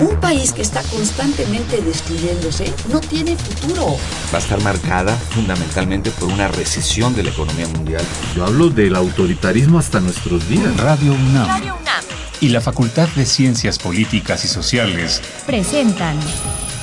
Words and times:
Un 0.00 0.16
país 0.16 0.52
que 0.52 0.62
está 0.62 0.82
constantemente 0.82 1.80
destruyéndose 1.80 2.72
no 2.90 3.00
tiene 3.00 3.36
futuro. 3.36 3.96
Va 4.32 4.38
a 4.38 4.40
estar 4.40 4.60
marcada 4.60 5.16
fundamentalmente 5.16 6.10
por 6.10 6.30
una 6.30 6.48
recesión 6.48 7.14
de 7.14 7.22
la 7.22 7.30
economía 7.30 7.68
mundial. 7.68 8.02
Yo 8.34 8.44
hablo 8.44 8.70
del 8.70 8.96
autoritarismo 8.96 9.78
hasta 9.78 10.00
nuestros 10.00 10.48
días. 10.48 10.76
Radio 10.78 11.12
UNAM. 11.12 11.46
Radio 11.46 11.76
UNAM. 11.80 12.04
Y 12.40 12.48
la 12.48 12.60
Facultad 12.60 13.08
de 13.10 13.24
Ciencias 13.24 13.78
Políticas 13.78 14.44
y 14.44 14.48
Sociales 14.48 15.22
presentan 15.46 16.18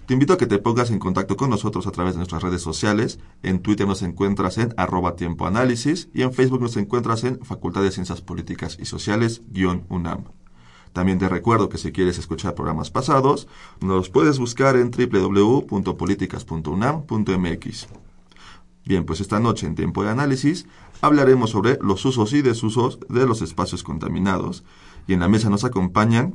Te 0.07 0.15
invito 0.15 0.33
a 0.33 0.37
que 0.37 0.47
te 0.47 0.59
pongas 0.59 0.91
en 0.91 0.99
contacto 0.99 1.37
con 1.37 1.51
nosotros 1.51 1.87
a 1.87 1.93
través 1.93 2.15
de 2.15 2.19
nuestras 2.19 2.43
redes 2.43 2.61
sociales. 2.61 3.21
En 3.43 3.61
Twitter 3.61 3.87
nos 3.87 4.03
encuentras 4.03 4.59
en 4.59 4.75
arroba 4.77 5.15
tiempo 5.15 5.47
análisis 5.47 6.09
y 6.13 6.23
en 6.23 6.33
Facebook 6.33 6.61
nos 6.61 6.77
encuentras 6.77 7.23
en 7.25 7.39
Facultad 7.45 7.83
de 7.83 7.93
Ciencias 7.93 8.21
Políticas 8.21 8.77
y 8.81 8.87
Sociales 8.87 9.43
UNAM. 9.89 10.25
También 10.93 11.19
te 11.19 11.29
recuerdo 11.29 11.69
que 11.69 11.79
si 11.79 11.91
quieres 11.93 12.19
escuchar 12.19 12.55
programas 12.55 12.91
pasados, 12.91 13.47
nos 13.81 14.11
puedes 14.11 14.39
buscar 14.39 14.77
en 14.77 14.91
www.políticas.unam.mx. 14.91 17.87
Bien, 18.85 19.05
pues 19.05 19.21
esta 19.21 19.39
noche 19.39 19.67
en 19.67 19.77
Tiempo 19.77 20.03
de 20.03 20.11
Análisis 20.11 20.67
hablaremos 21.03 21.51
sobre 21.51 21.79
los 21.83 22.05
usos 22.05 22.33
y 22.33 22.43
desusos 22.43 22.99
de 23.09 23.27
los 23.27 23.41
espacios 23.41 23.85
contaminados. 23.85 24.65
Y 25.07 25.15
en 25.15 25.21
la 25.21 25.29
mesa 25.29 25.51
nos 25.51 25.65
acompañan 25.65 26.35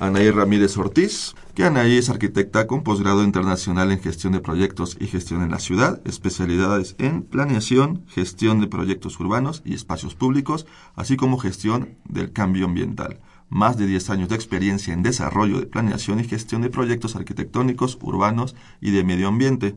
Anaí 0.00 0.30
Ramírez 0.30 0.76
Ortiz, 0.76 1.34
que 1.54 1.64
Anaí 1.64 1.96
es 1.96 2.10
arquitecta 2.10 2.66
con 2.66 2.82
posgrado 2.82 3.22
internacional 3.22 3.92
en 3.92 4.00
gestión 4.00 4.32
de 4.32 4.40
proyectos 4.40 4.96
y 5.00 5.06
gestión 5.06 5.42
en 5.42 5.50
la 5.50 5.60
ciudad, 5.60 6.00
especialidades 6.04 6.96
en 6.98 7.22
planeación, 7.22 8.04
gestión 8.08 8.60
de 8.60 8.66
proyectos 8.66 9.18
urbanos 9.20 9.62
y 9.64 9.74
espacios 9.74 10.16
públicos, 10.16 10.66
así 10.96 11.16
como 11.16 11.38
gestión 11.38 11.96
del 12.08 12.32
cambio 12.32 12.66
ambiental. 12.66 13.20
Más 13.50 13.76
de 13.76 13.86
10 13.86 14.10
años 14.10 14.28
de 14.28 14.36
experiencia 14.36 14.94
en 14.94 15.02
desarrollo 15.02 15.60
de 15.60 15.66
planeación 15.66 16.18
y 16.18 16.24
gestión 16.24 16.62
de 16.62 16.70
proyectos 16.70 17.14
arquitectónicos, 17.14 17.98
urbanos 18.00 18.56
y 18.80 18.90
de 18.90 19.04
medio 19.04 19.28
ambiente 19.28 19.76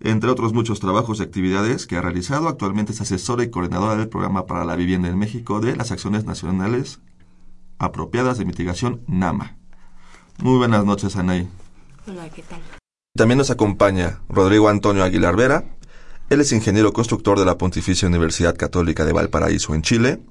entre 0.00 0.30
otros 0.30 0.52
muchos 0.52 0.80
trabajos 0.80 1.20
y 1.20 1.22
actividades 1.22 1.86
que 1.86 1.96
ha 1.96 2.00
realizado. 2.02 2.48
Actualmente 2.48 2.92
es 2.92 3.00
asesora 3.00 3.44
y 3.44 3.50
coordinadora 3.50 3.96
del 3.96 4.08
Programa 4.08 4.46
para 4.46 4.64
la 4.64 4.76
Vivienda 4.76 5.08
en 5.08 5.18
México 5.18 5.60
de 5.60 5.76
las 5.76 5.92
Acciones 5.92 6.24
Nacionales 6.24 7.00
Apropiadas 7.78 8.38
de 8.38 8.44
Mitigación 8.44 9.02
NAMA. 9.06 9.56
Muy 10.38 10.58
buenas 10.58 10.84
noches, 10.84 11.16
Anaí. 11.16 11.48
Hola, 12.06 12.28
¿qué 12.30 12.42
tal? 12.42 12.60
También 13.14 13.38
nos 13.38 13.50
acompaña 13.50 14.20
Rodrigo 14.28 14.68
Antonio 14.68 15.04
Aguilar 15.04 15.36
Vera. 15.36 15.64
Él 16.30 16.40
es 16.40 16.52
ingeniero 16.52 16.92
constructor 16.92 17.38
de 17.38 17.44
la 17.44 17.58
Pontificia 17.58 18.08
Universidad 18.08 18.56
Católica 18.56 19.04
de 19.04 19.12
Valparaíso 19.12 19.74
en 19.74 19.82
Chile 19.82 20.22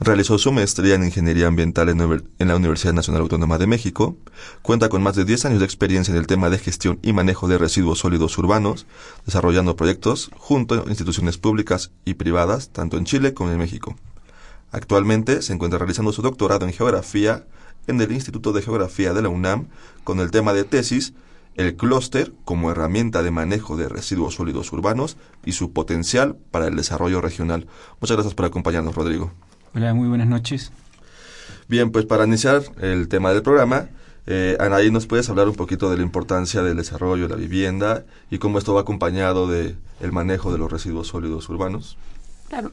Realizó 0.00 0.38
su 0.38 0.52
maestría 0.52 0.94
en 0.94 1.02
Ingeniería 1.02 1.48
Ambiental 1.48 1.88
en, 1.88 2.48
la 2.48 2.56
Universidad 2.56 2.92
Nacional 2.92 3.22
Autónoma 3.22 3.58
de 3.58 3.66
México. 3.66 4.16
Cuenta 4.62 4.88
con 4.88 5.02
más 5.02 5.16
de 5.16 5.24
10 5.24 5.46
años 5.46 5.58
de 5.58 5.64
experiencia 5.64 6.12
en 6.12 6.18
el 6.18 6.28
tema 6.28 6.50
de 6.50 6.58
gestión 6.58 7.00
y 7.02 7.12
manejo 7.12 7.48
de 7.48 7.58
residuos 7.58 7.98
sólidos 7.98 8.38
urbanos, 8.38 8.86
desarrollando 9.26 9.74
proyectos 9.74 10.30
junto 10.36 10.74
a 10.74 10.88
instituciones 10.88 11.36
públicas 11.36 11.90
y 12.04 12.14
privadas, 12.14 12.70
tanto 12.70 12.96
en 12.96 13.06
Chile 13.06 13.34
como 13.34 13.50
en 13.50 13.58
México. 13.58 13.96
Actualmente 14.70 15.42
se 15.42 15.52
encuentra 15.52 15.80
realizando 15.80 16.12
su 16.12 16.22
doctorado 16.22 16.64
en 16.64 16.72
Geografía 16.72 17.46
en 17.88 18.00
el 18.00 18.12
Instituto 18.12 18.52
de 18.52 18.62
Geografía 18.62 19.12
de 19.14 19.22
la 19.22 19.30
UNAM 19.30 19.66
con 20.04 20.20
el 20.20 20.30
tema 20.30 20.52
de 20.52 20.62
tesis 20.62 21.14
el 21.56 21.74
clúster 21.74 22.32
como 22.44 22.70
herramienta 22.70 23.24
de 23.24 23.32
manejo 23.32 23.76
de 23.76 23.88
residuos 23.88 24.36
sólidos 24.36 24.72
urbanos 24.72 25.16
y 25.44 25.52
su 25.52 25.72
potencial 25.72 26.36
para 26.52 26.68
el 26.68 26.76
desarrollo 26.76 27.20
regional. 27.20 27.66
Muchas 28.00 28.16
gracias 28.16 28.34
por 28.34 28.46
acompañarnos, 28.46 28.94
Rodrigo. 28.94 29.32
Hola, 29.74 29.92
muy 29.92 30.08
buenas 30.08 30.26
noches. 30.26 30.72
Bien, 31.68 31.90
pues 31.90 32.06
para 32.06 32.24
iniciar 32.24 32.62
el 32.80 33.08
tema 33.08 33.32
del 33.32 33.42
programa, 33.42 33.88
eh, 34.26 34.56
Anaí, 34.60 34.90
¿nos 34.90 35.06
puedes 35.06 35.28
hablar 35.28 35.48
un 35.48 35.54
poquito 35.54 35.90
de 35.90 35.98
la 35.98 36.02
importancia 36.02 36.62
del 36.62 36.76
desarrollo 36.76 37.28
de 37.28 37.34
la 37.34 37.36
vivienda 37.36 38.04
y 38.30 38.38
cómo 38.38 38.58
esto 38.58 38.74
va 38.74 38.80
acompañado 38.80 39.46
de 39.46 39.76
el 40.00 40.12
manejo 40.12 40.52
de 40.52 40.58
los 40.58 40.72
residuos 40.72 41.08
sólidos 41.08 41.48
urbanos? 41.48 41.98
Claro. 42.48 42.72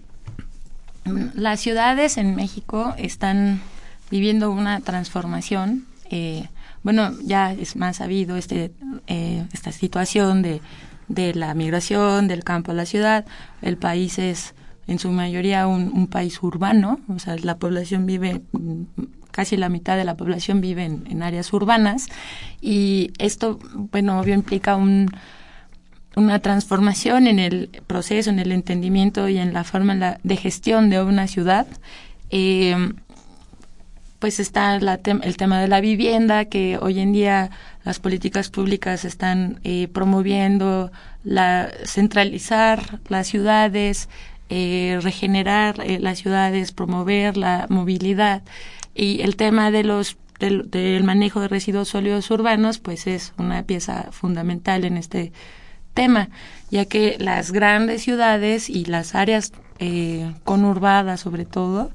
Las 1.33 1.59
ciudades 1.59 2.17
en 2.17 2.35
México 2.35 2.95
están 2.97 3.61
viviendo 4.09 4.49
una 4.49 4.79
transformación. 4.79 5.85
Eh, 6.09 6.47
bueno, 6.83 7.11
ya 7.23 7.51
es 7.51 7.75
más 7.75 7.97
sabido 7.97 8.37
este, 8.37 8.71
eh, 9.07 9.45
esta 9.51 9.71
situación 9.71 10.41
de, 10.41 10.61
de 11.09 11.33
la 11.35 11.53
migración 11.53 12.27
del 12.27 12.43
campo 12.43 12.71
a 12.71 12.75
la 12.75 12.85
ciudad. 12.85 13.25
El 13.61 13.77
país 13.77 14.17
es 14.17 14.55
en 14.87 14.99
su 14.99 15.09
mayoría 15.09 15.67
un, 15.67 16.07
país 16.07 16.41
urbano, 16.41 16.99
o 17.07 17.19
sea, 17.19 17.35
la 17.37 17.57
población 17.57 18.05
vive, 18.05 18.41
casi 19.31 19.57
la 19.57 19.69
mitad 19.69 19.97
de 19.97 20.05
la 20.05 20.15
población 20.15 20.61
vive 20.61 20.85
en, 20.85 21.23
áreas 21.23 21.51
urbanas 21.53 22.07
y 22.61 23.11
esto, 23.17 23.59
bueno, 23.91 24.19
obvio 24.19 24.35
implica 24.35 24.75
un, 24.75 25.09
una 26.15 26.39
transformación 26.39 27.27
en 27.27 27.39
el 27.39 27.69
proceso, 27.87 28.29
en 28.29 28.39
el 28.39 28.51
entendimiento 28.51 29.27
y 29.27 29.37
en 29.37 29.53
la 29.53 29.63
forma 29.63 30.17
de 30.21 30.37
gestión 30.37 30.89
de 30.89 31.01
una 31.01 31.27
ciudad. 31.27 31.67
Eh, 32.29 32.93
pues 34.19 34.39
está 34.39 34.75
el 34.75 35.37
tema 35.37 35.59
de 35.59 35.67
la 35.67 35.81
vivienda, 35.81 36.45
que 36.45 36.79
hoy 36.81 36.99
en 36.99 37.13
día 37.13 37.51
las 37.83 37.99
políticas 37.99 38.49
públicas 38.49 39.05
están 39.05 39.59
eh, 39.63 39.87
promoviendo 39.87 40.91
la 41.23 41.69
centralizar 41.85 43.01
las 43.07 43.27
ciudades, 43.27 44.09
eh, 44.49 44.99
regenerar 45.01 45.81
eh, 45.83 45.99
las 45.99 46.19
ciudades, 46.19 46.71
promover 46.71 47.37
la 47.37 47.65
movilidad. 47.69 48.43
Y 48.93 49.21
el 49.21 49.35
tema 49.35 49.71
de 49.71 49.83
los 49.83 50.17
del, 50.39 51.03
manejo 51.03 51.39
de 51.39 51.47
residuos 51.47 51.89
sólidos 51.89 52.29
urbanos, 52.31 52.79
pues 52.79 53.07
es 53.07 53.33
una 53.37 53.63
pieza 53.63 54.07
fundamental 54.11 54.85
en 54.85 54.97
este 54.97 55.31
tema, 55.93 56.29
ya 56.69 56.85
que 56.85 57.15
las 57.19 57.51
grandes 57.51 58.03
ciudades 58.03 58.69
y 58.69 58.85
las 58.85 59.15
áreas 59.15 59.53
eh, 59.79 60.33
conurbadas, 60.43 61.21
sobre 61.21 61.45
todo, 61.45 61.91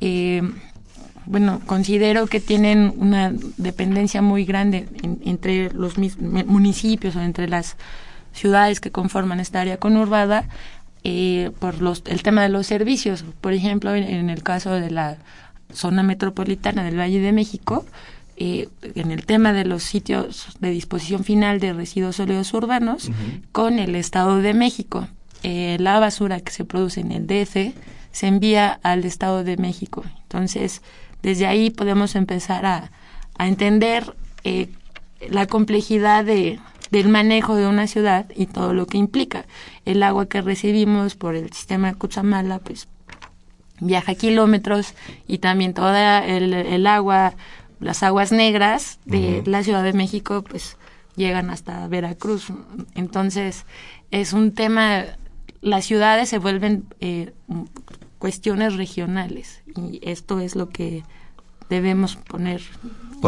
eh, 0.00 0.42
bueno, 1.26 1.60
considero 1.66 2.26
que 2.26 2.40
tienen 2.40 2.92
una 2.96 3.32
dependencia 3.56 4.22
muy 4.22 4.44
grande 4.44 4.88
entre 5.24 5.70
los 5.72 5.96
municipios 5.96 7.14
o 7.14 7.20
entre 7.20 7.48
las 7.48 7.76
ciudades 8.32 8.80
que 8.80 8.90
conforman 8.90 9.38
esta 9.38 9.60
área 9.60 9.76
conurbada 9.76 10.48
eh, 11.04 11.50
por 11.58 11.80
los, 11.82 12.02
el 12.06 12.22
tema 12.22 12.42
de 12.42 12.48
los 12.48 12.66
servicios. 12.66 13.24
Por 13.40 13.52
ejemplo, 13.52 13.94
en, 13.94 14.30
el 14.30 14.42
caso 14.42 14.72
de 14.72 14.90
la 14.90 15.18
zona 15.72 16.02
metropolitana 16.02 16.84
del 16.84 16.98
Valle 16.98 17.20
de 17.20 17.32
México, 17.32 17.84
eh, 18.36 18.68
en 18.94 19.10
el 19.10 19.26
tema 19.26 19.52
de 19.52 19.64
los 19.64 19.82
sitios 19.82 20.56
de 20.60 20.70
disposición 20.70 21.24
final 21.24 21.60
de 21.60 21.72
residuos 21.72 22.16
sólidos 22.16 22.52
urbanos, 22.54 23.10
con 23.52 23.78
el 23.78 23.94
Estado 23.94 24.38
de 24.38 24.54
México. 24.54 25.08
Eh, 25.42 25.76
la 25.80 25.98
basura 25.98 26.40
que 26.40 26.52
se 26.52 26.64
produce 26.64 27.00
en 27.00 27.12
el 27.12 27.26
DF 27.26 27.74
se 28.12 28.26
envía 28.26 28.78
al 28.82 29.04
Estado 29.04 29.42
de 29.42 29.56
México. 29.56 30.04
Entonces, 30.22 30.82
desde 31.22 31.46
ahí 31.46 31.70
podemos 31.70 32.14
empezar 32.14 32.64
a, 32.64 32.90
a 33.38 33.48
entender 33.48 34.14
eh, 34.44 34.68
la 35.30 35.46
complejidad 35.46 36.24
de, 36.24 36.60
del 36.92 37.08
manejo 37.08 37.56
de 37.56 37.66
una 37.66 37.86
ciudad 37.86 38.26
y 38.36 38.44
todo 38.44 38.74
lo 38.74 38.86
que 38.86 38.98
implica. 38.98 39.46
El 39.86 40.02
agua 40.02 40.26
que 40.26 40.42
recibimos 40.42 41.16
por 41.16 41.34
el 41.34 41.50
sistema 41.50 41.88
de 41.88 41.94
Cuchamala, 41.94 42.58
pues 42.58 42.86
viaja 43.80 44.14
kilómetros 44.14 44.92
y 45.26 45.38
también 45.38 45.72
toda 45.72 46.24
el, 46.24 46.86
agua, 46.86 47.32
las 47.80 48.02
aguas 48.02 48.30
negras 48.30 48.98
de 49.06 49.42
la 49.46 49.64
Ciudad 49.64 49.82
de 49.82 49.94
México, 49.94 50.44
pues 50.46 50.76
llegan 51.16 51.48
hasta 51.48 51.88
Veracruz. 51.88 52.48
Entonces, 52.94 53.64
es 54.10 54.34
un 54.34 54.52
tema, 54.52 55.04
las 55.62 55.86
ciudades 55.86 56.28
se 56.28 56.36
vuelven 56.36 56.84
eh, 57.00 57.32
cuestiones 58.18 58.76
regionales 58.76 59.62
y 59.74 59.98
esto 60.02 60.40
es 60.40 60.56
lo 60.56 60.68
que 60.68 61.04
debemos 61.70 62.16
poner 62.16 62.60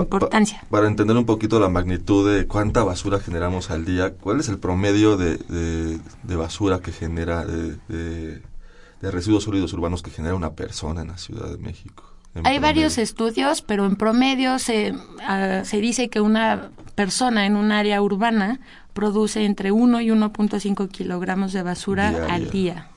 importancia. 0.03 0.63
para 0.71 0.87
entender 0.87 1.17
un 1.17 1.27
poquito 1.27 1.61
la 1.61 1.69
magnitud 1.69 2.31
de 2.31 2.47
cuánta 2.47 2.85
basura 2.85 3.21
generamos 3.21 3.71
al 3.71 3.85
día, 3.85 4.15
¿cuál 4.15 4.41
es 4.41 4.49
el 4.49 4.59
promedio 4.59 5.17
de, 5.17 5.39
de, 5.39 6.37
basura 6.37 6.81
que 6.81 6.93
genera, 6.93 7.45
de, 7.45 7.77
de, 7.89 9.11
residuos 9.11 9.45
sólidos 9.45 9.73
urbanos 9.73 10.03
que 10.03 10.11
genera 10.11 10.35
una 10.35 10.53
persona 10.53 11.03
en 11.03 11.09
la 11.09 11.19
Ciudad 11.19 11.49
de 11.49 11.59
México? 11.59 12.05
Hay 12.43 12.59
varios 12.59 12.99
estudios, 12.99 13.63
pero 13.63 13.87
en 13.87 13.95
promedio 13.95 14.59
se, 14.59 14.93
uh, 14.93 15.65
se 15.65 15.81
dice 15.81 16.11
que 16.11 16.21
una 16.21 16.71
persona 16.97 17.47
en 17.47 17.55
un 17.55 17.71
área 17.71 18.03
urbana 18.03 18.61
produce 18.93 19.45
entre 19.45 19.71
1 19.71 20.01
y 20.01 20.09
1.5 20.09 20.89
kilogramos 20.89 21.53
de 21.53 21.63
basura 21.63 22.11
Diaria. 22.11 22.35
al 22.35 22.51
día. 22.51 22.89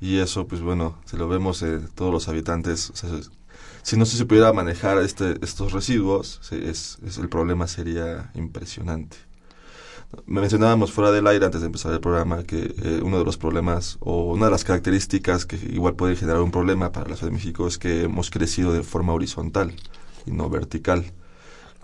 Y 0.00 0.18
eso, 0.18 0.46
pues 0.46 0.60
bueno, 0.60 0.96
si 1.04 1.16
lo 1.16 1.28
vemos 1.28 1.62
eh, 1.62 1.80
todos 1.94 2.12
los 2.12 2.28
habitantes, 2.28 2.90
o 2.90 2.96
sea, 2.96 3.10
si 3.84 3.98
no 3.98 4.06
se 4.06 4.24
pudiera 4.24 4.50
manejar 4.54 4.98
este, 4.98 5.36
estos 5.42 5.72
residuos, 5.72 6.40
es, 6.50 6.98
es, 7.06 7.18
el 7.18 7.28
problema 7.28 7.66
sería 7.68 8.30
impresionante. 8.34 9.18
Me 10.24 10.40
mencionábamos 10.40 10.90
fuera 10.90 11.12
del 11.12 11.26
aire 11.26 11.44
antes 11.44 11.60
de 11.60 11.66
empezar 11.66 11.92
el 11.92 12.00
programa 12.00 12.44
que 12.44 12.74
eh, 12.82 13.00
uno 13.02 13.18
de 13.18 13.26
los 13.26 13.36
problemas 13.36 13.98
o 14.00 14.32
una 14.32 14.46
de 14.46 14.52
las 14.52 14.64
características 14.64 15.44
que 15.44 15.56
igual 15.56 15.96
puede 15.96 16.16
generar 16.16 16.40
un 16.40 16.50
problema 16.50 16.92
para 16.92 17.10
la 17.10 17.16
Ciudad 17.16 17.30
de 17.30 17.36
México 17.36 17.66
es 17.66 17.76
que 17.76 18.04
hemos 18.04 18.30
crecido 18.30 18.72
de 18.72 18.82
forma 18.82 19.12
horizontal 19.12 19.74
y 20.24 20.30
no 20.30 20.48
vertical. 20.48 21.04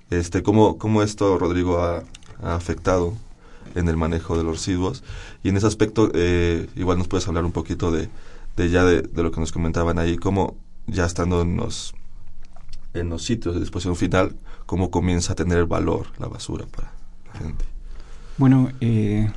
Este, 0.08 0.42
¿cómo, 0.42 0.78
cómo 0.78 1.02
esto, 1.02 1.36
Rodrigo, 1.38 1.82
ha, 1.82 2.04
ha 2.42 2.54
afectado 2.54 3.12
en 3.74 3.88
el 3.88 3.98
manejo 3.98 4.38
de 4.38 4.44
los 4.44 4.54
residuos? 4.54 5.04
Y 5.42 5.50
en 5.50 5.58
ese 5.58 5.66
aspecto, 5.66 6.10
eh, 6.14 6.66
igual 6.76 6.96
nos 6.96 7.08
puedes 7.08 7.28
hablar 7.28 7.44
un 7.44 7.52
poquito 7.52 7.90
de, 7.90 8.08
de 8.56 8.70
ya 8.70 8.84
de, 8.84 9.02
de, 9.02 9.22
lo 9.22 9.32
que 9.32 9.40
nos 9.40 9.52
comentaban 9.52 9.98
ahí, 9.98 10.16
cómo 10.16 10.56
ya 10.90 11.06
estando 11.06 11.42
en 11.42 11.56
los, 11.56 11.94
en 12.94 13.08
los 13.08 13.24
sitios 13.24 13.54
de 13.54 13.60
disposición 13.60 13.96
final, 13.96 14.36
cómo 14.66 14.90
comienza 14.90 15.32
a 15.32 15.36
tener 15.36 15.66
valor 15.66 16.06
la 16.18 16.28
basura 16.28 16.66
para 16.66 16.92
la 17.32 17.40
gente. 17.40 17.64
Bueno, 18.36 18.70
eh, 18.80 19.30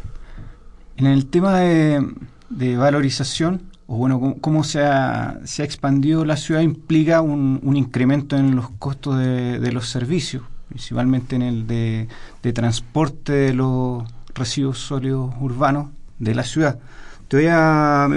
en 0.98 1.06
el 1.06 1.26
tema 1.28 1.60
de, 1.60 2.08
de, 2.50 2.78
valorización, 2.78 3.64
o 3.88 3.98
bueno, 3.98 4.20
cómo, 4.20 4.40
cómo 4.40 4.64
se, 4.64 4.84
ha, 4.84 5.40
se, 5.44 5.62
ha, 5.62 5.66
expandido 5.66 6.24
la 6.24 6.38
ciudad 6.38 6.62
implica 6.62 7.22
un, 7.22 7.60
un 7.64 7.76
incremento 7.76 8.38
en 8.38 8.56
los 8.56 8.70
costos 8.72 9.18
de, 9.18 9.60
de, 9.60 9.72
los 9.72 9.90
servicios, 9.90 10.44
principalmente 10.70 11.36
en 11.36 11.42
el 11.42 11.68
de, 11.68 12.08
de 12.42 12.54
transporte 12.54 13.34
de 13.34 13.54
los 13.54 14.04
residuos 14.34 14.80
sólidos 14.80 15.34
urbanos 15.40 15.90
de 16.20 16.36
la 16.36 16.44
ciudad. 16.44 16.80
Te 17.28 17.38
voy 17.38 17.48
a, 17.50 18.08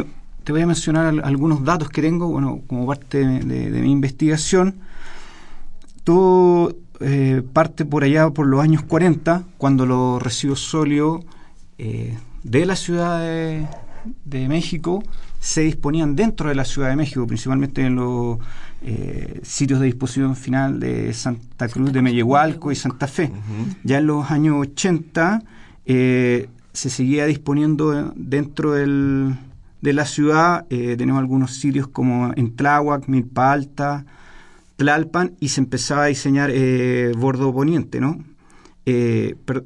te 0.46 0.52
voy 0.52 0.62
a 0.62 0.66
mencionar 0.68 1.12
algunos 1.24 1.64
datos 1.64 1.88
que 1.88 2.00
tengo, 2.00 2.28
bueno, 2.28 2.60
como 2.68 2.86
parte 2.86 3.18
de, 3.18 3.68
de 3.68 3.80
mi 3.80 3.90
investigación. 3.90 4.76
Todo 6.04 6.72
eh, 7.00 7.42
parte 7.52 7.84
por 7.84 8.04
allá 8.04 8.30
por 8.30 8.46
los 8.46 8.62
años 8.62 8.84
40, 8.84 9.42
cuando 9.58 9.86
los 9.86 10.22
residuos 10.22 10.60
sólidos 10.60 11.24
eh, 11.78 12.16
de 12.44 12.64
la 12.64 12.76
Ciudad 12.76 13.22
de, 13.22 13.66
de, 14.24 14.46
México 14.46 15.02
se 15.40 15.62
disponían 15.62 16.14
dentro 16.14 16.48
de 16.48 16.54
la 16.54 16.64
Ciudad 16.64 16.90
de 16.90 16.96
México, 16.96 17.26
principalmente 17.26 17.84
en 17.84 17.96
los 17.96 18.38
eh, 18.82 19.40
sitios 19.42 19.80
de 19.80 19.86
disposición 19.86 20.36
final 20.36 20.78
de 20.78 21.12
Santa 21.12 21.68
Cruz 21.68 21.92
de 21.92 22.02
Mellehualco 22.02 22.70
y 22.70 22.76
Santa 22.76 23.08
Fe. 23.08 23.32
Uh 23.32 23.34
-huh. 23.34 23.76
Ya 23.82 23.98
en 23.98 24.06
los 24.06 24.30
años 24.30 24.58
80 24.60 25.42
eh, 25.86 26.48
se 26.72 26.88
seguía 26.88 27.26
disponiendo 27.26 28.12
dentro 28.14 28.74
del, 28.74 29.34
de 29.86 29.92
la 29.92 30.04
ciudad. 30.04 30.66
Eh, 30.70 30.96
tenemos 30.98 31.20
algunos 31.20 31.54
sitios 31.54 31.88
como 31.88 32.32
en 32.36 32.54
Tláhuac, 32.54 33.08
Milpa 33.08 33.52
Alta, 33.52 34.04
Tlalpan, 34.76 35.36
y 35.40 35.48
se 35.48 35.60
empezaba 35.60 36.04
a 36.04 36.06
diseñar 36.06 36.50
eh, 36.52 37.12
Bordo 37.16 37.52
Poniente, 37.52 38.00
¿no? 38.00 38.18
Per, 38.84 39.64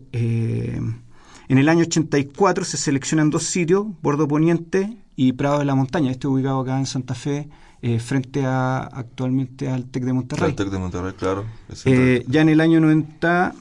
en 1.50 1.58
el 1.58 1.68
año 1.68 1.82
84 1.82 2.64
se 2.64 2.76
seleccionan 2.76 3.28
dos 3.28 3.42
sitios, 3.42 3.84
Bordo 4.02 4.28
Poniente 4.28 4.96
y 5.16 5.32
Prado 5.32 5.58
de 5.58 5.64
la 5.64 5.74
Montaña. 5.74 6.12
Este 6.12 6.28
ubicado 6.28 6.60
acá 6.60 6.78
en 6.78 6.86
Santa 6.86 7.14
Fe, 7.14 7.48
eh, 7.82 7.98
frente 7.98 8.44
a 8.44 8.78
actualmente 8.82 9.68
al 9.68 9.86
TEC 9.86 10.04
de 10.04 10.12
Monterrey. 10.12 10.50
Al 10.50 10.54
TEC 10.54 10.68
de 10.68 10.78
Monterrey, 10.78 11.12
claro. 11.18 11.44
Eh, 11.86 12.24
ya 12.28 12.42
en 12.42 12.50
el 12.50 12.60
año 12.60 12.78
90, 12.78 13.54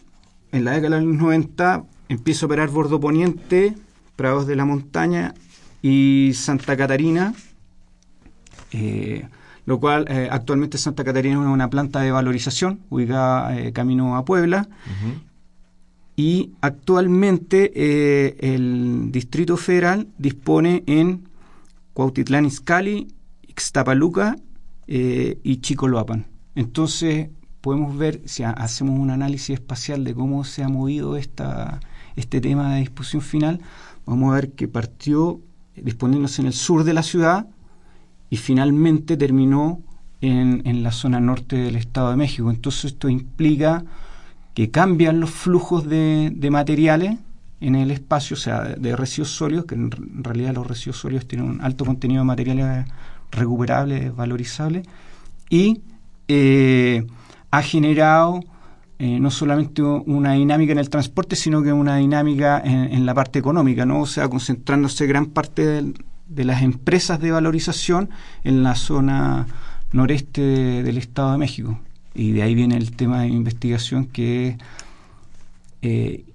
en 0.51 0.65
la 0.65 0.71
década 0.71 0.99
de 0.99 1.05
los 1.05 1.15
90, 1.15 1.83
empieza 2.09 2.45
a 2.45 2.47
operar 2.47 2.69
Bordo 2.69 2.99
Poniente, 2.99 3.75
Prados 4.15 4.45
de 4.45 4.55
la 4.55 4.65
Montaña 4.65 5.33
y 5.81 6.31
Santa 6.33 6.75
Catarina, 6.75 7.33
eh, 8.71 9.27
lo 9.65 9.79
cual 9.79 10.05
eh, 10.09 10.27
actualmente 10.31 10.77
Santa 10.77 11.03
Catarina 11.03 11.41
es 11.41 11.47
una 11.47 11.69
planta 11.69 12.01
de 12.01 12.11
valorización 12.11 12.79
ubicada 12.89 13.57
eh, 13.57 13.71
camino 13.71 14.17
a 14.17 14.25
Puebla. 14.25 14.67
Uh 14.69 14.89
-huh. 14.89 15.19
Y 16.15 16.51
actualmente 16.59 17.71
el 18.55 19.09
Distrito 19.09 19.55
Federal 19.55 20.07
dispone 20.17 20.83
en 20.85 21.29
Cuautitlán 21.93 22.45
Izcalli, 22.45 23.07
Ixtapaluca 23.47 24.35
y 24.85 25.57
Chicoloapan. 25.61 26.25
Entonces 26.55 27.29
podemos 27.61 27.97
ver, 27.97 28.21
si 28.25 28.43
hacemos 28.43 28.99
un 28.99 29.11
análisis 29.11 29.51
espacial 29.51 30.03
de 30.03 30.13
cómo 30.13 30.43
se 30.43 30.61
ha 30.61 30.67
movido 30.67 31.15
esta, 31.15 31.79
este 32.17 32.41
tema 32.41 32.73
de 32.73 32.81
disposición 32.81 33.21
final, 33.21 33.61
vamos 34.05 34.31
a 34.31 34.35
ver 34.35 34.51
que 34.51 34.67
partió 34.67 35.39
disponiéndose 35.83 36.41
en 36.41 36.47
el 36.47 36.53
sur 36.53 36.83
de 36.83 36.93
la 36.93 37.03
ciudad 37.03 37.47
y 38.29 38.37
finalmente 38.37 39.17
terminó 39.17 39.81
en, 40.21 40.61
en, 40.65 40.83
la 40.83 40.91
zona 40.91 41.19
norte 41.19 41.55
del 41.55 41.75
Estado 41.75 42.11
de 42.11 42.17
México. 42.17 42.49
Entonces 42.49 42.85
esto 42.85 43.09
implica 43.09 43.83
que 44.53 44.71
cambian 44.71 45.19
los 45.19 45.29
flujos 45.29 45.87
de, 45.87 46.31
de 46.35 46.51
materiales 46.51 47.17
en 47.61 47.75
el 47.75 47.91
espacio, 47.91 48.35
o 48.35 48.39
sea, 48.39 48.63
de, 48.63 48.95
residuos 48.95 49.31
sólidos, 49.31 49.65
que 49.65 49.75
en 49.75 49.91
realidad 50.23 50.53
los 50.53 50.67
residuos 50.67 50.97
sólidos 50.97 51.27
tienen 51.27 51.49
un 51.49 51.61
alto 51.61 51.85
contenido 51.85 52.21
de 52.21 52.25
materiales 52.25 52.85
recuperables, 53.31 54.15
valorizables, 54.15 54.87
y 55.49 55.81
eh, 56.27 57.05
ha 57.51 57.61
generado 57.61 58.41
eh, 59.01 59.17
no 59.19 59.31
solamente 59.31 59.81
una 59.81 60.33
dinámica 60.33 60.73
en 60.73 60.79
el 60.79 60.89
transporte, 60.89 61.37
sino 61.37 61.63
que 61.63 61.71
una 61.71 61.95
dinámica 61.95 62.61
en, 62.63 62.93
en 62.93 63.05
la 63.05 63.13
parte 63.13 63.39
económica, 63.39 63.85
¿no? 63.85 64.01
O 64.01 64.05
sea, 64.05 64.27
concentrándose 64.27 65.07
gran 65.07 65.27
parte 65.27 65.83
de, 66.27 66.43
las 66.43 66.61
empresas 66.61 67.21
de 67.21 67.31
valorización 67.31 68.09
en 68.43 68.61
la 68.61 68.75
zona 68.75 69.47
noreste 69.93 70.41
de, 70.41 70.83
del 70.83 70.97
Estado 70.97 71.31
de 71.31 71.37
México. 71.37 71.79
Y 72.13 72.33
de 72.33 72.43
ahí 72.43 72.55
viene 72.55 72.75
el 72.75 72.91
tema 72.91 73.21
de 73.21 73.27
investigación 73.29 74.05
que 74.05 74.49
es 74.49 74.57
eh, 75.81 76.25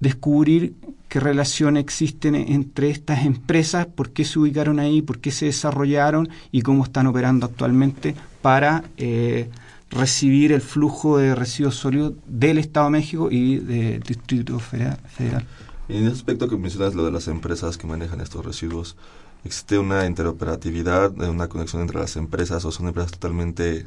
descubrir 0.00 0.74
qué 1.08 1.20
relación 1.20 1.76
existen 1.76 2.34
entre 2.34 2.90
estas 2.90 3.24
empresas, 3.24 3.86
por 3.86 4.10
qué 4.10 4.24
se 4.24 4.40
ubicaron 4.40 4.80
ahí, 4.80 5.02
por 5.02 5.20
qué 5.20 5.30
se 5.30 5.46
desarrollaron 5.46 6.28
y 6.50 6.62
cómo 6.62 6.82
están 6.82 7.06
operando 7.06 7.46
actualmente 7.46 8.16
para 8.40 8.82
eh, 8.96 9.48
recibir 9.92 10.52
el 10.52 10.60
flujo 10.60 11.18
de 11.18 11.34
residuos 11.34 11.76
sólidos 11.76 12.14
del 12.26 12.58
Estado 12.58 12.86
de 12.86 12.92
México 12.92 13.28
y 13.30 13.56
del 13.58 14.00
Distrito 14.00 14.58
Federal. 14.58 14.98
En 15.88 16.04
ese 16.04 16.12
aspecto 16.12 16.48
que 16.48 16.56
mencionas, 16.56 16.94
lo 16.94 17.04
de 17.04 17.12
las 17.12 17.28
empresas 17.28 17.76
que 17.76 17.86
manejan 17.86 18.20
estos 18.20 18.44
residuos, 18.44 18.96
¿existe 19.44 19.78
una 19.78 20.06
interoperatividad, 20.06 21.12
una 21.28 21.48
conexión 21.48 21.82
entre 21.82 21.98
las 21.98 22.16
empresas 22.16 22.64
o 22.64 22.72
son 22.72 22.88
empresas 22.88 23.12
totalmente 23.12 23.86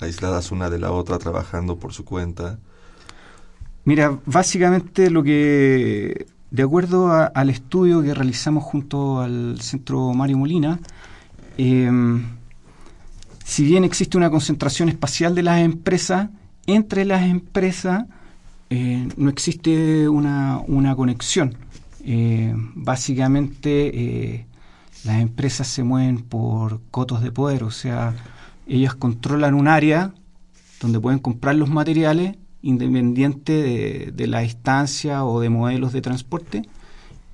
aisladas 0.00 0.50
una 0.50 0.70
de 0.70 0.78
la 0.78 0.90
otra, 0.90 1.18
trabajando 1.18 1.78
por 1.78 1.92
su 1.92 2.04
cuenta? 2.04 2.58
Mira, 3.84 4.18
básicamente 4.26 5.10
lo 5.10 5.22
que, 5.22 6.26
de 6.50 6.62
acuerdo 6.62 7.08
a, 7.08 7.26
al 7.26 7.50
estudio 7.50 8.02
que 8.02 8.14
realizamos 8.14 8.64
junto 8.64 9.20
al 9.20 9.60
Centro 9.60 10.12
Mario 10.14 10.38
Molina, 10.38 10.80
eh, 11.56 11.90
si 13.48 13.64
bien 13.64 13.82
existe 13.82 14.18
una 14.18 14.28
concentración 14.28 14.90
espacial 14.90 15.34
de 15.34 15.42
las 15.42 15.60
empresas, 15.60 16.28
entre 16.66 17.06
las 17.06 17.22
empresas 17.22 18.04
eh, 18.68 19.08
no 19.16 19.30
existe 19.30 20.06
una, 20.06 20.60
una 20.66 20.94
conexión. 20.94 21.56
Eh, 22.04 22.52
básicamente 22.74 24.34
eh, 24.34 24.46
las 25.04 25.22
empresas 25.22 25.66
se 25.66 25.82
mueven 25.82 26.18
por 26.18 26.82
cotos 26.90 27.22
de 27.22 27.32
poder, 27.32 27.64
o 27.64 27.70
sea, 27.70 28.14
ellas 28.66 28.94
controlan 28.94 29.54
un 29.54 29.66
área 29.66 30.12
donde 30.82 31.00
pueden 31.00 31.18
comprar 31.18 31.54
los 31.54 31.70
materiales 31.70 32.36
independiente 32.60 33.52
de, 33.54 34.12
de, 34.14 34.26
la 34.26 34.40
distancia 34.40 35.24
o 35.24 35.40
de 35.40 35.48
modelos 35.48 35.94
de 35.94 36.02
transporte 36.02 36.68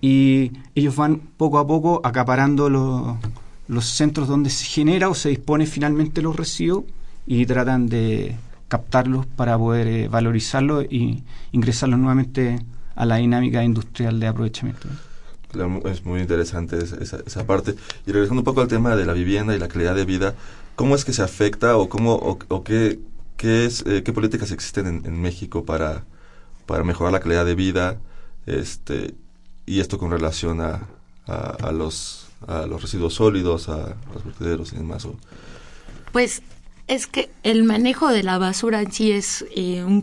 y 0.01 0.53
ellos 0.77 0.95
van 0.95 1.17
poco 1.37 1.59
a 1.59 1.67
poco 1.67 2.01
acaparando 2.05 2.71
los, 2.71 3.17
los 3.69 3.87
centros 3.87 4.29
donde 4.29 4.51
se 4.51 4.65
genera 4.65 5.09
o 5.09 5.15
se 5.15 5.31
dispone 5.31 5.67
finalmente 5.67 6.23
los 6.23 6.37
residuos 6.37 6.85
y 7.27 7.47
tratan 7.47 7.89
de 7.89 8.37
captarlos 8.69 9.27
para 9.27 9.57
poder 9.57 9.87
eh, 9.87 10.09
valorizarlos 10.09 10.85
y 10.91 11.23
ingresarlos 11.53 11.99
nuevamente 11.99 12.65
a 12.95 13.07
la 13.07 13.17
dinámica 13.17 13.63
industrial 13.65 14.21
de 14.21 14.27
aprovechamiento. 14.27 14.89
Es 15.85 16.05
muy 16.05 16.21
interesante 16.21 16.79
esa, 16.79 17.19
esa, 17.25 17.47
parte. 17.47 17.77
Y 18.07 18.13
regresando 18.13 18.41
un 18.41 18.45
poco 18.45 18.61
al 18.61 18.69
tema 18.69 18.97
de 18.97 19.07
la 19.07 19.13
vivienda 19.13 19.55
y 19.55 19.59
la 19.59 19.69
calidad 19.69 19.95
de 19.95 20.05
vida, 20.05 20.35
¿cómo 20.75 20.97
es 20.97 21.05
que 21.05 21.13
se 21.13 21.23
afecta 21.23 21.77
o 21.77 21.89
cómo 21.89 22.15
o, 22.15 22.65
qué, 22.65 22.99
qué, 23.37 23.65
es, 23.65 23.85
eh, 23.87 24.03
qué 24.03 24.13
políticas 24.13 24.51
existen 24.51 25.03
en, 25.05 25.23
México 25.23 25.65
para, 25.65 26.05
para 26.67 26.83
mejorar 26.83 27.13
la 27.13 27.21
calidad 27.21 27.47
de 27.47 27.55
vida 27.55 27.99
este, 28.47 29.15
y 29.65 29.79
esto 29.79 29.97
con 29.97 30.11
relación 30.11 30.61
a, 30.61 30.89
a 31.27 31.71
los 31.71 32.24
a 32.47 32.67
los 32.67 32.83
residuos 32.83 33.15
sólidos, 33.15 33.69
a 33.69 33.97
los 34.13 34.25
vertederos 34.25 34.73
y 34.73 34.77
demás? 34.77 35.07
Pues 36.13 36.43
es 36.87 37.07
que 37.07 37.31
el 37.43 37.65
manejo 37.65 38.09
de 38.09 38.23
la 38.23 38.39
basura 38.39 38.83
en 38.83 38.93
sí 38.93 39.13
es 39.13 39.45
eh, 39.57 39.83
un, 39.85 40.03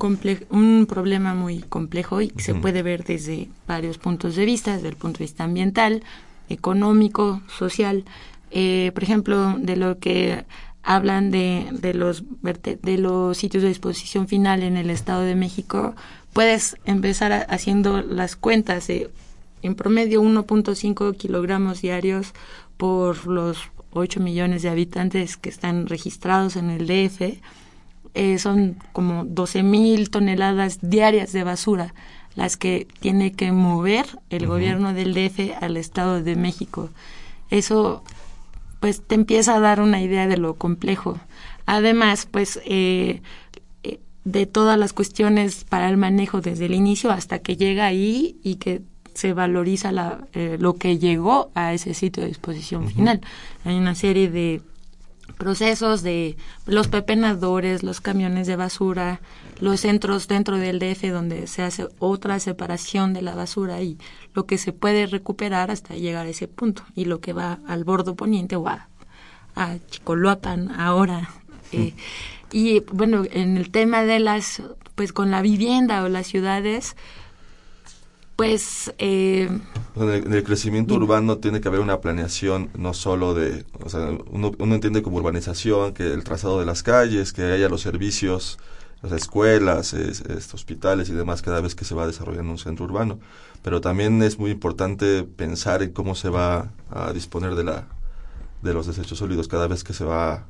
un 0.50 0.86
problema 0.88 1.36
muy 1.36 1.62
complejo 1.62 2.22
y 2.22 2.34
se 2.38 2.56
puede 2.56 2.82
ver 2.82 3.04
desde 3.04 3.50
varios 3.68 3.98
puntos 3.98 4.36
de 4.36 4.46
vista, 4.46 4.76
desde 4.76 4.90
el 4.90 4.96
punto 4.96 5.20
de 5.20 5.26
vista 5.26 5.44
ambiental, 5.44 6.04
económico, 6.50 7.42
social. 7.48 8.04
Eh, 8.50 8.92
por 8.94 9.04
ejemplo, 9.04 9.56
de 9.60 9.76
lo 9.76 10.00
que 10.00 10.46
hablan 10.84 11.30
de, 11.30 11.68
de, 11.72 11.94
los, 11.94 12.24
de 12.42 12.98
los 12.98 13.38
sitios 13.38 13.62
de 13.62 13.70
disposición 13.70 14.28
final 14.28 14.64
en 14.64 14.76
el 14.76 14.90
Estado 14.90 15.22
de 15.22 15.36
México, 15.36 15.96
puedes 16.34 16.78
empezar 16.86 17.46
haciendo 17.50 18.02
las 18.02 18.36
cuentas 18.36 18.88
de 18.88 19.12
en 19.62 19.75
promedio 19.75 20.22
1.5 20.22 21.15
kilogramos 21.18 21.82
diarios 21.82 22.34
por 22.77 23.27
los 23.27 23.58
8 23.94 24.20
millones 24.20 24.62
de 24.62 24.70
habitantes 24.70 25.38
que 25.38 25.50
están 25.50 25.88
registrados 25.88 26.56
en 26.56 26.70
el 26.70 26.88
DF, 26.88 27.39
eh, 28.13 28.39
son 28.39 28.77
como 28.91 29.24
12 29.25 29.63
mil 29.63 30.10
toneladas 30.10 30.80
diarias 30.82 31.32
de 31.32 31.44
basura 31.44 31.94
las 32.36 32.58
que 32.58 32.88
tiene 33.00 33.34
que 33.34 33.51
mover 33.51 34.06
el 34.30 34.48
gobierno 34.48 34.94
del 34.94 35.13
DF 35.13 35.62
al 35.62 35.77
Estado 35.77 36.24
de 36.24 36.36
México. 36.36 36.89
Eso 37.50 38.03
pues 38.80 39.01
te 39.01 39.15
empieza 39.15 39.56
a 39.56 39.60
dar 39.60 39.82
una 39.82 40.01
idea 40.01 40.27
de 40.27 40.38
lo 40.38 40.56
complejo. 40.56 41.20
Además, 41.65 42.27
pues 42.30 42.60
eh, 42.65 43.22
eh, 43.84 44.00
de 44.24 44.46
todas 44.46 44.80
las 44.80 44.94
cuestiones 44.94 45.65
para 45.65 45.89
el 45.89 45.98
manejo 45.98 46.41
desde 46.41 46.65
el 46.65 46.74
inicio 46.74 47.12
hasta 47.12 47.39
que 47.39 47.58
llega 47.58 47.86
ahí 47.86 48.39
y 48.44 48.56
que 48.56 48.82
se 49.13 49.34
valoriza 49.34 49.91
la, 49.91 50.27
eh, 50.34 50.58
lo 50.60 50.75
que 50.75 50.98
llegó 50.98 51.51
a 51.56 51.74
ese 51.74 51.94
sitio 51.94 52.24
de 52.24 52.30
disposición 52.30 52.89
final. 52.89 53.22
Hay 53.65 53.77
una 53.77 53.96
serie 53.96 54.30
de 54.30 54.62
procesos 55.38 56.03
de 56.03 56.38
los 56.65 56.88
pepenadores, 56.88 57.84
los 57.84 58.01
camiones 58.01 58.48
de 58.48 58.56
basura, 58.56 59.22
los 59.60 59.82
centros 59.82 60.27
dentro 60.27 60.58
del 60.58 60.80
DF 60.80 61.12
donde 61.12 61.48
se 61.48 61.63
hace 61.63 61.88
otra 62.00 62.39
separación 62.39 63.13
de 63.13 63.22
la 63.22 63.36
basura 63.36 63.82
y 63.82 63.98
lo 64.34 64.46
que 64.46 64.58
se 64.58 64.74
puede 64.74 65.08
recuperar 65.08 65.72
hasta 65.72 65.96
llegar 65.96 66.25
a 66.25 66.30
ese 66.30 66.48
punto 66.48 66.84
y 66.96 67.06
lo 67.06 67.22
que 67.22 67.34
va 67.34 67.60
al 67.68 67.84
bordo 67.84 68.15
poniente 68.15 68.56
o 68.56 68.68
a, 68.68 68.88
a 69.56 69.77
Chicoloapan 69.89 70.72
ahora. 70.80 71.30
Eh, 71.72 71.94
y 72.51 72.82
bueno, 72.91 73.24
en 73.32 73.58
el 73.58 73.72
tema 73.72 74.03
de 74.03 74.20
las, 74.20 74.62
pues 74.96 75.13
con 75.13 75.32
la 75.32 75.41
vivienda 75.41 76.03
o 76.03 76.10
las 76.10 76.27
ciudades, 76.27 76.96
pues... 78.42 78.92
Eh, 78.98 79.48
en, 79.96 80.34
el, 80.34 80.44
crecimiento 80.44 80.96
urbano 80.96 81.38
tiene 81.38 81.62
que 81.62 81.68
haber 81.68 81.80
una 81.80 82.02
planeación 82.02 82.72
no 82.76 82.96
solo 82.96 83.36
de... 83.36 83.66
O 83.84 83.88
sea, 83.88 84.10
uno, 84.32 84.52
uno 84.58 84.74
entiende 84.74 85.04
como 85.04 85.18
urbanización 85.18 85.94
que 85.94 86.12
el 86.12 86.24
trazado 86.24 86.60
de 86.60 86.66
las 86.66 86.82
calles, 86.82 87.34
que 87.34 87.44
haya 87.44 87.70
los 87.70 87.82
servicios, 87.82 88.58
las 89.04 89.12
escuelas, 89.12 89.96
hospitales 90.56 91.10
y 91.10 91.14
demás 91.14 91.44
cada 91.44 91.62
vez 91.62 91.76
que 91.76 91.86
se 91.86 91.94
va 91.94 92.08
desarrollando 92.08 92.52
un 92.52 92.58
centro 92.58 92.86
urbano. 92.86 93.20
Pero 93.62 93.80
también 93.80 94.24
es 94.24 94.40
muy 94.40 94.50
importante 94.50 95.22
pensar 95.22 95.84
en 95.84 95.92
cómo 95.92 96.16
se 96.16 96.30
va 96.30 96.72
a 96.90 97.14
disponer 97.14 97.54
de, 97.54 97.64
la, 97.64 97.90
de 98.64 98.74
los 98.74 98.88
desechos 98.88 99.20
sólidos 99.20 99.50
cada 99.50 99.68
vez 99.68 99.84
que 99.84 99.94
se 99.94 100.04
va 100.04 100.46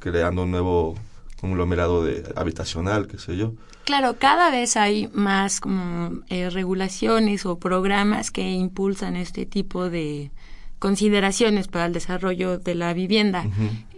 creando 0.00 0.42
un 0.42 0.50
nuevo 0.50 0.96
conglomerado 1.40 2.04
de 2.04 2.24
habitacional, 2.36 3.06
qué 3.06 3.18
sé 3.18 3.36
yo. 3.36 3.54
Claro, 3.84 4.16
cada 4.18 4.50
vez 4.50 4.76
hay 4.76 5.08
más 5.12 5.60
como 5.60 6.22
eh, 6.28 6.50
regulaciones 6.50 7.46
o 7.46 7.58
programas 7.58 8.30
que 8.30 8.50
impulsan 8.50 9.16
este 9.16 9.46
tipo 9.46 9.88
de 9.88 10.30
consideraciones 10.78 11.68
para 11.68 11.86
el 11.86 11.92
desarrollo 11.92 12.58
de 12.58 12.74
la 12.74 12.92
vivienda. 12.92 13.46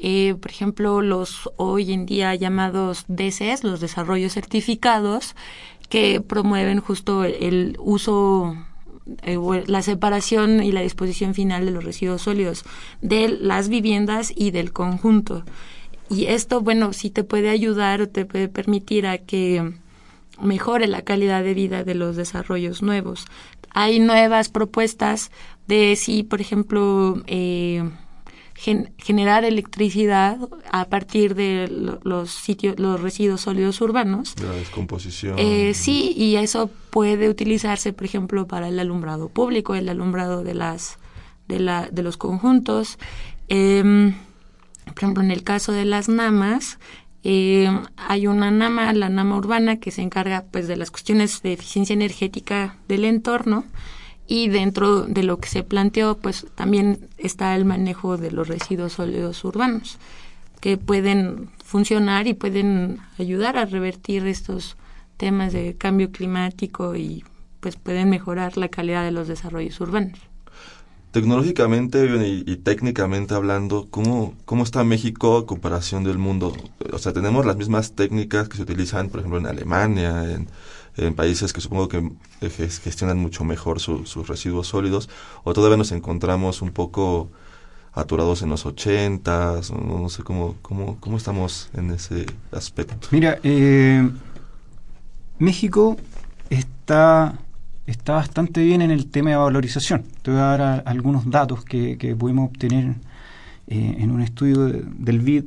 Eh, 0.01 0.37
por 0.41 0.51
ejemplo, 0.51 1.03
los 1.03 1.51
hoy 1.57 1.93
en 1.93 2.07
día 2.07 2.35
llamados 2.35 3.05
DCs, 3.09 3.65
los 3.65 3.81
desarrollos 3.81 4.35
certificados, 4.35 5.35
que 5.89 6.21
promueven 6.21 6.81
justo 6.81 7.25
el, 7.25 7.77
uso 7.81 8.57
eh, 9.23 9.39
la 9.67 9.83
separación 9.83 10.63
y 10.63 10.71
la 10.71 10.83
disposición 10.83 11.35
final 11.35 11.65
de 11.65 11.71
los 11.71 11.85
residuos 11.85 12.23
sólidos 12.23 12.65
de 13.01 13.29
las 13.29 13.69
viviendas 13.69 14.33
y 14.37 14.51
del 14.51 14.73
conjunto. 14.73 15.45
Y 16.11 16.27
esto, 16.27 16.61
bueno, 16.61 16.93
sí 16.93 17.11
te 17.11 17.25
puede 17.25 17.51
ayudar 17.51 18.01
o 18.03 18.09
te 18.09 18.25
puede 18.25 18.49
permitir 18.49 19.07
a 19.07 19.19
que 19.19 19.75
mejore 20.41 20.87
la 20.87 21.03
calidad 21.03 21.43
de 21.43 21.55
vida 21.55 21.85
de 21.85 21.95
los 21.95 22.17
desarrollos 22.17 22.83
nuevos. 22.83 23.27
Hay 23.71 24.01
nuevas 24.01 24.49
propuestas 24.49 25.31
de 25.67 25.97
si, 25.97 26.23
por 26.23 26.41
ejemplo, 26.41 27.23
eh, 27.27 27.89
generar 28.55 29.45
electricidad 29.45 30.39
a 30.71 30.87
partir 30.87 31.35
de 31.35 31.69
los 32.03 32.31
sitios, 32.31 32.79
los 32.79 33.01
residuos 33.01 33.43
sólidos 33.43 33.81
urbanos. 33.81 34.35
De 34.35 34.49
la 34.49 34.55
descomposición. 34.55 35.39
Eh, 35.39 35.75
sí, 35.75 36.15
y 36.17 36.37
eso 36.37 36.71
puede 36.91 37.29
utilizarse, 37.29 37.93
por 37.93 38.05
ejemplo, 38.05 38.47
para 38.47 38.69
el 38.69 38.79
alumbrado 38.81 39.29
público, 39.29 39.75
el 39.75 39.89
alumbrado 39.89 40.43
de 40.43 40.55
las 40.55 40.99
de, 41.47 41.61
la, 41.61 41.89
de 41.91 42.03
los 42.03 42.17
conjuntos. 42.17 42.99
Eh, 43.49 44.13
por 44.89 45.05
ejemplo, 45.05 45.23
en 45.23 45.31
el 45.31 45.43
caso 45.43 45.73
de 45.73 45.85
las 45.85 46.09
NAMAS, 46.09 46.79
eh, 47.25 47.69
hay 47.97 48.27
una 48.27 48.51
NAMA, 48.51 48.93
la 48.93 49.09
NAMA 49.09 49.37
urbana, 49.37 49.81
que 49.81 49.91
se 49.91 50.03
encarga 50.03 50.45
pues 50.51 50.69
de 50.69 50.77
las 50.77 50.91
cuestiones 50.91 51.43
de 51.43 51.53
eficiencia 51.53 51.95
energética 51.95 52.77
del 52.89 53.05
entorno. 53.05 53.65
Y 54.27 54.49
dentro 54.49 55.03
de 55.03 55.23
lo 55.23 55.39
que 55.39 55.49
se 55.49 55.63
planteó 55.63 56.19
pues 56.19 56.47
también 56.55 57.09
está 57.17 57.57
el 57.57 57.65
manejo 57.65 58.19
de 58.19 58.31
los 58.31 58.47
residuos 58.47 58.93
sólidos 58.93 59.43
urbanos 59.43 59.99
que 60.61 60.77
pueden 60.77 61.51
funcionar 61.65 62.27
y 62.27 62.35
pueden 62.35 62.99
ayudar 63.19 63.57
a 63.57 63.65
revertir 63.65 64.27
estos 64.27 64.77
temas 65.17 65.53
de 65.53 65.77
cambio 65.77 66.11
climático 66.11 66.95
y 66.95 67.25
pues 67.61 67.77
pueden 67.77 68.11
mejorar 68.11 68.57
la 68.57 68.69
calidad 68.69 69.05
de 69.05 69.13
los 69.13 69.29
desarrollos 69.29 69.81
urbanos 69.81 70.28
tecnológicamente 71.19 72.07
y, 72.47 72.57
técnicamente 72.59 73.35
hablando, 73.35 73.89
¿cómo, 73.91 74.35
¿cómo 74.45 74.63
está 74.63 74.85
México 74.85 75.37
a 75.37 75.47
comparación 75.47 76.05
del 76.05 76.17
mundo? 76.17 76.53
O 76.93 76.99
sea, 76.99 77.13
tenemos 77.13 77.45
las 77.45 77.57
mismas 77.57 77.97
técnicas 77.97 78.49
que 78.49 78.57
se 78.57 78.63
utilizan, 78.63 79.09
por 79.09 79.19
ejemplo, 79.19 79.41
en 79.41 79.47
Alemania, 79.47 80.25
en, 80.33 81.15
países 81.15 81.53
que 81.53 81.61
supongo 81.61 81.89
que 81.89 82.11
gestionan 82.51 83.19
mucho 83.19 83.43
mejor 83.43 83.81
sus 83.81 84.29
residuos 84.29 84.69
sólidos, 84.69 85.09
o 85.43 85.53
todavía 85.55 85.77
nos 85.77 85.91
encontramos 85.91 86.63
un 86.63 86.71
poco 86.71 87.31
aturados 87.93 88.43
en 88.43 88.51
los 88.51 88.65
ochentas, 88.65 89.73
no, 89.73 89.99
no 89.99 90.09
sé 90.09 90.23
cómo, 90.23 90.55
cómo, 90.63 90.99
cómo 91.01 91.17
estamos 91.17 91.69
en 91.75 91.91
ese 91.91 92.27
aspecto. 92.53 93.09
Mira, 93.11 93.41
eh, 93.43 94.09
México 95.41 95.97
está 96.49 97.39
está 97.89 98.15
bastante 98.15 98.63
bien 98.63 98.83
en 98.83 98.91
el 98.91 99.07
tema 99.11 99.31
de 99.31 99.37
valorización. 99.37 100.05
Te 100.23 100.31
voy 100.31 100.41
a 100.41 100.45
dar 100.45 100.83
algunos 100.85 101.29
datos 101.31 101.65
que, 101.65 101.97
pudimos 102.19 102.51
obtener 102.51 102.97
eh, 103.67 103.97
en 103.99 104.11
un 104.11 104.21
estudio 104.21 104.67
del 104.67 105.21
BID. 105.21 105.47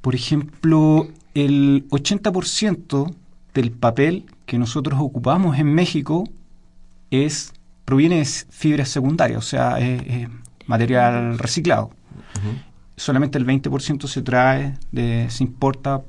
Por 0.00 0.14
ejemplo, 0.14 1.08
el 1.34 1.86
80% 1.90 3.14
del 3.52 3.70
papel 3.70 4.24
que 4.46 4.58
nosotros 4.58 4.98
ocupamos 5.00 5.58
en 5.58 5.74
México 5.74 6.24
es 7.10 7.52
proviene 7.84 8.16
de 8.18 8.24
fibras 8.24 8.88
secundarias, 8.88 9.38
o 9.38 9.46
sea, 9.46 9.78
es, 9.78 10.28
material 10.66 11.38
reciclado. 11.38 11.90
Solamente 12.96 13.38
el 13.38 13.46
20% 13.46 14.06
se 14.06 14.22
trae, 14.22 14.74
de, 14.92 15.26
se 15.30 15.44
importa 15.44 16.02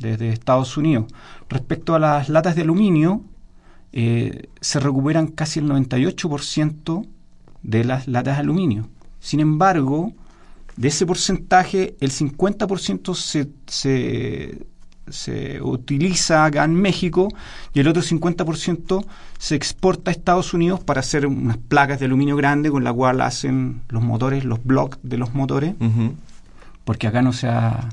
desde 0.00 0.30
Estados 0.30 0.76
Unidos. 0.76 1.06
Respecto 1.48 1.94
a 1.94 1.98
las 1.98 2.28
latas 2.30 2.56
de 2.56 2.62
aluminio, 2.62 3.22
eh, 3.92 4.48
se 4.60 4.80
recuperan 4.80 5.28
casi 5.28 5.60
el 5.60 5.68
98% 5.68 7.06
de 7.62 7.84
las 7.84 8.08
latas 8.08 8.36
de 8.36 8.40
aluminio. 8.40 8.88
Sin 9.20 9.40
embargo, 9.40 10.12
de 10.76 10.88
ese 10.88 11.06
porcentaje, 11.06 11.96
el 12.00 12.10
50% 12.10 13.14
se, 13.14 13.48
se, 13.66 14.66
se 15.08 15.60
utiliza 15.60 16.44
acá 16.44 16.64
en 16.64 16.74
México 16.74 17.28
y 17.74 17.80
el 17.80 17.88
otro 17.88 18.02
50% 18.02 19.04
se 19.38 19.54
exporta 19.54 20.10
a 20.10 20.12
Estados 20.12 20.54
Unidos 20.54 20.80
para 20.80 21.00
hacer 21.00 21.26
unas 21.26 21.56
placas 21.56 21.98
de 21.98 22.06
aluminio 22.06 22.36
grande 22.36 22.70
con 22.70 22.84
la 22.84 22.92
cual 22.92 23.20
hacen 23.22 23.82
los 23.88 24.02
motores, 24.02 24.44
los 24.44 24.64
blocks 24.64 24.98
de 25.02 25.18
los 25.18 25.34
motores, 25.34 25.74
porque 26.84 27.06
acá 27.06 27.22
no 27.22 27.32
se 27.32 27.48
ha, 27.48 27.88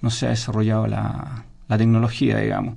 no 0.00 0.10
se 0.10 0.26
ha 0.26 0.30
desarrollado 0.30 0.86
la, 0.86 1.44
la 1.68 1.78
tecnología, 1.78 2.38
digamos. 2.38 2.76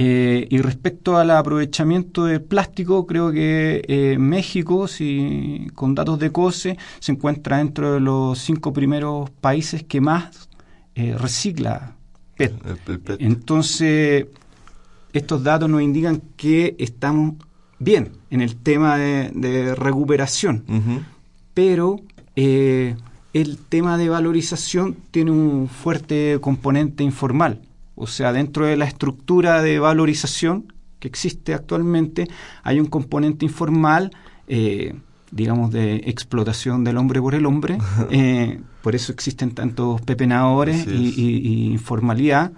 Eh, 0.00 0.46
y 0.48 0.58
respecto 0.58 1.16
al 1.16 1.32
aprovechamiento 1.32 2.24
del 2.24 2.40
plástico, 2.40 3.04
creo 3.04 3.32
que 3.32 3.82
eh, 3.88 4.16
México, 4.18 4.86
si, 4.86 5.66
con 5.74 5.96
datos 5.96 6.20
de 6.20 6.30
COSE, 6.30 6.78
se 7.00 7.12
encuentra 7.12 7.58
dentro 7.58 7.94
de 7.94 8.00
los 8.00 8.38
cinco 8.38 8.72
primeros 8.72 9.28
países 9.30 9.82
que 9.82 10.00
más 10.00 10.48
eh, 10.94 11.16
recicla 11.18 11.96
PET. 12.36 12.54
Entonces, 13.18 14.26
estos 15.12 15.42
datos 15.42 15.68
nos 15.68 15.82
indican 15.82 16.22
que 16.36 16.76
estamos 16.78 17.34
bien 17.78 18.12
en 18.30 18.40
el 18.40 18.56
tema 18.56 18.98
de, 18.98 19.74
recuperación, 19.74 20.64
pero 21.54 22.00
eh, 22.36 22.94
el 23.32 23.58
tema 23.58 23.98
de 23.98 24.08
valorización 24.08 24.96
tiene 25.10 25.30
un 25.30 25.68
fuerte 25.68 26.38
componente 26.40 27.04
informal. 27.04 27.60
O 27.98 28.06
sea, 28.06 28.32
dentro 28.32 28.64
de 28.64 28.76
la 28.76 28.84
estructura 28.84 29.60
de 29.60 29.80
valorización 29.80 30.72
que 31.00 31.08
existe 31.08 31.52
actualmente, 31.52 32.28
hay 32.62 32.78
un 32.78 32.86
componente 32.86 33.44
informal, 33.44 34.12
eh, 34.46 34.94
digamos, 35.32 35.72
de 35.72 35.96
explotación 36.06 36.84
del 36.84 36.96
hombre 36.96 37.20
por 37.20 37.34
el 37.34 37.44
hombre. 37.44 37.78
Eh, 38.10 38.60
por 38.82 38.94
eso 38.94 39.12
existen 39.12 39.50
tantos 39.50 40.00
pepenadores 40.00 40.86
y, 40.86 41.12
y, 41.20 41.72
informalidad. 41.72 42.52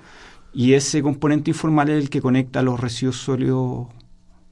Y 0.52 0.74
ese 0.74 1.02
componente 1.02 1.50
informal 1.50 1.88
es 1.88 2.02
el 2.02 2.10
que 2.10 2.20
conecta 2.20 2.62
los 2.62 2.78
residuos 2.78 3.16
sólidos 3.16 3.88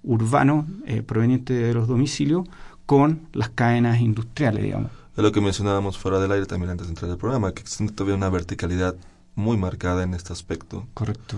urbanos 0.02 0.66
eh, 0.86 1.02
provenientes 1.02 1.56
de 1.56 1.74
los 1.74 1.86
domicilios 1.86 2.48
con 2.86 3.28
las 3.32 3.50
cadenas 3.50 4.00
industriales, 4.00 4.64
digamos. 4.64 4.90
Es 5.16 5.22
lo 5.22 5.30
que 5.30 5.40
mencionábamos 5.40 5.98
fuera 5.98 6.18
del 6.18 6.32
aire 6.32 6.46
también 6.46 6.70
antes 6.70 6.86
de 6.86 6.92
entrar 6.92 7.10
al 7.10 7.18
programa, 7.18 7.52
que 7.52 7.60
existe 7.60 7.92
todavía 7.92 8.16
una 8.16 8.30
verticalidad 8.30 8.96
muy 9.38 9.56
marcada 9.56 10.02
en 10.02 10.14
este 10.14 10.32
aspecto. 10.32 10.86
Correcto. 10.94 11.36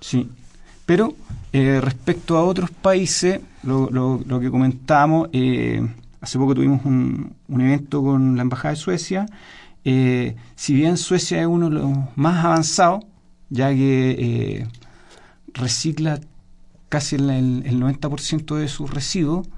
Sí. 0.00 0.28
Pero 0.84 1.14
eh, 1.52 1.80
respecto 1.80 2.36
a 2.36 2.44
otros 2.44 2.70
países, 2.70 3.40
lo, 3.62 3.90
lo, 3.90 4.40
que 4.40 4.50
comentábamos, 4.50 5.28
eh, 5.32 5.80
hace 6.20 6.38
poco 6.38 6.54
tuvimos 6.54 6.84
un, 6.84 7.34
un, 7.48 7.60
evento 7.60 8.02
con 8.02 8.36
la 8.36 8.42
Embajada 8.42 8.74
de 8.74 8.80
Suecia. 8.80 9.26
Eh, 9.84 10.36
si 10.54 10.74
bien 10.74 10.96
Suecia 10.96 11.40
es 11.40 11.46
uno 11.46 11.70
de 11.70 11.76
los 11.76 11.90
más 12.14 12.44
avanzados, 12.44 13.04
ya 13.48 13.70
que 13.70 14.66
recicla 15.54 16.20
casi 16.88 17.16
el, 17.16 17.30
el 17.30 17.80
90% 17.80 18.56
de 18.56 18.68
sus 18.68 18.90
residuos, 18.90 19.48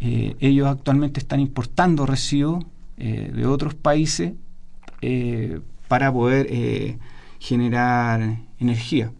ellos 0.00 0.66
actualmente 0.66 1.20
están 1.20 1.40
importando 1.40 2.06
residuos 2.06 2.64
de 2.96 3.46
otros 3.46 3.74
países 3.74 4.32
para 5.88 6.12
poder 6.12 6.98
generar 7.42 8.38
energía 8.60 9.10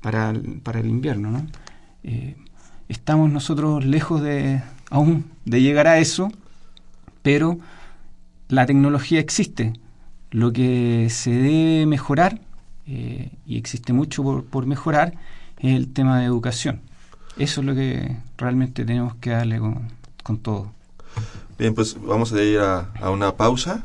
para 0.00 0.30
el, 0.30 0.60
para 0.62 0.80
el 0.80 0.86
invierno. 0.86 1.30
¿no? 1.30 1.46
Eh, 2.02 2.34
estamos 2.88 3.30
nosotros 3.30 3.84
lejos 3.84 4.22
de 4.22 4.62
aún 4.88 5.26
de 5.44 5.60
llegar 5.60 5.86
a 5.86 5.98
eso, 5.98 6.32
pero 7.20 7.58
la 8.48 8.64
tecnología 8.64 9.20
existe. 9.20 9.74
Lo 10.30 10.50
que 10.54 11.08
se 11.10 11.30
debe 11.30 11.84
mejorar, 11.84 12.40
eh, 12.86 13.30
y 13.46 13.58
existe 13.58 13.92
mucho 13.92 14.22
por, 14.22 14.44
por, 14.44 14.64
mejorar, 14.64 15.12
es 15.58 15.76
el 15.76 15.92
tema 15.92 16.20
de 16.20 16.24
educación. 16.24 16.80
Eso 17.36 17.60
es 17.60 17.66
lo 17.66 17.74
que 17.74 18.16
realmente 18.38 18.86
tenemos 18.86 19.14
que 19.16 19.28
darle 19.28 19.58
con, 19.58 19.88
con 20.22 20.38
todo. 20.38 20.72
Bien, 21.58 21.74
pues 21.74 21.98
vamos 22.00 22.32
a 22.32 22.42
ir 22.42 22.60
a, 22.60 22.90
a 22.98 23.10
una 23.10 23.36
pausa. 23.36 23.84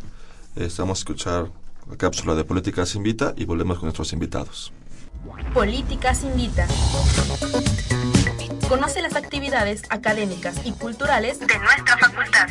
Estamos 0.56 1.00
a 1.00 1.02
escuchar 1.02 1.48
cápsula 1.96 2.36
de 2.36 2.44
Políticas 2.44 2.96
Invita 2.96 3.34
y 3.38 3.46
volvemos 3.46 3.78
con 3.78 3.86
nuestros 3.86 4.12
invitados. 4.14 4.74
Políticas 5.54 6.24
Invita. 6.24 6.68
Conoce 8.68 9.02
las 9.02 9.16
actividades 9.16 9.84
académicas 9.90 10.66
y 10.66 10.72
culturales 10.74 11.40
de 11.40 11.58
nuestra 11.58 11.98
facultad. 11.98 12.48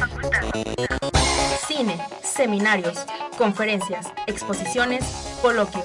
Cine, 1.66 1.98
seminarios, 2.22 2.98
conferencias, 3.36 4.06
exposiciones, 4.26 5.04
coloquios. 5.42 5.84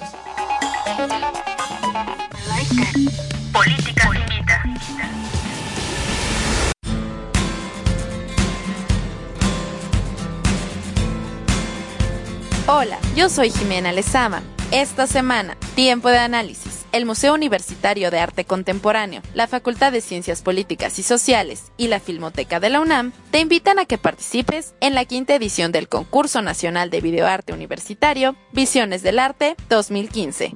Hola, 12.74 13.00
yo 13.18 13.28
soy 13.28 13.50
Jimena 13.50 13.92
Lezama. 13.92 14.42
Esta 14.72 15.06
semana, 15.06 15.58
tiempo 15.76 16.08
de 16.08 16.20
análisis. 16.20 16.86
El 16.94 17.06
Museo 17.06 17.34
Universitario 17.34 18.10
de 18.12 18.20
Arte 18.20 18.46
Contemporáneo, 18.46 19.22
la 19.34 19.48
Facultad 19.48 19.92
de 19.92 20.00
Ciencias 20.00 20.42
Políticas 20.42 20.98
y 20.98 21.04
Sociales 21.04 21.74
y 21.76 21.90
la 21.90 22.00
Filmoteca 22.00 22.62
de 22.62 22.70
la 22.70 22.80
UNAM 22.80 23.12
te 23.30 23.42
invitan 23.42 23.78
a 23.78 23.84
que 23.84 23.98
participes 23.98 24.74
en 24.80 24.96
la 24.96 25.04
quinta 25.04 25.36
edición 25.36 25.74
del 25.74 25.90
Concurso 25.90 26.42
Nacional 26.42 26.90
de 26.92 27.02
Videoarte 27.02 27.52
Universitario 27.52 28.38
Visiones 28.54 29.04
del 29.04 29.20
Arte 29.20 29.58
2015. 29.68 30.56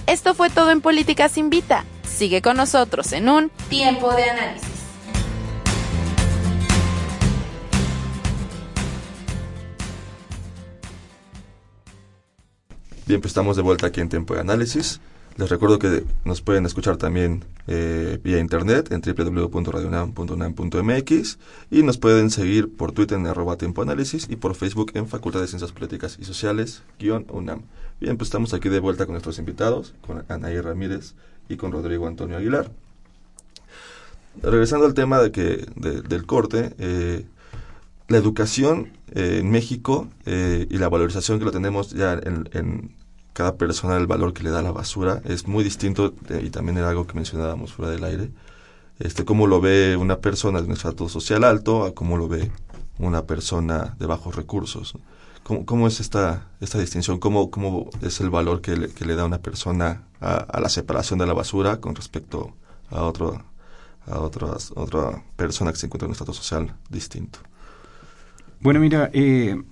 Esto 0.08 0.34
fue 0.34 0.50
todo 0.50 0.72
en 0.72 0.80
Políticas 0.80 1.38
Invita. 1.38 1.84
Sigue 2.02 2.42
con 2.42 2.56
nosotros 2.56 3.12
en 3.12 3.28
un 3.28 3.50
tiempo 3.68 4.12
de 4.12 4.24
análisis. 4.24 4.73
Bien, 13.06 13.20
pues 13.20 13.32
estamos 13.32 13.56
de 13.56 13.62
vuelta 13.62 13.88
aquí 13.88 14.00
en 14.00 14.08
Tiempo 14.08 14.32
de 14.32 14.40
Análisis. 14.40 14.98
Les 15.36 15.50
recuerdo 15.50 15.78
que 15.78 16.04
nos 16.24 16.40
pueden 16.40 16.64
escuchar 16.64 16.96
también 16.96 17.44
eh, 17.66 18.18
vía 18.24 18.38
internet 18.38 18.90
en 18.92 19.02
www.radionam.unam.mx 19.02 21.38
y 21.70 21.82
nos 21.82 21.98
pueden 21.98 22.30
seguir 22.30 22.74
por 22.74 22.92
Twitter 22.92 23.18
en 23.18 23.26
arroba 23.26 23.58
Tiempo 23.58 23.82
Análisis 23.82 24.26
y 24.30 24.36
por 24.36 24.54
Facebook 24.54 24.92
en 24.94 25.06
Facultad 25.06 25.40
de 25.40 25.48
Ciencias 25.48 25.72
Políticas 25.72 26.16
y 26.18 26.24
Sociales, 26.24 26.82
guion 26.98 27.26
UNAM. 27.28 27.64
Bien, 28.00 28.16
pues 28.16 28.28
estamos 28.28 28.54
aquí 28.54 28.70
de 28.70 28.80
vuelta 28.80 29.04
con 29.04 29.12
nuestros 29.12 29.38
invitados, 29.38 29.92
con 30.06 30.24
Anaí 30.30 30.58
Ramírez 30.62 31.12
y 31.50 31.56
con 31.56 31.72
Rodrigo 31.72 32.06
Antonio 32.06 32.38
Aguilar. 32.38 32.70
Regresando 34.40 34.86
al 34.86 34.94
tema 34.94 35.20
de 35.20 35.30
que, 35.30 35.66
del 35.76 36.24
corte, 36.24 36.74
eh, 36.78 37.26
la 38.08 38.16
educación 38.16 38.94
eh, 39.14 39.38
en 39.40 39.50
México 39.50 40.08
eh, 40.26 40.66
y 40.68 40.78
la 40.78 40.88
valorización 40.88 41.38
que 41.38 41.44
lo 41.44 41.52
tenemos 41.52 41.90
ya 41.90 42.14
en, 42.14 42.94
cada 43.32 43.56
persona, 43.56 43.96
el 43.96 44.06
valor 44.06 44.32
que 44.32 44.44
le 44.44 44.50
da 44.50 44.62
la 44.62 44.70
basura, 44.70 45.20
es 45.24 45.48
muy 45.48 45.64
distinto 45.64 46.14
y 46.40 46.50
también 46.50 46.78
era 46.78 46.90
algo 46.90 47.06
que 47.06 47.14
mencionábamos 47.14 47.72
fuera 47.72 47.90
del 47.90 48.04
aire. 48.04 48.30
Este, 49.00 49.24
cómo 49.24 49.48
lo 49.48 49.60
ve 49.60 49.96
una 49.96 50.18
persona 50.20 50.60
de 50.60 50.66
un 50.68 50.72
estrato 50.72 51.08
social 51.08 51.42
alto 51.42 51.84
a 51.84 51.94
cómo 51.94 52.16
lo 52.16 52.28
ve 52.28 52.52
una 52.98 53.24
persona 53.26 53.96
de 53.98 54.06
bajos 54.06 54.36
recursos. 54.36 54.94
¿Cómo, 55.42 55.88
es 55.88 56.00
esta, 56.00 56.48
esta 56.60 56.78
distinción? 56.78 57.18
¿Cómo, 57.18 57.50
¿Cómo 57.50 57.90
es 58.00 58.20
el 58.20 58.30
valor 58.30 58.62
que 58.62 58.76
le, 58.76 58.88
que 58.88 59.04
le 59.04 59.14
da 59.14 59.24
una 59.24 59.42
persona 59.42 60.04
a, 60.20 60.58
la 60.58 60.68
separación 60.70 61.18
de 61.18 61.26
la 61.26 61.34
basura 61.34 61.80
con 61.80 61.94
respecto 61.94 62.54
a, 62.88 63.02
otro, 63.02 63.44
a 64.06 64.20
otra 64.20 65.22
persona 65.36 65.70
que 65.70 65.78
se 65.78 65.86
encuentra 65.86 66.06
en 66.06 66.10
un 66.10 66.12
estrato 66.12 66.32
social 66.32 66.74
distinto? 66.88 67.40
Bueno, 68.64 68.80
mira, 68.80 69.10
eh, 69.12 69.62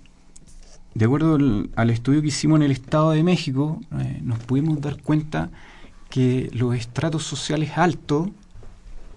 de 0.93 1.05
acuerdo 1.07 1.39
al, 1.77 1.89
estudio 1.89 2.21
que 2.21 2.29
hicimos 2.29 2.57
en 2.57 2.65
el 2.65 2.73
Estado 2.73 3.13
de 3.13 3.23
México, 3.23 3.81
eh, 3.99 4.21
nos 4.23 4.39
pudimos 4.41 4.83
dar 4.83 5.01
cuenta 5.01 5.49
que 6.11 6.51
los 6.53 6.77
estratos 6.77 7.23
sociales 7.23 7.71
altos 7.79 8.29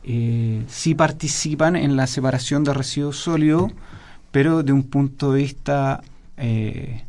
eh, 0.05 0.63
sí 0.69 0.95
participan 0.95 1.75
en 1.75 1.97
la 1.97 2.07
separación 2.07 2.63
de 2.63 2.73
residuos 2.73 3.17
sólidos, 3.17 3.73
pero 4.31 4.63
de 4.63 4.71
un 4.71 4.83
punto 4.83 5.33
de 5.33 5.41
vista, 5.41 6.01
eh, 6.37 7.03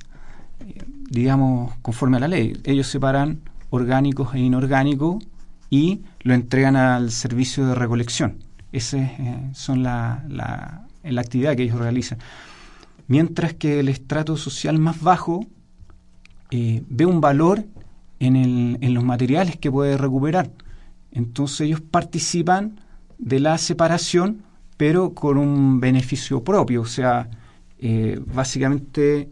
digamos, 1.08 1.72
conforme 1.82 2.16
a 2.16 2.20
la 2.20 2.26
ley. 2.26 2.60
Ellos 2.64 2.88
separan 2.88 3.42
orgánicos 3.70 4.34
e 4.34 4.40
inorgánicos 4.40 5.24
y 5.70 6.00
lo 6.22 6.34
entregan 6.34 6.74
al 6.74 7.12
servicio 7.12 7.64
de 7.64 7.76
recolección. 7.76 8.38
Esa 8.72 9.08
son 9.52 9.84
la, 9.84 10.24
la, 10.28 10.84
la 11.04 11.20
actividad 11.20 11.54
que 11.54 11.62
ellos 11.62 11.78
realizan. 11.78 12.18
Mientras 13.08 13.54
que 13.54 13.80
el 13.80 13.88
estrato 13.88 14.36
social 14.36 14.78
más 14.78 15.00
bajo 15.00 15.46
eh, 16.50 16.82
ve 16.88 17.06
un 17.06 17.20
valor 17.20 17.64
en, 18.20 18.36
el, 18.36 18.78
en 18.80 18.94
los 18.94 19.04
materiales 19.04 19.56
que 19.56 19.70
puede 19.70 19.96
recuperar. 19.96 20.50
Entonces 21.12 21.62
ellos 21.62 21.80
participan 21.80 22.80
de 23.18 23.40
la 23.40 23.58
separación, 23.58 24.42
pero 24.76 25.14
con 25.14 25.38
un 25.38 25.80
beneficio 25.80 26.44
propio. 26.44 26.82
O 26.82 26.86
sea, 26.86 27.30
eh, 27.78 28.20
básicamente, 28.34 29.30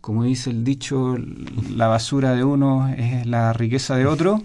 como 0.00 0.24
dice 0.24 0.50
el 0.50 0.64
dicho, 0.64 1.16
la 1.70 1.88
basura 1.88 2.34
de 2.34 2.44
uno 2.44 2.88
es 2.88 3.26
la 3.26 3.52
riqueza 3.52 3.96
de 3.96 4.06
otro. 4.06 4.42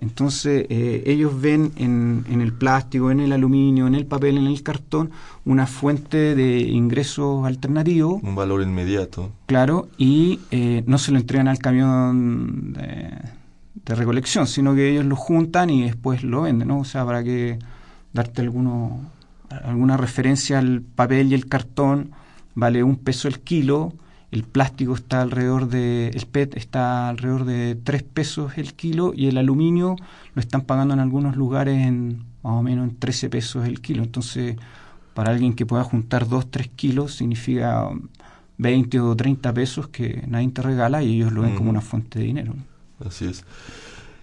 Entonces 0.00 0.64
eh, 0.70 1.02
ellos 1.04 1.38
ven 1.38 1.72
en, 1.76 2.24
en, 2.30 2.40
el 2.40 2.54
plástico, 2.54 3.10
en 3.10 3.20
el 3.20 3.32
aluminio, 3.32 3.86
en 3.86 3.94
el 3.94 4.06
papel, 4.06 4.38
en 4.38 4.46
el 4.46 4.62
cartón, 4.62 5.10
una 5.44 5.66
fuente 5.66 6.34
de 6.34 6.60
ingresos 6.60 7.46
alternativos. 7.46 8.22
Un 8.22 8.34
valor 8.34 8.62
inmediato. 8.62 9.30
Claro, 9.44 9.88
y 9.98 10.40
eh, 10.50 10.82
no 10.86 10.96
se 10.96 11.12
lo 11.12 11.18
entregan 11.18 11.48
al 11.48 11.58
camión 11.58 12.72
de, 12.72 13.10
de, 13.84 13.94
recolección, 13.94 14.46
sino 14.46 14.74
que 14.74 14.90
ellos 14.90 15.04
lo 15.04 15.16
juntan 15.16 15.68
y 15.68 15.82
después 15.82 16.22
lo 16.24 16.42
venden, 16.42 16.68
¿no? 16.68 16.78
O 16.78 16.84
sea, 16.84 17.04
para 17.04 17.22
que 17.22 17.58
darte 18.14 18.40
alguno, 18.40 19.02
alguna 19.50 19.98
referencia 19.98 20.60
al 20.60 20.80
papel 20.80 21.30
y 21.30 21.34
el 21.34 21.46
cartón, 21.46 22.12
vale 22.54 22.82
un 22.82 22.96
peso 22.96 23.28
el 23.28 23.40
kilo, 23.40 23.92
el 24.30 24.44
plástico 24.44 24.94
está 24.94 25.22
alrededor 25.22 25.68
de, 25.68 26.08
el 26.08 26.26
PET 26.26 26.56
está 26.56 27.08
alrededor 27.08 27.44
de 27.44 27.76
3 27.82 28.02
pesos 28.02 28.52
el 28.56 28.74
kilo 28.74 29.12
y 29.14 29.26
el 29.26 29.38
aluminio 29.38 29.96
lo 30.34 30.40
están 30.40 30.62
pagando 30.62 30.94
en 30.94 31.00
algunos 31.00 31.36
lugares 31.36 31.84
en 31.86 32.24
más 32.42 32.54
o 32.54 32.62
menos 32.62 32.88
en 32.88 32.96
13 32.96 33.28
pesos 33.28 33.66
el 33.66 33.80
kilo. 33.80 34.02
Entonces, 34.02 34.56
para 35.14 35.32
alguien 35.32 35.54
que 35.54 35.66
pueda 35.66 35.82
juntar 35.84 36.28
2, 36.28 36.50
3 36.50 36.68
kilos 36.76 37.14
significa 37.14 37.88
20 38.58 39.00
o 39.00 39.16
30 39.16 39.52
pesos 39.52 39.88
que 39.88 40.24
nadie 40.28 40.48
te 40.50 40.62
regala 40.62 41.02
y 41.02 41.16
ellos 41.16 41.32
lo 41.32 41.42
ven 41.42 41.54
mm. 41.54 41.56
como 41.56 41.70
una 41.70 41.80
fuente 41.80 42.20
de 42.20 42.24
dinero. 42.26 42.54
Así 43.04 43.26
es. 43.26 43.44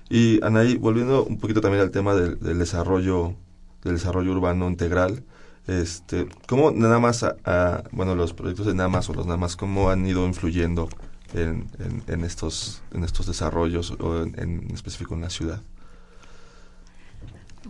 Y 0.09 0.39
Anaí, 0.43 0.77
volviendo 0.77 1.25
un 1.25 1.37
poquito 1.37 1.59
también 1.59 1.83
al 1.83 1.91
tema 1.91 2.15
del, 2.15 2.39
del 2.39 2.59
desarrollo 2.59 3.35
del 3.83 3.95
desarrollo 3.95 4.31
urbano 4.31 4.69
integral, 4.69 5.23
este, 5.67 6.27
¿Cómo 6.47 6.71
nada 6.71 6.99
más, 6.99 7.23
a, 7.23 7.35
a, 7.43 7.83
bueno, 7.91 8.15
los 8.15 8.33
proyectos 8.33 8.65
de 8.65 8.73
NAMAS 8.73 9.09
o 9.09 9.13
los 9.13 9.27
NAMAS, 9.27 9.55
cómo 9.55 9.89
han 9.89 10.07
ido 10.07 10.25
influyendo 10.25 10.87
en, 11.33 11.67
en, 11.79 12.03
en 12.07 12.23
estos, 12.23 12.81
en 12.93 13.03
estos 13.03 13.25
desarrollos 13.27 13.91
o 13.99 14.23
en, 14.23 14.39
en, 14.39 14.71
específico 14.73 15.13
en 15.13 15.21
la 15.21 15.29
ciudad? 15.29 15.61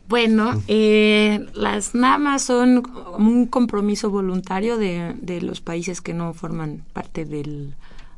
Bueno, 0.07 0.61
eh, 0.67 1.47
las 1.53 1.95
NAMAS 1.95 2.43
son 2.43 2.83
un 3.17 3.47
compromiso 3.47 4.11
voluntario 4.11 4.77
de, 4.77 5.15
de, 5.19 5.41
los 5.41 5.59
países 5.59 6.01
que 6.01 6.13
no 6.13 6.33
forman 6.33 6.83
parte 6.93 7.25
del 7.25 7.73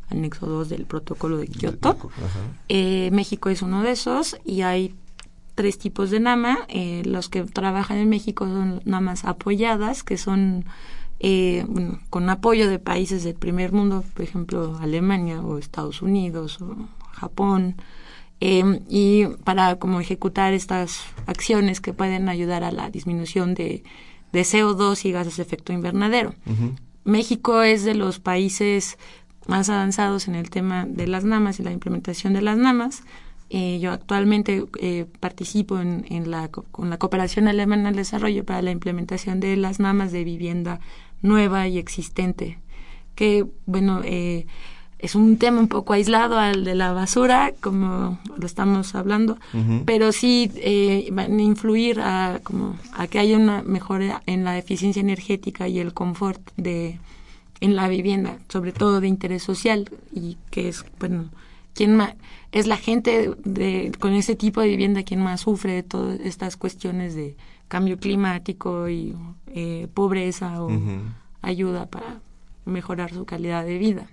anexo 0.10 0.46
2 0.46 0.70
del 0.70 0.86
protocolo 0.86 1.38
de 1.38 1.48
Kioto. 1.48 1.98
Eh, 2.68 3.10
México 3.13 3.50
es 3.50 3.62
uno 3.62 3.82
de 3.82 3.92
esos 3.92 4.38
y 4.44 4.62
hay 4.62 4.94
tres 5.60 5.78
tipos 5.78 6.10
de 6.10 6.22
NAMA. 6.22 6.60
Eh, 6.69 7.02
los 7.04 7.28
que 7.28 7.43
trabajan 7.43 7.98
en 7.98 8.08
México 8.08 8.45
son 8.45 8.82
NAMAs 8.86 9.26
apoyadas, 9.26 10.04
que 10.04 10.15
son 10.15 10.63
eh, 11.19 11.65
bueno, 11.67 12.00
con 12.10 12.30
apoyo 12.30 12.69
de 12.69 12.80
países 12.80 13.26
del 13.26 13.36
primer 13.36 13.74
mundo, 13.74 14.06
por 14.13 14.24
ejemplo, 14.24 14.78
Alemania 14.80 15.41
o 15.41 15.58
Estados 15.58 16.02
Unidos 16.02 16.62
o 16.62 16.78
Japón. 17.12 17.76
Eh, 18.39 18.80
y 18.88 19.26
para 19.43 19.76
como 19.76 20.00
ejecutar 20.00 20.54
estas 20.54 21.02
acciones 21.26 21.82
que 21.82 21.91
pueden 21.91 22.30
ayudar 22.30 22.63
a 22.63 22.72
la 22.72 22.89
disminución 22.89 23.54
de, 23.54 23.84
de 24.32 24.41
CO2 24.43 25.04
y 25.04 25.12
gases 25.12 25.36
de 25.36 25.43
efecto 25.43 25.74
invernadero. 25.74 26.36
Uh 26.45 26.52
-huh. 26.52 26.76
México 27.04 27.63
es 27.63 27.84
de 27.84 27.95
los 27.95 28.22
países 28.22 28.98
más 29.45 29.67
avanzados 29.69 30.30
en 30.30 30.36
el 30.36 30.50
tema 30.50 30.86
de 30.86 31.06
las 31.06 31.26
NAMAS 31.26 31.60
y 31.60 31.63
la 31.63 31.74
implementación 31.74 32.32
de 32.32 32.43
las 32.43 32.58
NAMAS. 32.58 33.04
Eh, 33.50 33.80
yo 33.80 33.92
actualmente 33.92 34.66
eh, 34.80 35.06
participo 35.20 35.80
en, 35.80 36.06
en, 36.10 36.30
la, 36.30 36.50
con 36.50 36.90
la 36.90 36.98
cooperación 36.98 37.48
alemana 37.48 37.90
al 37.90 37.96
desarrollo 37.96 38.46
para 38.46 38.62
la 38.62 38.72
implementación 38.72 39.40
de 39.40 39.58
las 39.58 39.80
NAMAS 39.80 40.12
de 40.12 40.24
vivienda 40.24 40.80
nueva 41.22 41.68
y 41.68 41.78
existente, 41.78 42.60
que, 43.16 43.46
bueno, 43.66 44.02
eh, 44.04 44.46
es 45.00 45.16
un 45.16 45.38
tema 45.38 45.60
un 45.60 45.70
poco 45.70 45.94
aislado 45.94 46.38
al 46.38 46.66
de 46.66 46.76
la 46.76 46.92
basura, 46.92 47.54
como 47.62 48.20
lo 48.38 48.46
estamos 48.46 48.96
hablando, 48.96 49.38
uh 49.54 49.58
-huh. 49.58 49.84
pero 49.86 50.12
sí 50.12 50.52
eh, 50.56 51.08
van 51.12 51.40
a 51.40 51.42
influir 51.42 52.02
a, 52.02 52.42
como, 52.44 52.76
a 52.94 53.08
que 53.08 53.18
haya 53.18 53.38
una 53.38 53.64
mejora 53.64 54.22
en 54.26 54.44
la 54.44 54.58
eficiencia 54.58 55.00
energética 55.00 55.68
y 55.68 55.80
el 55.80 55.94
confort 55.94 56.42
de 56.58 57.00
en 57.62 57.76
la 57.76 57.88
vivienda, 57.90 58.38
sobre 58.48 58.72
todo 58.72 59.02
de 59.02 59.08
interés 59.08 59.44
social, 59.44 59.90
y 60.14 60.38
que 60.50 60.70
es, 60.70 60.86
bueno, 61.00 61.26
quien 61.80 61.96
más 61.96 62.13
es 62.52 62.68
la 62.68 62.76
gente 62.76 63.32
de, 63.46 63.94
con 64.02 64.12
ese 64.12 64.36
tipo 64.36 64.60
de 64.60 64.68
vivienda 64.68 65.04
quien 65.04 65.24
más 65.24 65.39
sufre 65.39 65.76
de 65.76 65.84
todas 65.84 66.20
estas 66.20 66.58
cuestiones 66.58 67.15
de 67.15 67.38
cambio 67.70 67.98
climático 67.98 68.89
y 68.89 69.15
eh, 69.48 69.88
pobreza 69.94 70.62
o 70.62 70.65
uh 70.65 70.72
-huh. 70.72 71.00
ayuda 71.42 71.86
para 71.86 72.20
mejorar 72.65 73.13
su 73.13 73.24
calidad 73.24 73.63
de 73.63 73.78
vida. 73.78 74.10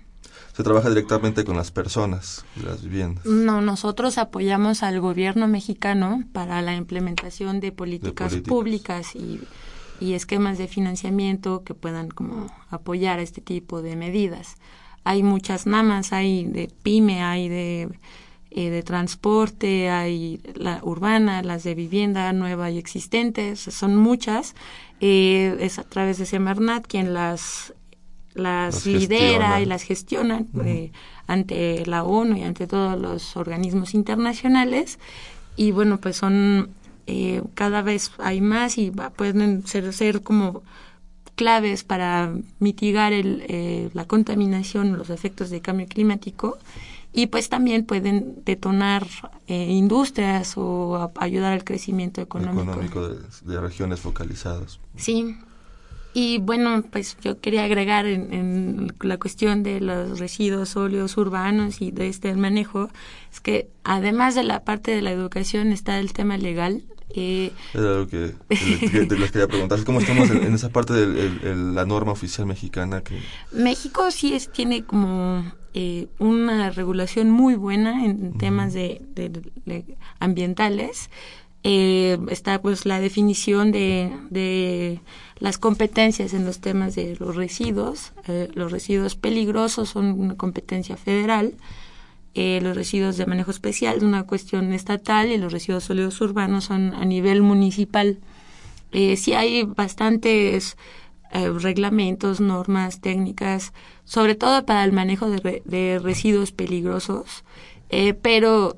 Se 0.53 0.63
trabaja 0.63 0.87
directamente 0.87 1.43
con 1.43 1.57
las 1.57 1.71
personas 1.71 2.45
de 2.55 2.63
las 2.63 2.81
viviendas. 2.81 3.25
No, 3.25 3.59
nosotros 3.59 4.17
apoyamos 4.17 4.81
al 4.81 5.01
gobierno 5.01 5.49
mexicano 5.49 6.23
para 6.31 6.61
la 6.61 6.73
implementación 6.73 7.59
de 7.59 7.73
políticas, 7.73 8.31
de 8.31 8.41
políticas. 8.43 9.11
públicas 9.11 9.15
y, 9.15 9.41
y 9.99 10.13
esquemas 10.13 10.57
de 10.57 10.69
financiamiento 10.69 11.65
que 11.65 11.73
puedan 11.73 12.07
como 12.07 12.47
apoyar 12.69 13.19
este 13.19 13.41
tipo 13.41 13.81
de 13.81 13.97
medidas 13.97 14.55
hay 15.07 15.23
muchas 15.23 15.65
namas, 15.65 16.11
hay 16.11 16.43
de 16.45 16.69
pyme, 16.83 17.23
hay 17.23 17.47
de, 17.47 17.89
eh, 18.51 18.69
de 18.69 18.83
transporte, 18.83 19.89
hay 19.89 20.41
la 20.55 20.81
urbana, 20.83 21.41
las 21.43 21.63
de 21.63 21.75
vivienda 21.75 22.33
nueva 22.33 22.69
y 22.71 22.77
existentes, 22.77 23.59
son 23.59 23.95
muchas. 23.95 24.53
Eh, 24.99 25.57
es 25.59 25.79
a 25.79 25.83
través 25.83 26.17
de 26.17 26.25
Semarnat 26.25 26.85
quien 26.85 27.13
las 27.13 27.73
las, 28.33 28.85
las 28.85 28.85
lidera 28.85 29.19
gestiona. 29.19 29.61
y 29.61 29.65
las 29.65 29.83
gestiona 29.83 30.37
uh 30.37 30.57
-huh. 30.59 30.67
eh, 30.67 30.91
ante 31.25 31.85
la 31.85 32.03
ONU 32.03 32.37
y 32.37 32.43
ante 32.43 32.67
todos 32.67 32.99
los 32.99 33.35
organismos 33.35 33.93
internacionales. 33.93 34.99
Y 35.55 35.71
bueno, 35.71 35.99
pues 35.99 36.17
son 36.17 36.69
eh, 37.07 37.41
cada 37.53 37.81
vez 37.81 38.11
hay 38.17 38.41
más 38.41 38.77
y 38.77 38.89
va, 38.89 39.09
pueden 39.09 39.65
ser, 39.65 39.93
ser 39.93 40.21
como 40.21 40.61
claves 41.37 41.83
para 41.83 42.33
mitigar 42.59 43.13
el, 43.13 43.45
eh, 43.47 43.89
la 43.93 44.05
contaminación, 44.05 44.97
los 44.97 45.11
efectos 45.11 45.51
del 45.51 45.61
cambio 45.61 45.85
climático 45.87 46.57
y 47.13 47.27
pues 47.27 47.47
también 47.47 47.85
pueden 47.85 48.43
detonar 48.43 49.07
eh, 49.47 49.67
industrias 49.69 50.57
o 50.57 50.95
a, 50.97 51.11
ayudar 51.23 51.53
al 51.53 51.63
crecimiento 51.63 52.21
económico. 52.21 52.63
Económico 52.63 53.07
de, 53.07 53.19
de, 53.43 53.61
regiones 53.61 54.01
focalizadas. 54.01 54.79
Sí. 54.97 55.37
Y 56.13 56.39
bueno, 56.39 56.83
pues 56.91 57.15
yo 57.21 57.39
quería 57.39 57.65
agregar 57.65 58.07
en, 58.07 58.33
en, 58.33 58.93
la 59.01 59.17
cuestión 59.17 59.61
de 59.61 59.79
los 59.79 60.17
residuos 60.17 60.69
sólidos 60.69 61.15
urbanos 61.17 61.81
y 61.81 61.91
de 61.91 62.07
este 62.07 62.33
manejo, 62.33 62.89
es 63.31 63.39
que 63.41 63.69
además 63.83 64.33
de 64.33 64.43
la 64.43 64.63
parte 64.63 64.89
de 64.91 65.03
la 65.03 65.11
educación 65.11 65.71
está 65.71 65.99
el 65.99 66.13
tema 66.13 66.37
legal, 66.37 66.83
eh, 67.13 67.51
Era 67.73 67.99
lo 67.99 68.07
que, 68.07 68.33
les 68.49 69.31
quería 69.31 69.47
preguntar. 69.47 69.83
¿Cómo 69.83 69.99
estamos 69.99 70.29
en, 70.29 70.43
en 70.43 70.53
esa 70.53 70.69
parte 70.69 70.93
de 70.93 71.55
la 71.55 71.85
norma 71.85 72.11
oficial 72.11 72.45
mexicana? 72.45 73.01
que 73.01 73.19
México 73.51 74.11
sí 74.11 74.33
es, 74.33 74.51
tiene 74.51 74.83
como 74.83 75.43
eh, 75.73 76.07
una 76.19 76.69
regulación 76.71 77.29
muy 77.29 77.55
buena 77.55 78.03
en 78.03 78.11
uh 78.11 78.31
-huh. 78.31 78.37
temas 78.39 78.73
de, 78.73 79.01
de, 79.13 79.29
de 79.65 79.97
ambientales. 80.19 81.09
Eh, 81.63 82.17
está 82.29 82.61
pues 82.61 82.85
la 82.85 82.99
definición 82.99 83.71
de, 83.71 84.11
de, 84.29 85.01
las 85.39 85.57
competencias 85.57 86.33
en 86.33 86.45
los 86.45 86.59
temas 86.59 86.95
de 86.95 87.15
los 87.19 87.35
residuos. 87.35 88.13
Eh, 88.27 88.49
los 88.53 88.71
residuos 88.71 89.15
peligrosos 89.15 89.89
son 89.89 90.19
una 90.19 90.35
competencia 90.35 90.97
federal 90.97 91.53
eh, 92.37 92.61
los 92.61 92.75
residuos 92.75 93.17
de 93.17 93.25
manejo 93.25 93.51
especial 93.51 93.99
de 93.99 94.05
una 94.05 94.23
cuestión 94.23 94.71
estatal 94.71 95.31
y 95.31 95.37
los 95.37 95.51
residuos 95.51 95.85
sólidos 95.85 96.21
urbanos 96.21 96.65
son 96.65 96.93
a 96.93 97.03
nivel 97.03 97.41
municipal. 97.41 98.19
Eh, 98.91 99.17
sí 99.17 99.33
hay 99.33 99.63
bastantes 99.63 100.77
eh, 101.31 101.49
reglamentos, 101.49 102.39
normas, 102.39 103.01
técnicas, 103.01 103.73
sobre 104.05 104.35
todo 104.35 104.65
para 104.65 104.85
el 104.85 104.93
manejo 104.93 105.29
de, 105.29 105.37
re, 105.37 105.61
de 105.65 105.99
residuos 106.01 106.53
peligrosos, 106.53 107.43
eh, 107.89 108.13
pero 108.13 108.77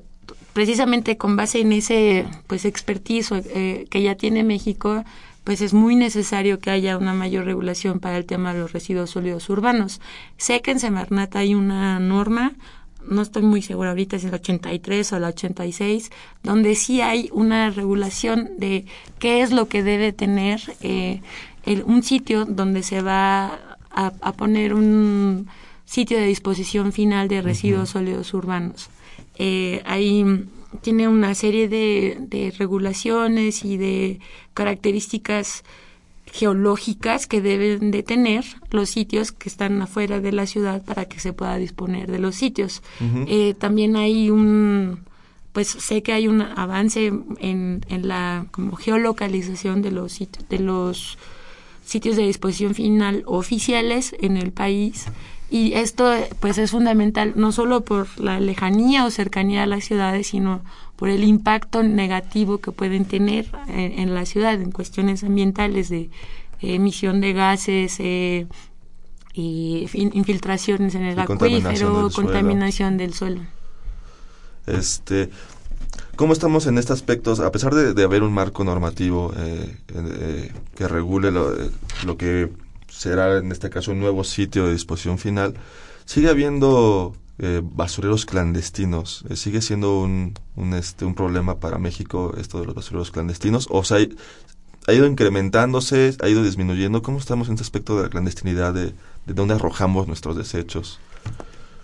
precisamente 0.52 1.16
con 1.16 1.36
base 1.36 1.60
en 1.60 1.72
ese 1.72 2.26
pues 2.48 2.64
expertise 2.64 3.30
eh, 3.54 3.86
que 3.88 4.02
ya 4.02 4.16
tiene 4.16 4.42
México, 4.42 5.04
pues 5.44 5.60
es 5.60 5.72
muy 5.72 5.94
necesario 5.94 6.58
que 6.58 6.70
haya 6.70 6.98
una 6.98 7.14
mayor 7.14 7.44
regulación 7.44 8.00
para 8.00 8.16
el 8.16 8.26
tema 8.26 8.52
de 8.52 8.60
los 8.60 8.72
residuos 8.72 9.10
sólidos 9.10 9.48
urbanos. 9.48 10.00
Sé 10.36 10.60
que 10.60 10.72
en 10.72 10.80
Semarnat 10.80 11.36
hay 11.36 11.54
una 11.54 12.00
norma, 12.00 12.54
no 13.06 13.22
estoy 13.22 13.42
muy 13.42 13.62
segura 13.62 13.90
ahorita 13.90 14.18
si 14.18 14.26
es 14.26 14.32
el 14.32 14.38
83 14.38 15.12
o 15.12 15.16
el 15.16 15.24
86, 15.24 16.10
donde 16.42 16.74
sí 16.74 17.00
hay 17.00 17.28
una 17.32 17.70
regulación 17.70 18.50
de 18.58 18.86
qué 19.18 19.42
es 19.42 19.52
lo 19.52 19.68
que 19.68 19.82
debe 19.82 20.12
tener 20.12 20.60
eh, 20.80 21.20
un 21.84 22.02
sitio 22.02 22.44
donde 22.44 22.82
se 22.82 23.02
va 23.02 23.58
a, 23.90 24.32
poner 24.32 24.74
un 24.74 25.48
sitio 25.84 26.18
de 26.18 26.26
disposición 26.26 26.92
final 26.92 27.28
de 27.28 27.42
residuos 27.42 27.90
sólidos 27.90 28.32
urbanos. 28.34 28.88
Eh, 29.36 29.82
ahí 29.84 30.24
tiene 30.82 31.08
una 31.08 31.34
serie 31.34 31.68
de, 31.68 32.18
de 32.20 32.52
regulaciones 32.56 33.64
y 33.64 33.76
de 33.76 34.20
características 34.54 35.64
geológicas 36.32 37.26
que 37.26 37.40
deben 37.40 37.90
de 37.90 38.02
tener 38.02 38.44
los 38.70 38.90
sitios 38.90 39.32
que 39.32 39.48
están 39.48 39.82
afuera 39.82 40.20
de 40.20 40.32
la 40.32 40.46
ciudad 40.46 40.82
para 40.82 41.06
que 41.06 41.20
se 41.20 41.32
pueda 41.32 41.56
disponer 41.56 42.10
de 42.10 42.18
los 42.18 42.36
sitios. 42.36 42.82
eh, 43.26 43.54
también 43.58 43.96
hay 43.96 44.30
un, 44.30 45.00
pues 45.52 45.68
sé 45.68 46.02
que 46.02 46.12
hay 46.12 46.28
un 46.28 46.42
avance 46.42 47.06
en, 47.06 47.84
en 47.88 48.08
la 48.08 48.46
como 48.50 48.76
geolocalización 48.76 49.82
de 49.82 49.90
los 49.90 50.12
sitios, 50.12 50.48
de 50.48 50.58
los 50.60 51.18
sitios 51.84 52.16
de 52.16 52.22
disposición 52.22 52.74
final 52.74 53.22
oficiales 53.26 54.14
en 54.20 54.36
el 54.36 54.52
país 54.52 55.06
y 55.50 55.74
esto 55.74 56.12
pues 56.38 56.58
es 56.58 56.70
fundamental 56.70 57.32
no 57.36 57.52
solo 57.52 57.84
por 57.84 58.06
la 58.20 58.38
lejanía 58.38 59.04
o 59.04 59.10
cercanía 59.10 59.64
a 59.64 59.66
las 59.66 59.84
ciudades 59.84 60.28
sino 60.28 60.62
por 60.96 61.08
el 61.08 61.24
impacto 61.24 61.82
negativo 61.82 62.58
que 62.58 62.72
pueden 62.72 63.04
tener 63.04 63.46
en, 63.68 64.14
la 64.14 64.26
ciudad 64.26 64.54
en 64.54 64.70
cuestiones 64.70 65.24
ambientales 65.24 65.88
de 65.88 66.10
emisión 66.60 67.20
de 67.20 67.32
gases 67.32 67.96
eh, 67.98 68.46
y 69.32 69.88
infiltraciones 69.94 70.94
en 70.94 71.02
el 71.02 71.18
acuífero, 71.18 72.10
contaminación 72.14 72.96
del 72.96 73.14
suelo. 73.14 73.40
Este, 74.66 75.30
¿Cómo 76.16 76.32
estamos 76.32 76.66
en 76.66 76.78
este 76.78 76.92
aspecto? 76.92 77.32
A 77.44 77.52
pesar 77.52 77.74
de, 77.74 78.04
haber 78.04 78.22
un 78.22 78.32
marco 78.32 78.64
normativo 78.64 79.32
eh, 79.36 79.76
eh, 79.94 80.52
que 80.74 80.88
regule 80.88 81.30
lo, 81.30 81.54
lo, 82.04 82.16
que 82.16 82.50
será 83.00 83.38
en 83.38 83.50
este 83.50 83.70
caso 83.70 83.92
un 83.92 83.98
nuevo 83.98 84.24
sitio 84.24 84.66
de 84.66 84.74
disposición 84.74 85.16
final, 85.16 85.54
sigue 86.04 86.28
habiendo 86.28 87.14
eh, 87.38 87.62
basureros 87.64 88.26
clandestinos. 88.26 89.24
Eh, 89.30 89.36
¿Sigue 89.36 89.62
siendo 89.62 90.00
un, 90.00 90.34
un, 90.54 90.74
este, 90.74 91.06
un 91.06 91.14
problema 91.14 91.58
para 91.60 91.78
México 91.78 92.34
esto 92.36 92.60
de 92.60 92.66
los 92.66 92.74
basureros 92.74 93.10
clandestinos? 93.10 93.68
¿O 93.70 93.84
sea, 93.84 94.06
ha 94.86 94.92
ido 94.92 95.06
incrementándose, 95.06 96.14
ha 96.20 96.28
ido 96.28 96.44
disminuyendo? 96.44 97.00
¿Cómo 97.00 97.16
estamos 97.16 97.48
en 97.48 97.54
este 97.54 97.62
aspecto 97.62 97.96
de 97.96 98.02
la 98.02 98.10
clandestinidad, 98.10 98.74
de, 98.74 98.92
de 99.24 99.34
dónde 99.34 99.54
arrojamos 99.54 100.06
nuestros 100.06 100.36
desechos? 100.36 101.00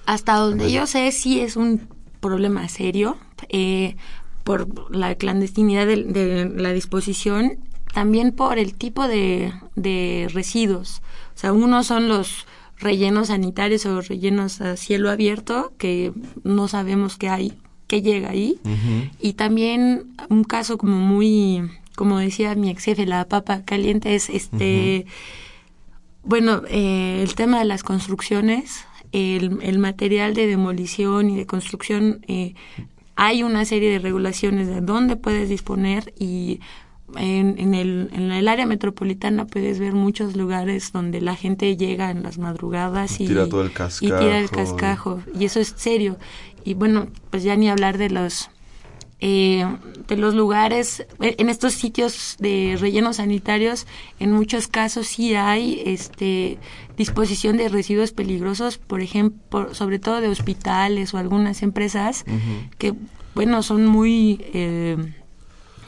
Hasta 0.04 0.34
donde 0.34 0.70
yo 0.70 0.86
sé, 0.86 1.10
sí 1.12 1.40
es 1.40 1.56
un 1.56 1.88
problema 2.20 2.68
serio 2.68 3.16
eh, 3.48 3.96
por 4.44 4.94
la 4.94 5.14
clandestinidad 5.14 5.86
de, 5.86 6.04
de, 6.04 6.44
la 6.44 6.74
disposición, 6.74 7.58
también 7.96 8.32
por 8.32 8.58
el 8.58 8.74
tipo 8.74 9.08
de, 9.08 9.54
de 9.74 10.28
residuos. 10.30 11.00
O 11.34 11.38
sea, 11.38 11.54
unos 11.54 11.86
son 11.86 12.08
los 12.08 12.44
rellenos 12.76 13.28
sanitarios 13.28 13.86
o 13.86 14.02
rellenos 14.02 14.60
a 14.60 14.76
cielo 14.76 15.10
abierto 15.10 15.72
que 15.78 16.12
no 16.44 16.68
sabemos 16.68 17.16
qué 17.16 17.30
hay, 17.30 17.54
qué 17.86 18.02
llega 18.02 18.28
ahí. 18.28 18.60
Y 19.18 19.32
también 19.32 20.14
un 20.28 20.44
caso 20.44 20.76
como 20.76 20.98
muy, 20.98 21.70
como 21.94 22.18
decía 22.18 22.54
mi 22.54 22.68
ex 22.68 22.84
jefe, 22.84 23.06
la 23.06 23.24
papa 23.28 23.62
caliente 23.64 24.14
es 24.14 24.28
este, 24.28 25.06
bueno, 26.22 26.64
eh, 26.68 27.22
el 27.22 27.34
tema 27.34 27.60
de 27.60 27.64
las 27.64 27.82
construcciones, 27.82 28.84
el, 29.12 29.58
el, 29.62 29.78
material 29.78 30.34
de 30.34 30.46
demolición 30.46 31.30
y 31.30 31.36
de 31.38 31.46
construcción, 31.46 32.20
eh, 32.28 32.52
hay 33.14 33.42
una 33.42 33.64
serie 33.64 33.90
de 33.90 34.00
regulaciones 34.00 34.66
de 34.66 34.82
dónde 34.82 35.16
puedes 35.16 35.48
disponer 35.48 36.12
y 36.18 36.60
en, 37.16 37.58
en, 37.58 37.74
el, 37.74 38.10
en 38.12 38.32
el 38.32 38.48
área 38.48 38.66
metropolitana 38.66 39.46
puedes 39.46 39.78
ver 39.78 39.92
muchos 39.92 40.36
lugares 40.36 40.92
donde 40.92 41.20
la 41.20 41.36
gente 41.36 41.76
llega 41.76 42.10
en 42.10 42.22
las 42.22 42.38
madrugadas 42.38 43.20
y, 43.20 43.26
tira 43.26 43.48
todo 43.48 43.62
el 43.62 43.72
cascajo. 43.72 44.04
y 44.04 44.18
tira 44.18 44.38
el 44.38 44.50
cascajo. 44.50 45.22
Y 45.38 45.44
eso 45.44 45.60
es 45.60 45.74
serio. 45.76 46.18
Y 46.64 46.74
bueno, 46.74 47.06
pues 47.30 47.44
ya 47.44 47.54
ni 47.56 47.68
hablar 47.68 47.96
de 47.96 48.10
los 48.10 48.50
eh, 49.18 49.64
de 50.08 50.16
los 50.18 50.34
lugares 50.34 51.06
eh, 51.20 51.36
en 51.38 51.48
estos 51.48 51.72
sitios 51.72 52.36
de 52.38 52.76
rellenos 52.78 53.16
sanitarios 53.16 53.86
en 54.20 54.30
muchos 54.30 54.68
casos 54.68 55.06
sí 55.06 55.34
hay 55.34 55.82
este 55.86 56.58
disposición 56.98 57.56
de 57.56 57.70
residuos 57.70 58.12
peligrosos 58.12 58.76
por 58.76 59.00
ejemplo 59.00 59.72
sobre 59.72 59.98
todo 59.98 60.20
de 60.20 60.28
hospitales 60.28 61.14
o 61.14 61.18
algunas 61.18 61.62
empresas 61.62 62.26
que 62.76 62.92
bueno 63.34 63.62
son 63.62 63.86
muy 63.86 64.44
eh, 64.52 64.98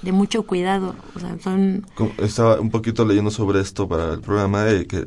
de 0.02 0.12
mucho 0.12 0.42
cuidado. 0.44 0.94
O 1.14 1.20
sea, 1.20 1.38
son... 1.42 1.86
Estaba 2.18 2.60
un 2.60 2.70
poquito 2.70 3.04
leyendo 3.04 3.30
sobre 3.30 3.60
esto 3.60 3.88
para 3.88 4.14
el 4.14 4.20
programa 4.20 4.64
de 4.64 4.86
que 4.86 5.04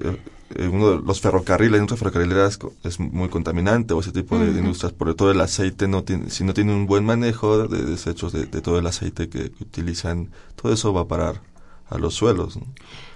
eh, 0.55 0.67
uno 0.67 0.91
de 0.91 1.05
los 1.05 1.21
ferrocarriles, 1.21 1.71
la 1.71 1.77
industria 1.77 2.49
es 2.83 2.99
muy 2.99 3.29
contaminante 3.29 3.93
o 3.93 3.99
ese 3.99 4.11
tipo 4.11 4.37
de 4.37 4.51
industrias, 4.51 4.93
porque 4.93 5.13
todo 5.13 5.31
el 5.31 5.39
aceite, 5.39 5.87
no 5.87 6.03
tiene, 6.03 6.29
si 6.29 6.43
no 6.43 6.53
tiene 6.53 6.73
un 6.73 6.87
buen 6.87 7.05
manejo 7.05 7.67
de 7.67 7.83
desechos 7.83 8.33
de, 8.33 8.45
todo 8.47 8.79
el 8.79 8.87
aceite 8.87 9.29
que, 9.29 9.51
utilizan, 9.61 10.29
todo 10.55 10.73
eso 10.73 10.93
va 10.93 11.01
a 11.01 11.07
parar 11.07 11.41
a 11.89 11.97
los 11.97 12.13
suelos. 12.13 12.59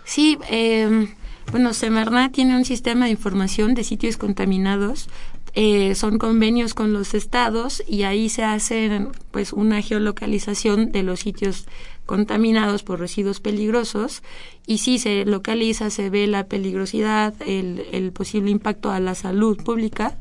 Sí, 0.05 0.37
eh, 0.49 1.07
bueno, 1.51 1.73
Semarnat 1.73 2.31
tiene 2.31 2.55
un 2.55 2.65
sistema 2.65 3.05
de 3.05 3.11
información 3.11 3.73
de 3.73 3.83
sitios 3.83 4.17
contaminados 4.17 5.09
eh, 5.57 5.95
son 5.95 6.17
convenios 6.17 6.73
con 6.73 6.91
los 6.91 7.13
estados 7.13 7.81
y 7.87 8.03
ahí 8.03 8.27
se 8.27 8.43
hace 8.43 9.07
pues 9.31 9.53
una 9.53 9.81
geolocalización 9.81 10.91
de 10.91 11.01
los 11.01 11.21
sitios 11.21 11.65
contaminados 12.05 12.83
por 12.83 12.99
residuos 12.99 13.39
peligrosos. 13.39 14.21
Y 14.67 14.79
si 14.79 14.99
se 14.99 15.23
localiza 15.23 15.89
se 15.89 16.09
ve 16.09 16.27
la 16.27 16.47
peligrosidad 16.47 17.33
el, 17.45 17.85
el 17.93 18.11
posible 18.11 18.51
impacto 18.51 18.91
a 18.91 18.99
la 18.99 19.15
salud 19.15 19.55
pública. 19.63 20.17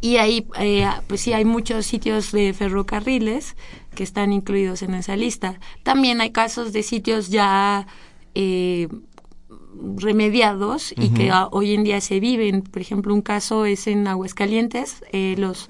Y 0.00 0.18
ahí 0.18 0.46
eh, 0.60 0.86
pues 1.08 1.22
sí 1.22 1.32
hay 1.32 1.44
muchos 1.44 1.84
sitios 1.84 2.30
de 2.30 2.54
ferrocarriles 2.54 3.56
que 3.96 4.04
están 4.04 4.32
incluidos 4.32 4.82
en 4.82 4.94
esa 4.94 5.16
lista. 5.16 5.58
También 5.82 6.20
hay 6.20 6.30
casos 6.30 6.72
de 6.72 6.84
sitios 6.84 7.30
ya 7.30 7.88
eh, 8.36 8.86
remediados 9.96 10.92
y 10.96 11.10
que 11.10 11.30
hoy 11.50 11.74
en 11.74 11.84
día 11.84 12.00
se 12.00 12.20
viven. 12.20 12.62
Por 12.62 12.82
ejemplo, 12.82 13.14
un 13.14 13.22
caso 13.22 13.64
es 13.64 13.86
en 13.86 14.06
Aguascalientes, 14.06 15.04
eh, 15.12 15.34
los 15.38 15.68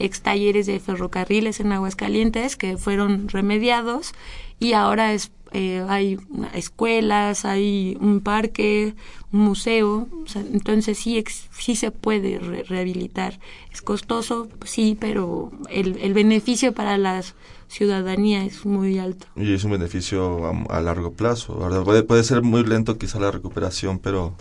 ex 0.00 0.22
talleres 0.22 0.66
de 0.66 0.80
ferrocarriles 0.80 1.60
en 1.60 1.72
Aguascalientes 1.72 2.56
que 2.56 2.76
fueron 2.76 3.28
remediados 3.28 4.12
y 4.58 4.72
ahora 4.72 5.12
es, 5.12 5.30
eh, 5.52 5.84
hay 5.88 6.18
escuelas, 6.54 7.44
hay 7.44 7.96
un 8.00 8.20
parque, 8.20 8.94
un 9.32 9.40
museo, 9.40 10.08
entonces 10.52 10.98
sí, 10.98 11.22
sí 11.50 11.76
se 11.76 11.90
puede 11.90 12.38
rehabilitar. 12.38 13.38
Es 13.72 13.82
costoso, 13.82 14.48
sí, 14.64 14.96
pero 14.98 15.52
el, 15.70 15.98
el 15.98 16.12
beneficio 16.12 16.72
para 16.72 16.98
las 16.98 17.34
ciudadanía 17.70 18.44
es 18.44 18.66
muy 18.66 18.98
alto. 18.98 19.26
Y 19.36 19.54
es 19.54 19.64
un 19.64 19.70
beneficio 19.70 20.50
a, 20.68 20.80
largo 20.80 21.12
plazo, 21.12 21.54
Puede, 21.84 22.02
puede 22.02 22.24
ser 22.24 22.42
muy 22.42 22.64
lento 22.64 22.98
quizá 22.98 23.20
la 23.20 23.30
recuperación, 23.30 24.00
pero 24.00 24.34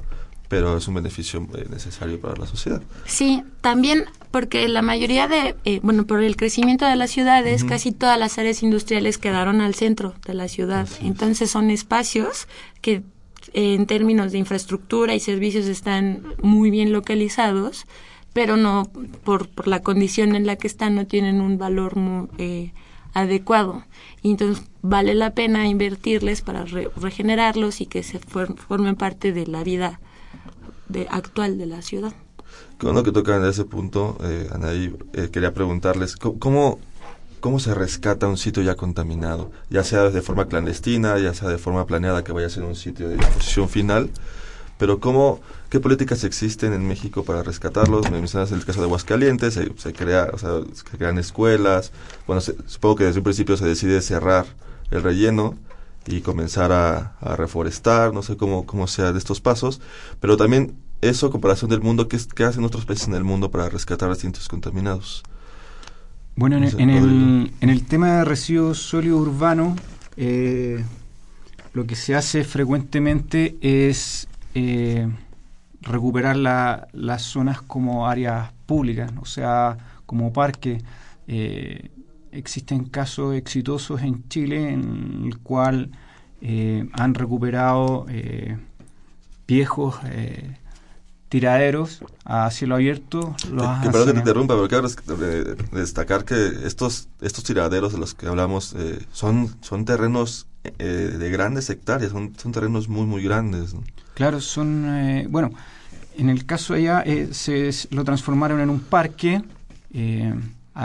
pero 0.50 0.76
es 0.76 0.88
un 0.88 0.96
beneficio 0.96 1.48
eh, 1.56 1.68
necesario 1.70 2.20
para 2.20 2.36
la 2.36 2.48
sociedad. 2.48 2.82
Sí, 3.06 3.44
también 3.62 4.06
porque 4.32 4.68
la 4.68 4.82
mayoría 4.82 5.28
de, 5.28 5.56
eh, 5.64 5.80
bueno, 5.82 6.06
por 6.06 6.22
el 6.24 6.36
crecimiento 6.36 6.86
de 6.86 6.96
las 6.96 7.12
ciudades, 7.12 7.64
casi 7.64 7.92
todas 7.92 8.20
las 8.20 8.38
áreas 8.38 8.62
industriales 8.62 9.18
quedaron 9.18 9.62
al 9.62 9.76
centro 9.76 10.16
de 10.26 10.34
la 10.34 10.48
ciudad. 10.48 10.88
Entonces 11.02 11.50
son 11.52 11.70
espacios 11.70 12.48
que 12.82 13.04
en 13.54 13.86
términos 13.86 14.32
de 14.32 14.40
infraestructura 14.40 15.16
y 15.16 15.20
servicios 15.20 15.66
están 15.66 16.24
muy 16.42 16.72
bien 16.72 16.92
localizados, 16.92 17.86
pero 18.34 18.58
no, 18.58 18.90
por, 19.24 19.50
por 19.50 19.68
la 19.68 19.82
condición 19.82 20.36
en 20.36 20.46
la 20.46 20.56
que 20.56 20.68
están, 20.68 20.96
no 20.96 21.08
tienen 21.08 21.42
un 21.42 21.58
valor 21.58 21.96
muy, 21.96 22.28
eh, 22.38 22.74
adecuado. 23.14 23.84
Y 24.22 24.32
entonces 24.32 24.66
vale 24.82 25.14
la 25.14 25.34
pena 25.34 25.68
invertirles 25.68 26.42
para 26.42 26.66
regenerarlos 26.66 27.82
y 27.82 27.86
que 27.86 28.04
se 28.04 28.20
formen 28.20 28.96
parte 28.96 29.32
de 29.32 29.48
la 29.48 29.64
vida 29.64 30.00
de, 30.88 31.08
actual 31.10 31.58
de 31.58 31.66
la 31.66 31.82
ciudad. 31.82 32.14
Bueno 32.82 33.04
que 33.04 33.12
tocan 33.12 33.46
ese 33.46 33.66
punto, 33.66 34.18
eh, 34.24 34.50
Anaí, 34.52 34.96
eh, 35.14 35.30
quería 35.32 35.54
preguntarles, 35.54 36.16
¿cómo, 36.16 36.80
¿cómo 37.40 37.60
se 37.60 37.74
rescata 37.74 38.28
un 38.28 38.38
sitio 38.38 38.64
ya 38.64 38.76
contaminado? 38.76 39.52
Ya 39.70 39.84
sea 39.84 40.10
de 40.10 40.22
forma 40.22 40.48
clandestina, 40.48 41.20
ya 41.20 41.34
sea 41.34 41.50
de 41.50 41.58
forma 41.58 41.86
planeada 41.86 42.24
que 42.24 42.32
vaya 42.32 42.48
a 42.48 42.50
ser 42.50 42.64
un 42.64 42.76
sitio 42.76 43.10
de 43.10 43.18
disposición 43.18 43.70
final, 43.70 44.10
pero 44.78 45.02
¿cómo, 45.02 45.42
¿qué 45.70 45.82
políticas 45.82 46.24
existen 46.24 46.72
en 46.72 46.88
México 46.88 47.24
para 47.24 47.44
rescatarlos? 47.44 48.10
Me 48.10 48.18
mencionas 48.18 48.52
el 48.54 48.64
caso 48.64 48.80
de 48.80 48.86
Aguascalientes, 48.86 49.54
se, 49.54 49.72
se 49.78 49.94
crea, 49.94 50.32
se 50.38 50.98
crean 50.98 51.18
escuelas, 51.18 51.92
bueno, 52.26 52.42
supongo 52.42 52.96
que 52.96 53.04
desde 53.04 53.20
un 53.20 53.26
principio 53.26 53.58
se 53.58 53.66
decide 53.66 54.02
cerrar 54.02 54.46
el 54.90 55.04
relleno 55.04 55.56
y 56.10 56.22
comenzar 56.22 56.72
a, 56.72 57.14
a, 57.22 57.36
reforestar, 57.36 58.14
no 58.14 58.24
sé 58.24 58.36
cómo, 58.36 58.66
cómo 58.66 58.88
sea 58.88 59.12
de 59.14 59.20
estos 59.20 59.42
pasos, 59.42 59.80
pero 60.20 60.38
también 60.38 60.76
eso, 61.02 61.30
comparación 61.30 61.70
del 61.70 61.82
mundo, 61.82 62.08
¿qué, 62.08 62.18
qué 62.36 62.44
hacen 62.44 62.64
otros 62.64 62.86
países 62.86 63.08
en 63.08 63.14
el 63.14 63.24
mundo 63.24 63.52
para 63.52 63.70
rescatar 63.70 64.10
recintos 64.10 64.48
contaminados? 64.48 65.24
Bueno, 66.36 66.58
en, 66.58 66.64
en, 66.80 66.90
el, 66.90 67.54
en 67.62 67.70
el 67.70 67.86
tema 67.86 68.18
de 68.18 68.26
residuos 68.26 68.80
sólidos 68.80 69.22
urbanos, 69.22 69.80
eh, 70.18 70.84
lo 71.74 71.86
que 71.86 71.96
se 71.96 72.16
hace 72.16 72.44
frecuentemente 72.44 73.58
es 73.62 74.28
eh, 74.56 75.08
recuperar 75.82 76.36
la, 76.36 76.88
las 76.94 77.22
zonas 77.22 77.62
como 77.62 78.08
áreas 78.08 78.52
públicas, 78.66 79.12
o 79.22 79.26
sea, 79.26 79.78
como 80.06 80.34
parques. 80.34 80.82
Eh, 81.28 81.92
existen 82.32 82.86
casos 82.86 83.36
exitosos 83.36 84.02
en 84.02 84.28
Chile 84.30 84.70
en 84.70 85.24
el 85.26 85.38
cual 85.40 85.92
eh, 86.42 86.88
han 86.94 87.14
recuperado 87.14 88.06
eh, 88.10 88.58
viejos 89.48 90.00
eh, 90.06 90.58
tiraderos 91.30 92.04
a 92.26 92.50
cielo 92.52 92.76
abierto. 92.76 93.36
Los 93.52 93.80
que, 93.80 93.86
que 93.86 93.92
perdón 93.92 94.08
que 94.08 94.14
te 94.14 94.20
interrumpa, 94.20 94.56
pero 94.56 94.68
quiero 94.68 94.88
destacar 95.72 96.26
que 96.26 96.66
estos, 96.66 97.08
estos 97.22 97.44
tiraderos 97.44 97.94
de 97.94 98.00
los 98.00 98.16
que 98.16 98.28
hablamos 98.28 98.74
eh, 98.78 99.00
son, 99.12 99.56
son 99.62 99.86
terrenos 99.86 100.48
eh, 100.78 101.16
de 101.18 101.30
grandes 101.30 101.70
hectáreas, 101.70 102.12
son, 102.12 102.34
son 102.36 102.52
terrenos 102.52 102.90
muy, 102.90 103.06
muy 103.06 103.24
grandes. 103.24 103.74
¿no? 103.74 103.84
Claro, 104.16 104.42
son, 104.42 104.86
eh, 104.90 105.28
bueno, 105.30 105.52
en 106.18 106.30
el 106.30 106.46
caso 106.46 106.74
de 106.74 106.80
allá 106.80 107.04
eh, 107.06 107.30
se 107.32 107.72
lo 107.92 108.04
transformaron 108.04 108.60
en 108.60 108.70
un 108.70 108.80
parque. 108.80 109.42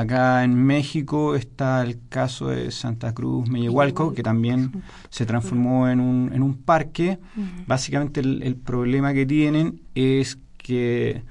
Acá 0.00 0.42
en 0.42 0.54
México 0.54 1.36
está 1.36 1.82
el 1.82 1.98
caso 2.08 2.48
de 2.48 2.70
Santa 2.70 3.12
Cruz 3.14 3.48
Mellehualco, 3.48 4.12
que 4.12 4.22
también 4.22 4.82
se 5.08 5.24
transformó 5.24 5.88
en 5.88 6.00
un, 6.00 6.32
en 6.34 6.42
un 6.42 6.54
parque. 6.54 7.18
Básicamente 7.66 8.20
el, 8.20 8.42
el 8.42 8.56
problema 8.56 9.12
que 9.14 9.24
tienen 9.24 9.80
es 9.94 10.38
que 10.58 11.22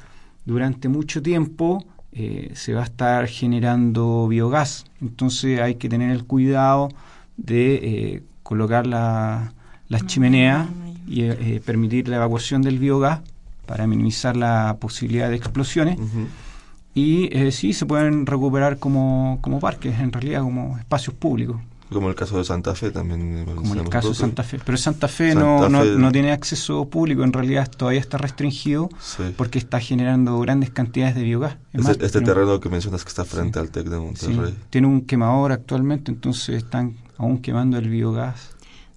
durante 0.45 0.87
mucho 0.87 1.21
tiempo 1.21 1.83
eh, 2.13 2.51
se 2.53 2.73
va 2.73 2.81
a 2.81 2.85
estar 2.85 3.27
generando 3.27 4.27
biogás. 4.27 4.85
Entonces 5.01 5.59
hay 5.59 5.75
que 5.75 5.89
tener 5.89 6.11
el 6.11 6.23
cuidado 6.23 6.89
de 7.35 7.75
eh, 7.75 8.23
colocar 8.43 8.87
la, 8.87 9.53
las 9.89 10.05
chimeneas 10.05 10.67
y 11.07 11.23
eh, 11.23 11.61
permitir 11.65 12.07
la 12.07 12.15
evacuación 12.15 12.61
del 12.61 12.79
biogás 12.79 13.19
para 13.65 13.87
minimizar 13.87 14.37
la 14.37 14.77
posibilidad 14.79 15.29
de 15.29 15.35
explosiones. 15.35 15.97
Uh 15.99 16.03
-huh. 16.03 16.27
Y 16.95 17.29
sí, 17.51 17.73
se 17.73 17.85
pueden 17.85 18.25
recuperar 18.25 18.77
como, 18.77 19.39
como 19.41 19.59
parques, 19.59 19.99
en 19.99 20.11
realidad 20.11 20.41
como 20.41 20.77
espacios 20.77 21.15
públicos. 21.15 21.57
Como 21.93 22.09
el 22.09 22.15
caso 22.15 22.37
de 22.37 22.43
Santa 22.43 22.73
Fe 22.75 22.91
también. 22.91 23.45
Como 23.55 23.75
el 23.75 23.87
caso 23.87 24.09
de 24.09 24.15
Santa 24.15 24.43
Fe. 24.43 24.59
Pero 24.63 24.77
Santa 24.77 25.07
Fe, 25.07 25.33
Santa 25.33 25.69
no, 25.69 25.79
Fe 25.79 25.91
no, 25.91 25.99
no, 25.99 26.11
tiene 26.11 26.31
acceso 26.31 26.89
público, 26.89 27.23
en 27.23 27.31
realidad 27.31 27.69
todavía 27.69 27.99
está 27.99 28.17
restringido 28.17 28.89
sí. 28.99 29.23
porque 29.37 29.59
está 29.59 29.79
generando 29.79 30.39
grandes 30.39 30.71
cantidades 30.71 31.15
de 31.15 31.23
biogás. 31.23 31.57
Es 31.71 31.87
este, 31.87 32.05
este 32.05 32.21
terreno 32.21 32.59
que 32.59 32.69
mencionas 32.69 33.03
que 33.03 33.09
está 33.09 33.25
frente 33.25 33.59
sí. 33.59 33.65
al 33.65 33.71
TEC 33.71 33.87
de 33.87 33.99
Monterrey. 33.99 34.51
Sí. 34.51 34.63
Tiene 34.69 34.87
un 34.87 35.01
quemador 35.01 35.51
actualmente, 35.51 36.11
entonces 36.11 36.55
están 36.55 36.97
aún 37.17 37.39
quemando 37.39 37.77
el 37.77 37.89
biogás. 37.89 38.52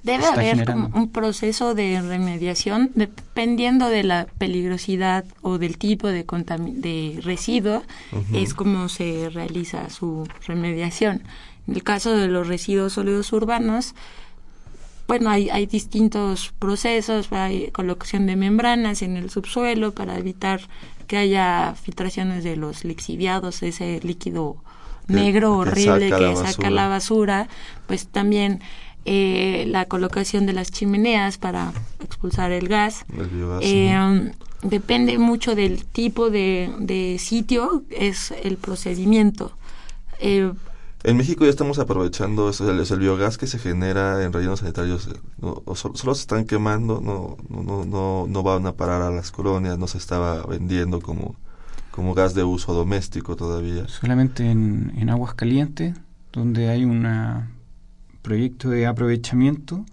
Debe 0.07 0.25
haber 0.25 0.59
generando. 0.59 0.97
un 0.97 1.09
proceso 1.11 1.75
de 1.75 2.01
remediación 2.01 2.93
dependiendo 2.95 3.89
de 3.89 4.05
la 4.05 4.27
peligrosidad 4.39 5.25
o 5.43 5.59
del 5.59 5.79
tipo 5.79 6.07
de, 6.07 6.25
de 6.25 7.21
residuo, 7.23 7.83
uh 8.13 8.17
-huh. 8.17 8.43
es 8.43 8.55
como 8.55 8.89
se 8.89 9.31
realiza 9.31 9.91
su 9.91 10.29
remediación. 10.47 11.23
En 11.67 11.75
el 11.75 11.83
caso 11.83 12.17
de 12.17 12.29
los 12.29 12.47
residuos 12.47 12.93
sólidos 12.93 13.33
urbanos, 13.33 13.95
bueno, 15.09 15.29
hay, 15.31 15.51
hay 15.51 15.67
distintos 15.67 16.53
procesos, 16.59 17.33
hay 17.33 17.71
colocación 17.73 18.27
de 18.27 18.37
membranas 18.37 19.03
en 19.03 19.17
el 19.17 19.31
subsuelo 19.31 19.93
para 19.93 20.19
evitar 20.19 20.61
que 21.09 21.17
haya 21.17 21.75
filtraciones 21.75 22.45
de 22.45 22.55
los 22.55 22.85
lixiviados, 22.85 23.63
ese 23.65 24.01
líquido 24.05 24.57
negro 25.09 25.63
que, 25.63 25.71
horrible 25.71 26.11
que, 26.11 26.17
que 26.17 26.37
saca 26.37 26.71
la 26.71 26.89
basura, 26.89 27.49
pues 27.87 28.09
también 28.09 28.61
eh, 29.09 29.67
la 29.69 29.85
colocación 29.85 30.47
de 30.47 30.53
las 30.53 30.73
chimeneas 30.73 31.39
para 31.39 31.73
expulsar 32.01 32.51
el 32.51 32.67
gas. 32.67 33.05
El 33.17 33.27
biogás, 33.27 33.61
eh, 33.63 34.33
depende 34.63 35.17
mucho 35.19 35.55
del 35.55 35.85
tipo 35.85 36.29
de, 36.29 36.75
de, 36.81 37.17
sitio, 37.21 37.85
es 37.91 38.35
el 38.43 38.57
procedimiento. 38.57 39.53
Eh, 40.19 40.53
en 41.05 41.17
México 41.17 41.45
ya 41.45 41.51
estamos 41.51 41.79
aprovechando 41.79 42.51
eso, 42.51 42.69
el, 42.69 42.81
el, 42.81 42.99
biogás 42.99 43.39
que 43.39 43.47
se 43.47 43.61
genera 43.61 44.25
en 44.25 44.33
rellenos 44.33 44.59
sanitarios, 44.59 45.09
no, 45.41 45.63
solo, 45.77 45.95
solo, 45.95 46.15
se 46.17 46.23
están 46.23 46.45
quemando, 46.45 47.01
no, 47.01 47.37
no, 47.49 47.85
no, 47.85 48.27
no 48.29 48.43
van 48.43 48.67
a 48.67 48.73
parar 48.73 49.03
a 49.03 49.11
las 49.13 49.31
colonias, 49.31 49.79
no 49.79 49.87
se 49.87 49.99
estaba 49.99 50.45
vendiendo 50.47 51.01
como, 51.01 51.37
como 51.93 52.13
gas 52.15 52.35
de 52.35 52.43
uso 52.43 52.75
doméstico 52.75 53.37
todavía. 53.37 53.87
Solamente 53.87 54.51
en, 54.51 54.95
en 54.99 55.11
aguas 55.11 55.35
calientes, 55.35 55.95
donde 56.33 56.71
hay 56.71 56.85
una 56.85 57.53
proyecto 58.27 58.71
de 58.71 58.87
aprovechamiento, 58.87 59.87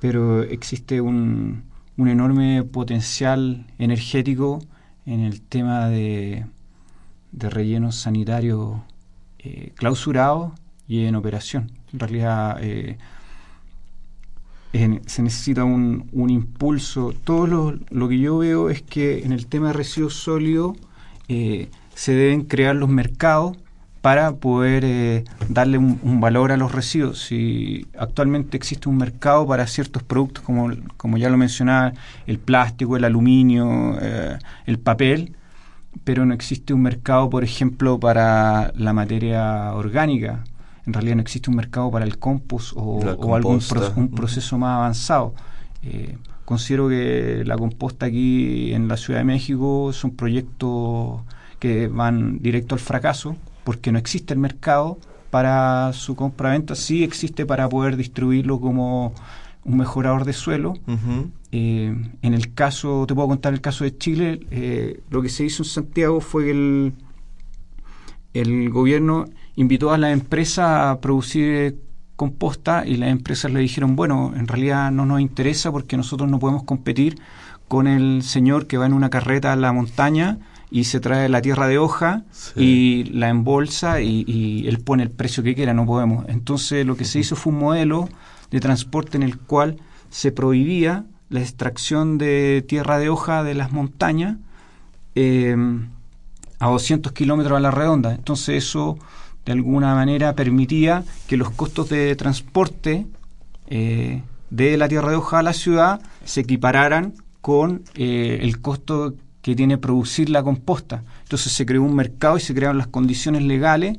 pero 0.00 0.42
existe 0.42 1.02
un, 1.02 1.64
un 1.98 2.08
enorme 2.08 2.64
potencial 2.64 3.66
energético 3.78 4.60
en 5.04 5.20
el 5.20 5.42
tema 5.42 5.88
de, 5.88 6.46
de 7.32 7.50
rellenos 7.50 7.96
sanitarios 7.96 8.78
eh, 9.40 9.72
clausurados 9.74 10.52
y 10.88 11.04
en 11.04 11.16
operación. 11.16 11.70
En 11.92 11.98
realidad 11.98 12.56
eh, 12.62 12.96
se 14.72 15.22
necesita 15.22 15.62
un, 15.64 16.08
un, 16.12 16.30
impulso. 16.30 17.12
Todo 17.24 17.46
lo, 17.46 17.78
lo, 17.90 18.08
que 18.08 18.18
yo 18.18 18.38
veo 18.38 18.70
es 18.70 18.80
que 18.80 19.22
en 19.22 19.32
el 19.32 19.46
tema 19.48 19.66
de 19.66 19.74
residuos 19.74 20.14
sólidos 20.14 20.78
eh, 21.28 21.68
se 21.94 22.14
deben 22.14 22.44
crear 22.44 22.74
los 22.74 22.88
mercados 22.88 23.58
para 24.00 24.32
poder 24.36 24.84
eh, 24.84 25.24
darle 25.48 25.76
un, 25.78 26.00
un, 26.02 26.20
valor 26.20 26.52
a 26.52 26.56
los 26.56 26.72
residuos. 26.72 27.22
Si 27.22 27.86
actualmente 27.98 28.56
existe 28.56 28.88
un 28.88 28.96
mercado 28.96 29.46
para 29.46 29.66
ciertos 29.66 30.02
productos, 30.02 30.42
como, 30.42 30.70
como 30.96 31.18
ya 31.18 31.28
lo 31.28 31.36
mencionaba, 31.36 31.92
el 32.26 32.38
plástico, 32.38 32.96
el 32.96 33.04
aluminio, 33.04 33.98
eh, 34.00 34.38
el 34.66 34.78
papel, 34.78 35.36
pero 36.04 36.24
no 36.24 36.32
existe 36.32 36.72
un 36.72 36.82
mercado, 36.82 37.28
por 37.28 37.44
ejemplo, 37.44 38.00
para 38.00 38.72
la 38.74 38.92
materia 38.92 39.74
orgánica. 39.74 40.44
En 40.86 40.94
realidad 40.94 41.16
no 41.16 41.22
existe 41.22 41.50
un 41.50 41.56
mercado 41.56 41.90
para 41.90 42.06
el 42.06 42.18
compost 42.18 42.72
o, 42.76 42.80
o 42.80 43.34
algún 43.34 43.60
pro, 43.60 43.92
un 43.96 44.10
proceso 44.10 44.56
más 44.56 44.76
avanzado. 44.76 45.34
Eh, 45.82 46.16
considero 46.46 46.88
que 46.88 47.42
la 47.44 47.56
composta 47.58 48.06
aquí 48.06 48.72
en 48.72 48.88
la 48.88 48.96
Ciudad 48.96 49.20
de 49.20 49.24
México 49.24 49.92
son 49.92 50.12
proyectos 50.12 51.20
que 51.58 51.88
van 51.88 52.38
directo 52.40 52.74
al 52.74 52.80
fracaso 52.80 53.36
porque 53.70 53.92
no 53.92 54.00
existe 54.00 54.34
el 54.34 54.40
mercado 54.40 54.98
para 55.30 55.92
su 55.92 56.16
compra-venta, 56.16 56.74
sí 56.74 57.04
existe 57.04 57.46
para 57.46 57.68
poder 57.68 57.96
distribuirlo 57.96 58.58
como 58.58 59.14
un 59.64 59.76
mejorador 59.76 60.24
de 60.24 60.32
suelo. 60.32 60.72
Uh 60.88 60.94
-huh. 60.94 61.30
eh, 61.52 61.94
en 62.20 62.34
el 62.34 62.52
caso, 62.52 63.04
te 63.06 63.14
puedo 63.14 63.28
contar 63.28 63.52
el 63.52 63.60
caso 63.60 63.84
de 63.84 63.96
Chile, 63.96 64.40
eh, 64.50 65.02
lo 65.08 65.22
que 65.22 65.28
se 65.28 65.44
hizo 65.44 65.62
en 65.62 65.68
Santiago 65.68 66.20
fue 66.20 66.46
que 66.46 66.50
el, 66.50 66.92
el 68.34 68.70
gobierno 68.70 69.26
invitó 69.54 69.92
a 69.92 69.98
la 69.98 70.10
empresa 70.10 70.90
a 70.90 71.00
producir 71.00 71.78
composta 72.16 72.84
y 72.84 72.96
las 72.96 73.10
empresas 73.10 73.52
le 73.52 73.60
dijeron, 73.60 73.94
bueno, 73.94 74.32
en 74.34 74.48
realidad 74.48 74.90
no 74.90 75.06
nos 75.06 75.20
interesa 75.20 75.70
porque 75.70 75.96
nosotros 75.96 76.28
no 76.28 76.40
podemos 76.40 76.64
competir 76.64 77.20
con 77.68 77.86
el 77.86 78.24
señor 78.24 78.66
que 78.66 78.78
va 78.78 78.86
en 78.86 78.94
una 78.94 79.10
carreta 79.10 79.52
a 79.52 79.56
la 79.56 79.72
montaña 79.72 80.38
y 80.70 80.84
se 80.84 81.00
trae 81.00 81.28
la 81.28 81.42
tierra 81.42 81.66
de 81.66 81.78
hoja 81.78 82.24
sí. 82.30 82.60
y 82.60 83.04
la 83.04 83.28
embolsa 83.28 84.00
y, 84.00 84.24
y, 84.26 84.68
él 84.68 84.78
pone 84.78 85.02
el 85.02 85.10
precio 85.10 85.42
que 85.42 85.54
quiera, 85.54 85.74
no 85.74 85.84
podemos. 85.86 86.26
Entonces 86.28 86.86
lo 86.86 86.96
que 86.96 87.04
se 87.04 87.18
hizo 87.18 87.36
fue 87.36 87.52
un 87.52 87.58
modelo 87.58 88.08
de 88.50 88.60
transporte 88.60 89.16
en 89.16 89.22
el 89.22 89.38
cual 89.38 89.78
se 90.10 90.32
prohibía 90.32 91.04
la 91.28 91.40
extracción 91.40 92.18
de 92.18 92.64
tierra 92.66 92.98
de 92.98 93.08
hoja 93.08 93.42
de 93.44 93.54
las 93.54 93.72
montañas 93.72 94.36
eh, 95.14 95.56
a 96.58 96.68
200 96.68 97.12
kilómetros 97.12 97.56
a 97.56 97.60
la 97.60 97.70
redonda. 97.70 98.12
Entonces 98.12 98.64
eso 98.64 98.98
de 99.44 99.52
alguna 99.52 99.94
manera 99.94 100.34
permitía 100.34 101.04
que 101.26 101.36
los 101.36 101.50
costos 101.50 101.88
de 101.88 102.14
transporte 102.16 103.06
eh, 103.68 104.22
de 104.50 104.76
la 104.76 104.88
tierra 104.88 105.10
de 105.10 105.16
hoja 105.16 105.38
a 105.38 105.42
la 105.42 105.52
ciudad 105.52 106.00
se 106.24 106.42
equipararan 106.42 107.14
con 107.40 107.82
eh, 107.94 108.40
el 108.42 108.60
costo 108.60 109.14
que 109.42 109.54
tiene 109.56 109.78
producir 109.78 110.30
la 110.30 110.42
composta. 110.42 111.02
Entonces 111.22 111.52
se 111.52 111.66
creó 111.66 111.82
un 111.82 111.94
mercado 111.94 112.36
y 112.36 112.40
se 112.40 112.54
crearon 112.54 112.78
las 112.78 112.88
condiciones 112.88 113.42
legales 113.42 113.98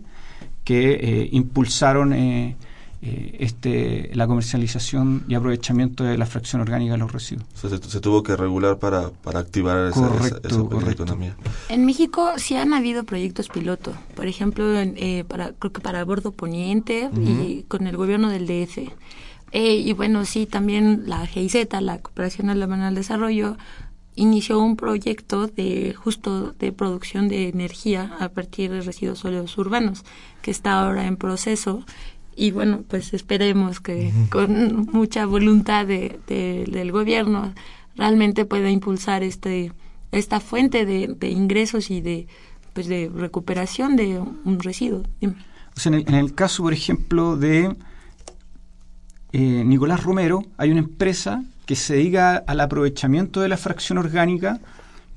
que 0.64 0.94
eh, 0.94 1.30
impulsaron 1.32 2.14
eh, 2.14 2.56
eh, 3.04 3.38
este, 3.40 4.12
la 4.14 4.28
comercialización 4.28 5.26
y 5.28 5.34
aprovechamiento 5.34 6.04
de 6.04 6.20
la 6.20 6.28
fracción 6.28 6.62
orgánica 6.62 6.92
de 6.92 7.00
los 7.00 7.12
residuos. 7.12 7.48
se, 7.56 8.00
tuvo 8.00 8.22
que 8.22 8.36
regular 8.36 8.78
para, 8.78 9.10
para 9.10 9.40
activar 9.40 9.88
esa, 9.88 10.08
economía. 10.92 11.36
En 11.70 11.88
México 11.88 12.34
sí 12.38 12.56
han 12.56 12.76
habido 12.76 13.04
proyectos 13.04 13.50
piloto, 13.50 13.96
por 14.16 14.28
ejemplo, 14.28 14.80
eh, 14.80 15.26
para, 15.28 15.54
creo 15.54 15.74
que 15.74 15.82
para 15.82 16.06
Bordo 16.06 16.32
Poniente 16.32 17.10
y 17.16 17.64
con 17.64 17.88
el 17.88 17.98
gobierno 17.98 18.30
del 18.30 18.46
DF. 18.46 18.92
Eh, 19.52 19.76
y 19.78 19.94
bueno, 19.94 20.24
sí, 20.26 20.46
también 20.46 21.06
la 21.08 21.26
GIZ, 21.26 21.56
la 21.82 21.98
Cooperación 21.98 22.52
Alemana 22.52 22.90
al 22.90 22.96
Desarrollo, 22.96 23.58
inició 24.16 24.60
un 24.60 24.76
proyecto 24.76 25.48
de 25.48 25.94
justo 25.94 26.54
de 26.54 26.72
producción 26.72 27.28
de 27.30 27.50
energía 27.50 28.16
a 28.20 28.30
partir 28.30 28.72
de 28.72 28.82
residuos 28.82 29.20
sólidos 29.20 29.58
urbanos 29.58 30.04
que 30.42 30.52
está 30.52 30.82
ahora 30.82 31.08
en 31.08 31.18
proceso. 31.18 31.86
Y 32.36 32.52
bueno, 32.52 32.84
pues 32.88 33.14
esperemos 33.14 33.80
que 33.80 34.12
con 34.30 34.88
mucha 34.92 35.26
voluntad 35.26 35.86
de, 35.86 36.20
del 36.28 36.92
gobierno 36.92 37.54
realmente 37.96 38.46
pueda 38.46 38.70
impulsar 38.70 39.24
este 39.24 39.72
esta 40.12 40.42
fuente 40.42 40.86
de, 40.86 41.30
ingresos 41.30 41.90
y 41.90 42.02
de 42.02 42.28
pues 42.74 42.88
de 42.88 43.10
recuperación 43.14 43.96
de 43.96 44.20
un 44.20 44.60
residuo. 44.60 45.04
en, 45.22 46.14
el, 46.14 46.34
caso, 46.34 46.64
por 46.64 46.74
ejemplo, 46.74 47.36
de 47.36 47.76
eh, 49.34 49.64
Nicolás 49.66 50.04
Romero, 50.04 50.46
hay 50.58 50.72
una 50.72 50.80
empresa 50.80 51.44
que 51.72 51.78
se 51.78 51.94
dedica 51.94 52.44
al 52.48 52.60
aprovechamiento 52.60 53.40
de 53.40 53.48
la 53.48 53.56
fracción 53.56 53.98
orgánica, 53.98 54.60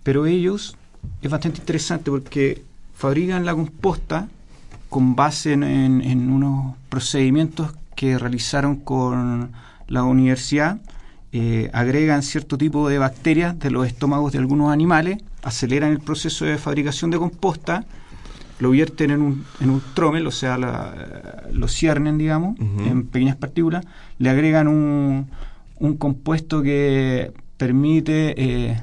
pero 0.05 0.25
ellos 0.25 0.77
es 1.21 1.29
bastante 1.29 1.59
interesante 1.59 2.13
porque 2.13 2.63
fabrican 2.95 3.45
la 3.45 3.57
composta 3.57 4.29
con 4.89 5.17
base 5.17 5.55
en, 5.55 6.31
unos 6.31 6.77
procedimientos 6.89 7.73
que 7.97 8.19
realizaron 8.19 8.77
con 8.77 9.51
la 9.89 10.05
universidad, 10.05 10.79
eh, 11.33 11.71
agregan 11.73 12.23
cierto 12.23 12.57
tipo 12.57 12.89
de 12.89 12.99
bacterias 12.99 13.59
de 13.59 13.73
los 13.73 13.89
estómagos 13.89 14.31
de 14.31 14.39
algunos 14.39 14.73
animales, 14.73 15.19
aceleran 15.43 15.91
el 15.91 15.99
proceso 15.99 16.45
de 16.45 16.57
fabricación 16.57 17.11
de 17.11 17.19
composta, 17.19 17.85
lo 18.61 18.71
vierten 18.71 19.11
en 19.11 19.23
un, 19.23 19.45
en 19.59 19.71
un 19.71 19.83
tromel, 19.93 20.25
o 20.29 20.31
sea, 20.31 20.57
lo 20.57 21.67
ciernen, 21.67 22.17
digamos, 22.17 22.57
en 22.61 23.07
pequeñas 23.09 23.35
partículas, 23.35 23.85
le 24.21 24.31
agregan 24.31 24.69
un, 24.69 25.27
un 25.79 25.97
compuesto 25.97 26.63
que 26.63 27.33
permite 27.57 28.35
eh, 28.37 28.83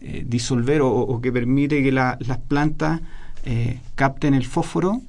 eh, 0.00 0.24
disolver 0.26 0.80
o, 0.82 1.20
que 1.20 1.32
permite 1.32 1.82
que 1.82 1.92
las 1.92 2.38
plantas 2.48 3.00
eh, 3.44 3.80
capten 3.94 4.34
el 4.34 4.44
fósforo 4.44 5.02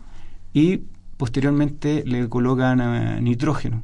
y 0.54 0.82
posteriormente 1.18 2.04
le 2.06 2.30
colocan 2.30 3.24
nitrógeno. 3.24 3.84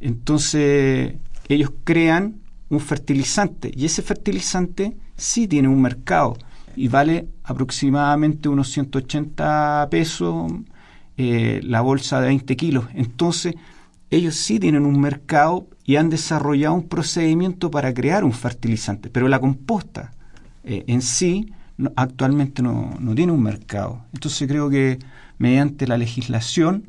Entonces 0.00 1.14
ellos 1.48 1.72
crean 1.84 2.36
un 2.70 2.80
fertilizante 2.80 3.70
y 3.74 3.84
ese 3.84 4.02
fertilizante 4.02 4.96
sí 5.16 5.46
tiene 5.46 5.68
un 5.68 5.80
mercado 5.80 6.36
y 6.74 6.88
vale 6.88 7.28
aproximadamente 7.44 8.48
unos 8.48 8.68
180 8.70 9.88
pesos 9.90 10.52
la 11.16 11.80
bolsa 11.82 12.20
de 12.20 12.28
20 12.28 12.56
kilos. 12.56 12.84
Entonces 12.94 13.54
ellos 14.10 14.34
sí 14.34 14.58
tienen 14.58 14.84
un 14.84 15.00
mercado 15.00 15.66
y 15.84 15.96
han 15.96 16.10
desarrollado 16.10 16.74
un 16.74 16.88
procedimiento 16.88 17.70
para 17.70 17.92
crear 17.92 18.24
un 18.24 18.32
fertilizante, 18.32 19.10
pero 19.10 19.28
la 19.28 19.40
composta 19.40 20.12
en 20.64 21.02
sí 21.02 21.52
actualmente 21.96 22.62
no, 22.62 22.96
tiene 23.14 23.32
un 23.32 23.42
mercado. 23.42 24.04
Entonces 24.12 24.48
creo 24.48 24.70
que 24.70 24.98
mediante 25.38 25.86
la 25.86 25.96
legislación 25.98 26.88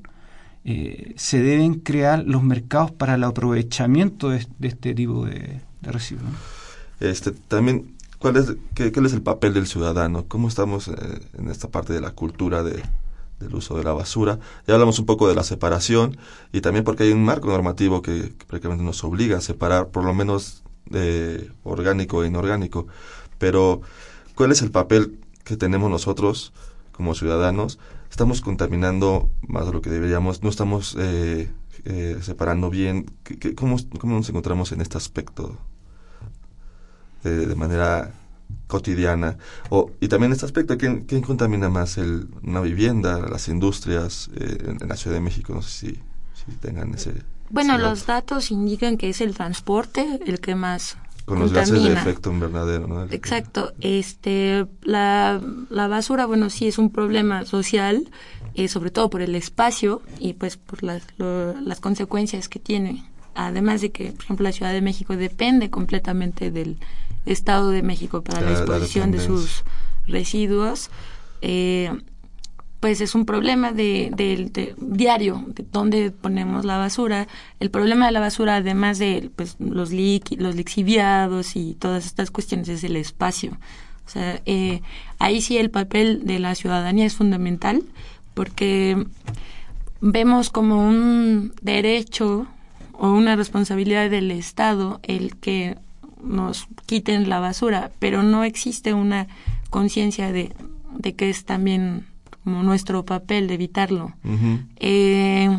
eh, 0.66 1.14
se 1.18 1.42
deben 1.42 1.76
crear 1.76 2.24
los 2.26 2.44
mercados 2.44 2.92
para 2.92 3.16
el 3.16 3.24
aprovechamiento 3.24 4.30
de, 4.30 4.46
este 4.62 4.94
tipo 4.94 5.26
de, 5.26 5.62
residuos. 5.82 6.32
Este, 7.00 7.32
también, 7.32 7.96
¿cuál 8.20 8.38
es, 8.38 8.54
qué, 8.74 8.92
es 8.94 9.14
el 9.14 9.22
papel 9.22 9.54
del 9.54 9.68
ciudadano? 9.68 10.26
¿Cómo 10.28 10.48
estamos 10.48 10.88
eh, 10.88 10.94
en 11.38 11.50
esta 11.50 11.68
parte 11.70 11.94
de 11.94 12.02
la 12.02 12.12
cultura 12.12 12.64
de, 12.64 12.82
del 13.44 13.56
uso 13.56 13.78
de 13.78 13.84
la 13.84 13.94
basura? 13.94 14.40
Ya 14.68 14.74
hablamos 14.74 15.00
un 15.00 15.06
poco 15.06 15.28
de 15.28 15.36
la 15.36 15.44
separación 15.44 16.18
y 16.52 16.62
también 16.62 16.84
porque 16.84 17.04
hay 17.04 17.12
un 17.12 17.24
marco 17.24 17.48
normativo 17.50 18.02
que, 18.02 18.34
prácticamente 18.48 18.84
nos 18.84 19.04
obliga 19.04 19.38
a 19.38 19.42
separar 19.42 19.90
por 19.90 20.04
lo 20.04 20.14
menos 20.14 20.64
de 20.86 21.52
orgánico 21.64 22.24
e 22.24 22.28
inorgánico. 22.28 22.88
Pero 23.38 23.82
¿Cuál 24.36 24.52
es 24.52 24.64
el 24.64 24.72
papel 24.72 25.20
que 25.44 25.58
tenemos 25.58 25.92
nosotros 25.92 26.54
como 26.92 27.14
ciudadanos? 27.14 27.78
Estamos 28.10 28.42
contaminando 28.42 29.30
más 29.48 29.68
de 29.68 29.74
lo 29.74 29.82
que 29.82 29.92
deberíamos, 29.92 30.42
no 30.42 30.50
estamos 30.50 30.96
eh, 31.00 31.52
eh, 31.86 32.18
separando 32.22 32.72
bien. 32.72 33.12
cómo, 33.56 33.78
nos 34.04 34.30
encontramos 34.30 34.72
en 34.72 34.82
este 34.82 34.98
aspecto 34.98 35.56
de, 37.24 37.56
manera 37.56 38.12
cotidiana? 38.68 39.38
O, 39.70 39.92
y 40.00 40.08
también 40.08 40.32
este 40.32 40.46
aspecto, 40.46 40.78
¿quién, 40.78 41.22
contamina 41.22 41.70
más? 41.70 41.98
El, 41.98 42.28
¿Una 42.44 42.62
vivienda, 42.62 43.20
las 43.20 43.48
industrias 43.48 44.30
eh, 44.36 44.76
en, 44.82 44.88
la 44.88 44.96
Ciudad 44.96 45.16
de 45.16 45.22
México? 45.22 45.54
No 45.54 45.62
sé 45.62 45.88
si, 45.88 46.00
tengan 46.60 46.94
ese... 46.94 47.14
Bueno, 47.50 47.78
los 47.78 48.06
datos 48.06 48.52
indican 48.52 48.98
que 48.98 49.10
es 49.10 49.22
el 49.22 49.36
transporte 49.36 50.20
el 50.26 50.40
que 50.40 50.56
más 50.56 50.98
con 51.26 51.40
los 51.40 51.54
gases 51.54 51.82
de 51.82 51.94
efecto 51.94 52.32
invernadero, 52.32 52.88
¿no? 52.88 53.04
Exacto. 53.04 53.74
Este, 53.80 54.66
la, 54.82 55.42
la 55.70 55.88
basura, 55.88 56.26
bueno, 56.26 56.50
sí 56.50 56.68
es 56.68 56.78
un 56.78 56.90
problema 56.90 57.46
social, 57.46 58.10
eh, 58.56 58.68
sobre 58.68 58.92
todo 58.92 59.10
por 59.10 59.22
el 59.22 59.36
espacio 59.36 60.02
y 60.20 60.34
pues 60.34 60.58
por 60.58 60.84
las, 60.84 61.04
las 61.18 61.80
consecuencias 61.80 62.50
que 62.50 62.60
tiene. 62.60 63.06
Además 63.36 63.82
de 63.82 63.92
que, 63.92 64.12
por 64.12 64.24
ejemplo, 64.24 64.44
la 64.44 64.52
Ciudad 64.52 64.74
de 64.74 64.82
México 64.82 65.16
depende 65.16 65.70
completamente 65.70 66.52
del 66.52 66.78
Estado 67.26 67.70
de 67.70 67.84
México 67.84 68.24
para 68.24 68.42
la, 68.42 68.50
disposición 68.52 69.12
de 69.12 69.20
sus 69.20 69.64
residuos. 70.08 70.90
Eh, 71.42 71.92
pues 72.80 73.00
es 73.00 73.16
un 73.16 73.26
problema 73.26 73.72
de, 73.72 74.12
diario, 74.78 75.46
de 75.48 75.66
dónde 75.72 76.12
ponemos 76.12 76.66
la 76.66 76.78
basura. 76.78 77.30
El 77.62 77.72
problema 77.72 78.08
de 78.08 78.12
la 78.12 78.20
basura, 78.20 78.58
además 78.58 79.00
de 79.00 79.32
pues, 79.38 79.56
los, 79.60 79.92
los 79.92 80.56
lixiviados 80.56 81.56
y 81.56 81.76
todas 81.76 82.06
estas 82.06 82.30
cuestiones, 82.30 82.68
es 82.68 82.84
el 82.84 82.98
espacio. 82.98 83.58
O 84.06 84.10
sea, 84.10 84.42
eh, 84.46 84.82
ahí 85.18 85.40
sí 85.40 85.58
el 85.58 85.70
papel 85.70 86.26
de 86.26 86.40
la 86.40 86.56
ciudadanía 86.56 87.06
es 87.06 87.16
fundamental 87.16 87.84
porque 88.34 89.06
vemos 90.02 90.50
como 90.50 90.86
un 90.86 91.54
derecho 91.62 92.48
o 92.92 93.12
una 93.12 93.38
responsabilidad 93.38 94.10
del 94.10 94.30
Estado 94.32 95.00
el 95.04 95.38
que 95.38 95.78
nos 96.24 96.68
quiten 96.86 97.30
la 97.30 97.40
basura, 97.40 97.92
pero 98.00 98.24
no 98.24 98.44
existe 98.44 98.94
una 98.94 99.28
conciencia 99.70 100.32
de, 100.32 100.54
de 100.98 101.16
que 101.16 101.30
es 101.30 101.46
también 101.46 102.06
como 102.44 102.64
nuestro 102.64 103.06
papel 103.06 103.48
de 103.48 103.54
evitarlo. 103.56 104.14
eh, 104.78 105.50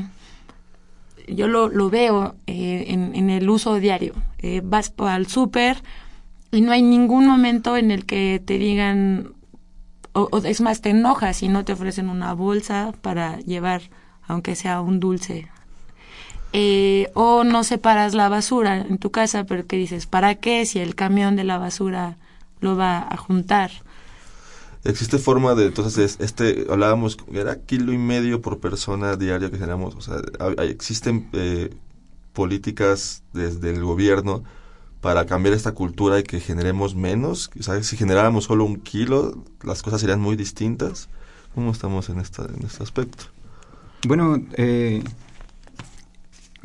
yo 1.27 1.49
lo, 1.49 1.69
lo 1.69 1.89
veo 1.89 2.35
eh, 2.47 2.85
en, 2.89 3.15
en, 3.15 3.31
el 3.31 3.49
uso 3.49 3.77
diario. 3.81 4.15
Eh, 4.39 4.61
vas 4.63 4.93
al 4.99 5.27
súper 5.27 5.79
y 6.53 6.61
no 6.61 6.73
hay 6.73 6.83
ningún 6.83 7.27
momento 7.27 7.77
en 7.77 7.91
el 7.91 8.05
que 8.05 8.41
te 8.45 8.59
digan, 8.59 9.33
o, 10.13 10.29
es 10.45 10.61
más, 10.61 10.81
te 10.83 10.91
enojas 10.91 11.39
si 11.39 11.49
no 11.49 11.65
te 11.65 11.73
ofrecen 11.73 12.09
una 12.09 12.33
bolsa 12.35 12.93
para 13.01 13.39
llevar, 13.41 13.83
aunque 14.27 14.55
sea 14.55 14.81
un 14.81 15.01
dulce. 15.01 15.49
Eh, 16.57 17.11
o 17.15 17.43
no 17.43 17.65
separas 17.65 18.15
la 18.15 18.29
basura 18.29 18.77
en 18.77 18.99
tu 18.99 19.11
casa, 19.11 19.43
pero 19.43 19.67
que 19.67 19.77
dices, 19.77 20.07
¿para 20.07 20.37
qué 20.37 20.65
si 20.67 20.79
el 20.79 20.95
camión 20.95 21.35
de 21.35 21.43
la 21.43 21.59
basura 21.59 22.17
lo 22.61 22.77
va 22.77 23.07
a 23.11 23.17
juntar? 23.17 23.73
existe 24.85 25.19
forma 25.19 25.55
de, 25.55 25.67
entonces, 25.67 26.17
este, 26.21 26.67
hablábamos, 26.71 27.17
era 27.33 27.57
kilo 27.57 27.93
y 27.93 27.99
medio 27.99 28.41
por 28.41 28.61
persona 28.61 29.17
diaria 29.17 29.51
que 29.51 29.57
generamos, 29.57 29.97
o 29.97 30.01
sea, 30.01 30.17
existen 30.63 31.29
eh, 31.33 31.75
políticas 32.33 33.23
desde 33.33 33.71
el 33.71 33.83
gobierno 33.83 34.45
para 35.01 35.27
cambiar 35.27 35.55
esta 35.55 35.73
cultura 35.73 36.21
y 36.21 36.23
que 36.23 36.39
generemos 36.39 36.95
menos, 36.95 37.51
¿sabes? 37.61 37.87
si 37.87 37.97
generáramos 37.97 38.45
solo 38.45 38.65
un 38.65 38.77
kilo, 38.77 39.43
las 39.63 39.83
cosas 39.83 40.01
serían 40.01 40.21
muy 40.21 40.37
distintas. 40.37 41.09
¿Cómo 41.55 41.71
estamos 41.71 42.09
en, 42.09 42.21
esta, 42.21 42.45
en 42.45 42.65
este 42.65 42.83
aspecto? 42.83 43.25
Bueno, 44.07 44.43
eh, 44.57 45.05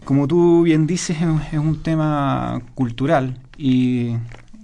como 0.09 0.27
tú 0.27 0.63
bien 0.63 0.87
dices, 0.87 1.17
es 1.51 1.59
un 1.59 1.83
tema 1.83 2.59
cultural 2.73 3.37
y 3.59 4.15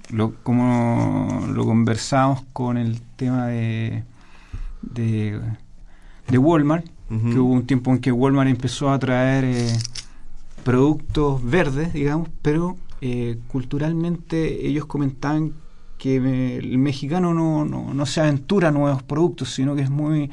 lo, 0.09 0.33
como 0.41 1.47
lo 1.53 1.65
conversamos 1.65 2.41
con 2.51 2.77
el 2.77 2.99
tema 3.15 3.45
de, 3.45 4.03
de, 4.81 5.39
Walmart, 6.35 6.87
que 7.09 7.37
hubo 7.37 7.53
un 7.53 7.67
tiempo 7.67 7.91
en 7.91 7.99
que 7.99 8.11
Walmart 8.11 8.49
empezó 8.49 8.89
a 8.89 8.97
traer 8.97 9.43
eh, 9.43 9.77
productos 10.63 11.45
verdes, 11.45 11.93
digamos, 11.93 12.27
pero 12.41 12.75
eh, 13.01 13.37
culturalmente 13.47 14.65
ellos 14.65 14.87
comentaban 14.87 15.53
que 15.99 16.15
el 16.57 16.79
mexicano 16.79 17.35
no, 17.35 17.65
no, 17.65 17.93
no, 17.93 18.05
se 18.07 18.19
aventura 18.19 18.69
a 18.69 18.71
nuevos 18.71 19.03
productos, 19.03 19.53
sino 19.53 19.75
que 19.75 19.83
es 19.83 19.91
muy 19.91 20.31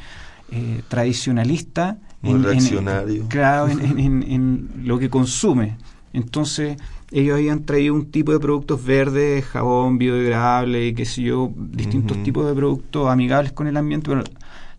eh, 0.51 0.81
tradicionalista 0.89 1.99
Muy 2.23 2.35
en, 2.35 2.43
reaccionario. 2.45 3.23
En, 3.23 3.29
claro, 3.29 3.69
en, 3.69 4.71
lo 4.85 4.99
que 4.99 5.11
consume. 5.11 5.77
Entonces, 6.13 6.77
ellos 7.11 7.37
habían 7.37 7.65
traído 7.65 7.95
un 7.95 8.11
tipo 8.11 8.33
de 8.33 8.39
productos 8.39 8.85
verdes, 8.85 9.45
jabón 9.45 9.99
biodegradable 9.99 10.89
y 10.89 10.95
qué 10.95 11.05
sé 11.05 11.23
yo, 11.23 11.53
distintos 11.57 12.23
tipos 12.23 12.47
de 12.47 12.55
productos 12.55 13.09
amigables 13.09 13.53
con 13.53 13.67
el 13.67 13.77
ambiente, 13.77 14.09
pero 14.11 14.23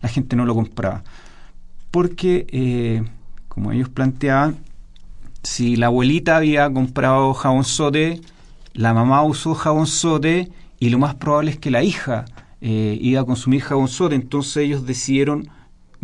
la 0.00 0.08
gente 0.08 0.36
no 0.36 0.44
lo 0.44 0.54
compraba. 0.54 1.02
Porque, 1.90 2.46
eh, 2.50 3.02
como 3.48 3.72
ellos 3.72 3.88
planteaban, 3.88 4.58
si 5.42 5.76
la 5.76 5.86
abuelita 5.86 6.36
había 6.36 6.72
comprado 6.72 7.34
jabón 7.34 7.64
sote, 7.64 8.20
la 8.72 8.94
mamá 8.94 9.22
usó 9.22 9.54
jabón 9.54 9.86
sote 9.86 10.50
y 10.80 10.90
lo 10.90 10.98
más 10.98 11.14
probable 11.14 11.52
es 11.52 11.58
que 11.58 11.70
la 11.70 11.82
hija 11.82 12.24
eh, 12.60 12.98
iba 13.00 13.20
a 13.20 13.24
consumir 13.24 13.60
jabón 13.60 13.88
sote. 13.88 14.14
Entonces 14.14 14.56
ellos 14.58 14.86
decidieron 14.86 15.48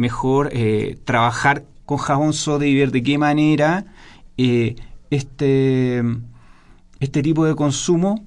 mejor 0.01 0.51
eh, 0.53 0.99
trabajar 1.05 1.65
con 1.87 1.99
jabón 1.99 2.33
sote 2.33 2.67
y 2.69 2.75
ver 2.75 2.91
de 2.91 3.03
qué 3.03 3.19
manera 3.19 3.85
eh, 4.37 4.77
este, 5.11 6.03
este 7.01 7.23
tipo 7.23 7.45
de 7.45 7.55
consumo 7.55 8.25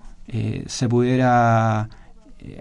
se 0.66 0.90
pudiera 0.90 1.90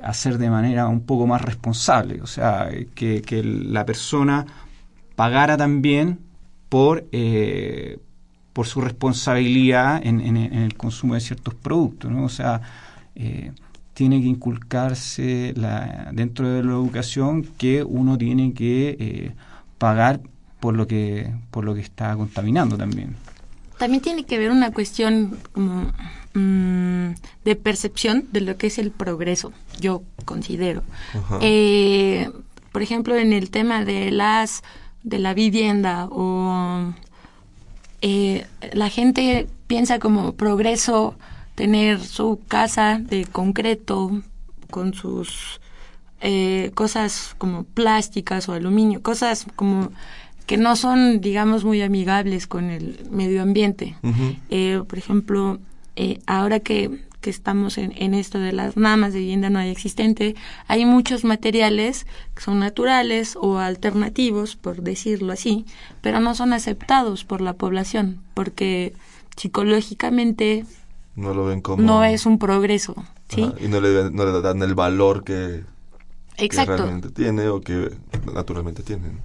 hacer 0.02 0.36
de 0.36 0.50
manera 0.50 0.88
un 0.88 1.00
poco 1.00 1.26
más 1.26 1.40
responsable. 1.40 2.20
O 2.20 2.26
sea, 2.26 2.68
que, 2.94 3.22
que 3.22 3.42
la 3.42 3.86
persona 3.86 4.44
pagara 5.16 5.56
también 5.56 6.18
por 6.68 7.04
por 8.52 8.66
su 8.66 8.80
responsabilidad 8.80 10.00
en, 10.04 10.36
el 10.36 10.76
consumo 10.76 11.14
de 11.14 11.20
ciertos 11.20 11.54
productos, 11.54 12.10
¿no? 12.10 12.24
O 12.24 12.28
sea, 12.28 12.60
eh, 13.14 13.52
tiene 13.94 14.20
que 14.20 14.26
inculcarse 14.26 15.52
la, 15.56 16.10
dentro 16.12 16.48
de 16.48 16.62
la 16.62 16.72
educación 16.72 17.44
que 17.58 17.82
uno 17.82 18.16
tiene 18.16 18.54
que 18.54 18.96
eh, 18.98 19.32
pagar 19.78 20.20
por 20.60 20.74
lo 20.74 20.86
que 20.86 21.30
por 21.50 21.64
lo 21.64 21.74
que 21.74 21.80
está 21.80 22.14
contaminando 22.16 22.76
también. 22.76 23.16
También 23.78 24.02
tiene 24.02 24.24
que 24.24 24.38
ver 24.38 24.50
una 24.50 24.70
cuestión 24.70 25.36
como 25.52 25.92
mm, 26.34 27.14
de 27.44 27.56
percepción 27.56 28.26
de 28.30 28.40
lo 28.42 28.56
que 28.56 28.68
es 28.68 28.78
el 28.78 28.92
progreso, 28.92 29.52
yo 29.80 30.02
considero. 30.24 30.82
Eh, 31.40 32.30
por 32.70 32.80
ejemplo, 32.80 33.16
en 33.16 33.32
el 33.32 33.50
tema 33.50 33.84
de 33.84 34.10
las 34.10 34.62
de 35.02 35.18
la 35.18 35.34
vivienda 35.34 36.06
o 36.10 36.94
eh, 38.02 38.46
la 38.72 38.88
gente 38.88 39.48
piensa 39.66 39.98
como 39.98 40.34
progreso 40.34 41.16
tener 41.62 42.00
su 42.00 42.40
casa 42.48 42.98
de 42.98 43.24
concreto 43.24 44.20
con 44.68 44.94
sus 44.94 45.60
eh, 46.20 46.72
cosas 46.74 47.36
como 47.38 47.62
plásticas 47.62 48.48
o 48.48 48.52
aluminio, 48.52 49.00
cosas 49.00 49.46
como 49.54 49.92
que 50.46 50.56
no 50.56 50.74
son, 50.74 51.20
digamos, 51.20 51.62
muy 51.62 51.80
amigables 51.80 52.48
con 52.48 52.68
el 52.68 53.06
medio 53.12 53.42
ambiente. 53.42 53.94
Eh, 54.50 54.82
por 54.88 54.98
ejemplo, 54.98 55.60
ahora 56.26 56.58
que 56.58 57.04
que 57.20 57.30
estamos 57.30 57.78
en, 57.78 57.92
en 57.94 58.14
esto 58.14 58.40
de 58.40 58.50
las 58.50 58.76
mamas 58.76 59.12
de 59.12 59.20
vivienda 59.20 59.48
no 59.48 59.60
hay 59.60 59.70
existente, 59.70 60.34
hay 60.66 60.84
muchos 60.84 61.22
materiales 61.22 62.08
que 62.34 62.42
son 62.42 62.58
naturales 62.58 63.36
o 63.40 63.58
alternativos, 63.58 64.56
por 64.56 64.82
decirlo 64.82 65.32
así, 65.32 65.64
pero 66.00 66.18
no 66.18 66.34
son 66.34 66.52
aceptados 66.52 67.22
por 67.24 67.40
la 67.40 67.52
población, 67.52 68.20
porque 68.34 68.94
psicológicamente 69.36 70.64
no 71.14 71.34
lo 71.34 71.46
ven 71.46 71.60
como 71.60 71.82
no 71.82 72.04
es 72.04 72.26
un 72.26 72.38
progreso, 72.38 72.94
¿sí? 73.28 73.50
y 73.60 73.68
no 73.68 73.80
le, 73.80 74.10
no 74.10 74.24
le 74.24 74.40
dan 74.40 74.62
el 74.62 74.74
valor 74.74 75.24
que, 75.24 75.64
Exacto. 76.36 76.76
realmente 76.76 77.10
tiene 77.10 77.48
o 77.48 77.60
que 77.60 77.90
naturalmente 78.32 78.82
tienen. 78.82 79.20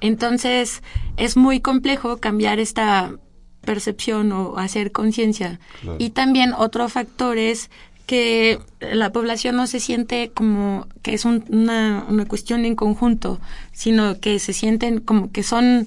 Entonces, 0.00 0.82
es 1.16 1.36
muy 1.36 1.60
complejo 1.60 2.18
cambiar 2.18 2.58
esta 2.58 3.12
percepción 3.60 4.32
o 4.32 4.58
hacer 4.58 4.90
conciencia. 4.90 5.60
Y 5.98 6.10
también 6.10 6.52
otro 6.52 6.88
factor 6.88 7.38
es 7.38 7.70
que 8.06 8.58
la 8.80 9.12
población 9.12 9.56
no 9.56 9.68
se 9.68 9.78
siente 9.78 10.32
como 10.34 10.88
que 11.02 11.14
es 11.14 11.24
una, 11.24 12.04
una 12.08 12.26
cuestión 12.26 12.64
en 12.64 12.74
conjunto, 12.74 13.40
sino 13.72 14.18
que 14.18 14.40
se 14.40 14.52
sienten 14.52 15.00
como 15.00 15.30
que 15.30 15.44
son 15.44 15.86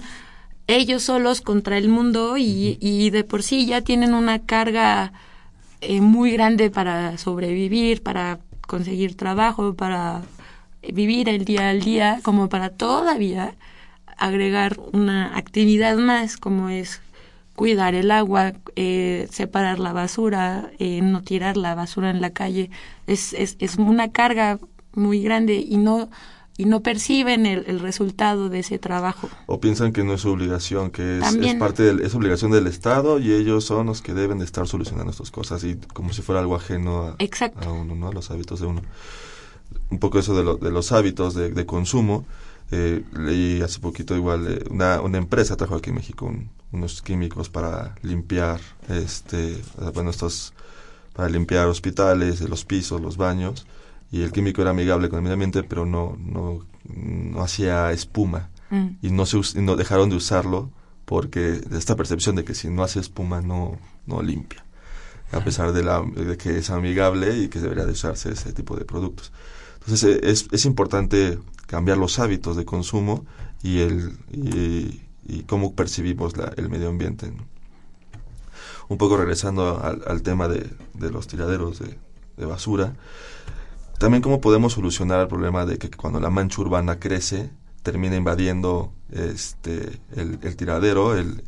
ellos 0.68 1.04
solos 1.04 1.42
contra 1.42 1.78
el 1.78 1.90
mundo 1.90 2.38
y, 2.38 2.78
y 2.82 3.10
de 3.12 3.24
por 3.24 3.44
sí 3.44 3.66
ya 3.66 3.82
tienen 3.82 4.14
una 4.14 4.40
carga 4.40 5.14
eh, 5.82 6.02
muy 6.02 6.32
grande 6.32 6.72
para 6.72 7.18
sobrevivir, 7.18 8.02
para 8.02 8.40
conseguir 8.68 9.16
trabajo, 9.16 9.76
para 9.76 10.24
vivir 10.82 11.30
el 11.30 11.46
día 11.46 11.70
al 11.70 11.82
día, 11.82 12.20
como 12.24 12.50
para 12.50 12.70
todavía 12.70 13.56
agregar 14.18 14.80
una 14.94 15.38
actividad 15.38 15.98
más 15.98 16.38
como 16.38 16.70
es 16.70 17.02
cuidar 17.56 17.96
el 17.96 18.12
agua, 18.12 18.54
eh, 18.76 19.28
separar 19.32 19.80
la 19.80 19.94
basura, 19.94 20.72
eh, 20.80 21.02
no 21.02 21.22
tirar 21.22 21.58
la 21.58 21.76
basura 21.76 22.10
en 22.10 22.22
la 22.22 22.32
calle, 22.32 22.70
es, 23.08 23.34
es, 23.34 23.56
es, 23.60 23.78
una 23.78 24.12
carga 24.12 24.60
muy 24.94 25.22
grande 25.22 25.56
y 25.56 25.78
no 25.78 26.10
y 26.58 26.66
no 26.66 26.82
perciben 26.82 27.46
el, 27.46 27.66
el, 27.68 27.80
resultado 27.80 28.50
de 28.50 28.60
ese 28.60 28.80
trabajo. 28.80 29.30
O 29.46 29.60
piensan 29.60 29.92
que 29.92 30.04
no 30.04 30.14
es 30.14 30.22
su 30.22 30.30
obligación, 30.30 30.90
que 30.90 31.20
es, 31.20 31.36
es 31.36 31.56
parte 31.56 31.84
de, 31.84 32.06
es 32.06 32.16
obligación 32.16 32.52
del 32.52 32.68
Estado 32.68 33.20
y 33.20 33.34
ellos 33.34 33.66
son 33.66 33.88
los 33.88 34.02
que 34.02 34.14
deben 34.14 34.40
de 34.40 34.46
estar 34.46 34.68
solucionando 34.68 35.12
estas 35.12 35.32
cosas 35.32 35.64
y 35.64 35.76
como 35.94 36.14
si 36.14 36.22
fuera 36.22 36.40
algo 36.40 36.56
ajeno 36.56 37.04
a, 37.04 37.18
a 37.66 37.72
uno, 37.72 37.96
¿no? 37.96 38.08
a 38.08 38.14
los 38.14 38.32
hábitos 38.32 38.62
de 38.62 38.68
uno. 38.68 38.82
Un 39.90 40.00
poco 40.00 40.20
eso 40.20 40.36
de, 40.36 40.44
lo, 40.44 40.56
de 40.56 40.72
los 40.72 40.92
hábitos 40.92 41.34
de, 41.34 41.52
de 41.52 41.66
consumo 41.66 42.26
eh, 42.72 43.04
leí 43.14 43.62
hace 43.62 43.80
poquito 43.80 44.16
igual 44.16 44.48
eh, 44.48 44.64
una, 44.72 45.02
una 45.02 45.18
empresa 45.18 45.56
trajo 45.56 45.76
aquí 45.76 45.90
en 45.92 45.98
México 45.98 46.34
unos 46.72 47.02
químicos 47.04 47.48
para 47.48 47.94
limpiar 48.02 48.60
este 48.90 49.62
bueno 49.94 50.10
estos 50.10 50.52
para 51.14 51.30
limpiar 51.30 51.68
hospitales 51.68 52.42
los 52.42 52.66
pisos 52.66 53.02
los 53.02 53.18
baños 53.18 53.68
y 54.16 54.24
el 54.24 54.32
químico 54.32 54.62
era 54.62 54.72
amigable 54.72 55.10
con 55.10 55.18
el 55.18 55.24
medio 55.24 55.34
ambiente 55.34 55.64
pero 55.64 55.86
no 55.86 56.18
no, 56.20 56.66
no 56.84 57.42
hacía 57.42 57.92
espuma 57.92 58.50
mm. 58.70 58.88
y 59.02 59.10
no 59.12 59.26
se 59.26 59.62
no 59.62 59.76
dejaron 59.76 60.10
de 60.10 60.16
usarlo 60.16 60.72
porque 61.06 61.40
de 61.40 61.78
esta 61.78 61.96
percepción 61.96 62.36
de 62.36 62.44
que 62.44 62.56
si 62.56 62.70
no 62.70 62.84
hace 62.84 63.00
espuma 63.00 63.42
no 63.42 63.78
no 64.06 64.22
limpia 64.22 64.64
a 65.32 65.40
pesar 65.42 65.74
de, 65.74 65.84
la, 65.84 66.02
de 66.02 66.38
que 66.38 66.60
es 66.60 66.70
amigable 66.70 67.38
y 67.38 67.48
que 67.50 67.60
debería 67.60 67.86
de 67.86 67.92
usarse 67.92 68.32
ese 68.32 68.54
tipo 68.54 68.78
de 68.78 68.86
productos 68.86 69.34
entonces 69.80 70.04
eh, 70.04 70.20
es, 70.24 70.48
es 70.52 70.66
importante 70.66 71.40
cambiar 71.68 71.98
los 71.98 72.20
hábitos 72.20 72.56
de 72.56 72.66
consumo 72.66 73.26
y, 73.64 73.80
el, 73.80 74.18
y, 74.32 75.44
cómo 75.44 75.74
percibimos 75.74 76.34
el 76.58 76.70
medio 76.70 76.90
ambiente. 76.90 77.32
Un 78.88 78.98
poco 78.98 79.18
regresando 79.18 79.82
al, 79.84 80.22
tema 80.22 80.48
de, 80.48 80.70
los 80.94 81.28
tiraderos 81.28 81.80
de, 81.80 82.46
basura, 82.46 82.96
también 83.98 84.22
cómo 84.22 84.42
podemos 84.42 84.74
solucionar 84.74 85.22
el 85.22 85.28
problema 85.28 85.66
de 85.66 85.78
que 85.78 85.90
cuando 85.90 86.20
la 86.20 86.30
mancha 86.30 86.62
urbana 86.62 87.00
crece, 87.00 87.50
termina 87.84 88.16
invadiendo 88.16 88.92
este, 89.12 90.00
el, 90.16 90.56
tiradero, 90.56 91.16
el, 91.18 91.44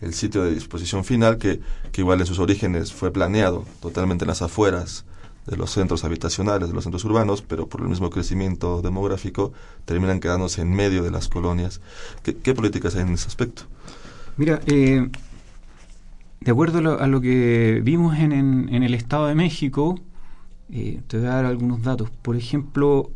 el, 0.00 0.14
sitio 0.14 0.42
de 0.42 0.54
disposición 0.54 1.04
final, 1.04 1.38
que, 1.38 1.60
que 1.92 2.00
igual 2.00 2.20
en 2.20 2.26
sus 2.26 2.38
orígenes 2.38 2.92
fue 2.92 3.12
planeado 3.12 3.64
totalmente 3.80 4.24
en 4.24 4.28
las 4.28 4.42
afueras 4.42 5.04
de 5.46 5.56
los 5.56 5.70
centros 5.70 6.04
habitacionales, 6.04 6.68
de 6.68 6.74
los 6.74 6.84
centros 6.84 7.04
urbanos, 7.04 7.42
pero 7.42 7.68
por 7.68 7.82
el 7.82 7.88
mismo 7.88 8.10
crecimiento 8.10 8.82
demográfico 8.82 9.52
terminan 9.84 10.20
quedándose 10.20 10.62
en 10.62 10.72
medio 10.72 11.02
de 11.02 11.10
las 11.10 11.28
colonias. 11.28 11.80
¿Qué, 12.22 12.54
políticas 12.54 12.94
hay 12.96 13.02
en 13.02 13.14
ese 13.14 13.26
aspecto? 13.26 13.64
Mira, 14.36 14.60
eh, 14.66 15.08
de 16.40 16.50
acuerdo 16.50 16.98
a 16.98 17.06
lo, 17.06 17.20
que 17.20 17.80
vimos 17.82 18.18
en, 18.18 18.32
en, 18.32 18.82
el 18.82 18.94
Estado 18.94 19.26
de 19.26 19.34
México, 19.34 19.98
eh, 20.72 21.00
te 21.06 21.18
voy 21.18 21.26
a 21.26 21.30
dar 21.30 21.44
algunos 21.44 21.82
datos. 21.82 22.10
Por 22.10 22.36
ejemplo, 22.36 23.10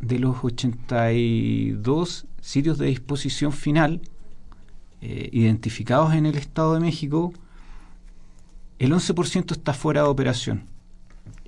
de 0.00 0.18
los 0.18 0.36
82 0.42 2.26
sitios 2.40 2.78
de 2.78 2.86
disposición 2.86 3.52
final 3.52 4.00
eh, 5.00 5.28
identificados 5.32 6.14
en 6.14 6.26
el 6.26 6.36
Estado 6.36 6.74
de 6.74 6.80
México, 6.80 7.32
el 8.78 8.92
11% 8.92 9.52
está 9.52 9.72
fuera 9.72 10.02
de 10.02 10.08
operación. 10.08 10.64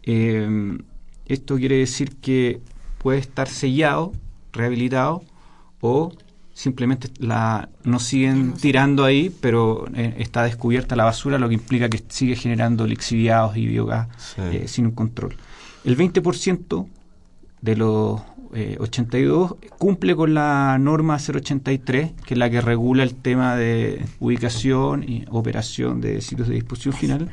Eh, 0.03 0.79
esto 1.27 1.57
quiere 1.57 1.79
decir 1.79 2.17
que 2.17 2.61
puede 2.99 3.19
estar 3.19 3.49
sellado, 3.49 4.13
rehabilitado, 4.53 5.25
o 5.81 6.13
simplemente 6.55 7.11
la 7.19 7.69
no 7.85 7.99
siguen 7.99 8.55
tirando 8.55 9.05
ahí, 9.05 9.31
pero 9.41 9.87
eh, 9.95 10.15
está 10.19 10.45
descubierta 10.45 10.97
la 10.97 11.05
basura, 11.05 11.39
lo 11.39 11.49
que 11.49 11.55
implica 11.55 11.89
que 11.89 12.03
sigue 12.09 12.35
generando 12.35 12.87
lixiviados 12.87 13.57
y 13.57 13.67
biogás 13.67 14.09
eh, 14.39 14.65
sin 14.67 14.87
un 14.87 14.93
control. 14.93 15.37
El 15.87 15.97
20% 15.97 16.87
de 17.63 17.77
los 17.77 18.21
82 18.79 19.53
eh, 19.63 19.69
cumple 19.79 20.15
con 20.15 20.35
la 20.35 20.77
norma 20.79 21.17
083, 21.17 22.13
que 22.27 22.35
es 22.35 22.39
la 22.39 22.51
que 22.51 22.61
regula 22.61 23.03
el 23.03 23.15
tema 23.15 23.57
de 23.57 24.05
ubicación 24.21 25.03
y 25.03 25.25
operación 25.31 26.01
de 26.01 26.21
sitios 26.21 26.49
de 26.49 26.55
disposición 26.55 26.93
final 26.93 27.31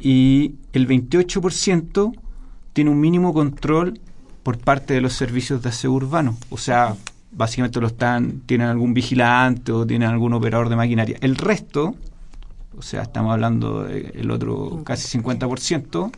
y 0.00 0.54
el 0.72 0.86
28% 0.86 2.12
tiene 2.72 2.90
un 2.90 3.00
mínimo 3.00 3.32
control 3.32 4.00
por 4.42 4.58
parte 4.58 4.94
de 4.94 5.00
los 5.00 5.14
servicios 5.14 5.62
de 5.62 5.70
aseo 5.70 5.92
urbano. 5.92 6.36
O 6.50 6.56
sea, 6.56 6.94
básicamente 7.32 7.80
lo 7.80 7.88
están, 7.88 8.40
tienen 8.46 8.68
algún 8.68 8.94
vigilante 8.94 9.72
o 9.72 9.86
tienen 9.86 10.08
algún 10.08 10.32
operador 10.32 10.68
de 10.68 10.76
maquinaria. 10.76 11.18
El 11.20 11.36
resto, 11.36 11.96
o 12.76 12.82
sea, 12.82 13.02
estamos 13.02 13.32
hablando 13.32 13.84
del 13.84 14.30
otro 14.30 14.82
casi 14.84 15.18
50%, 15.18 16.12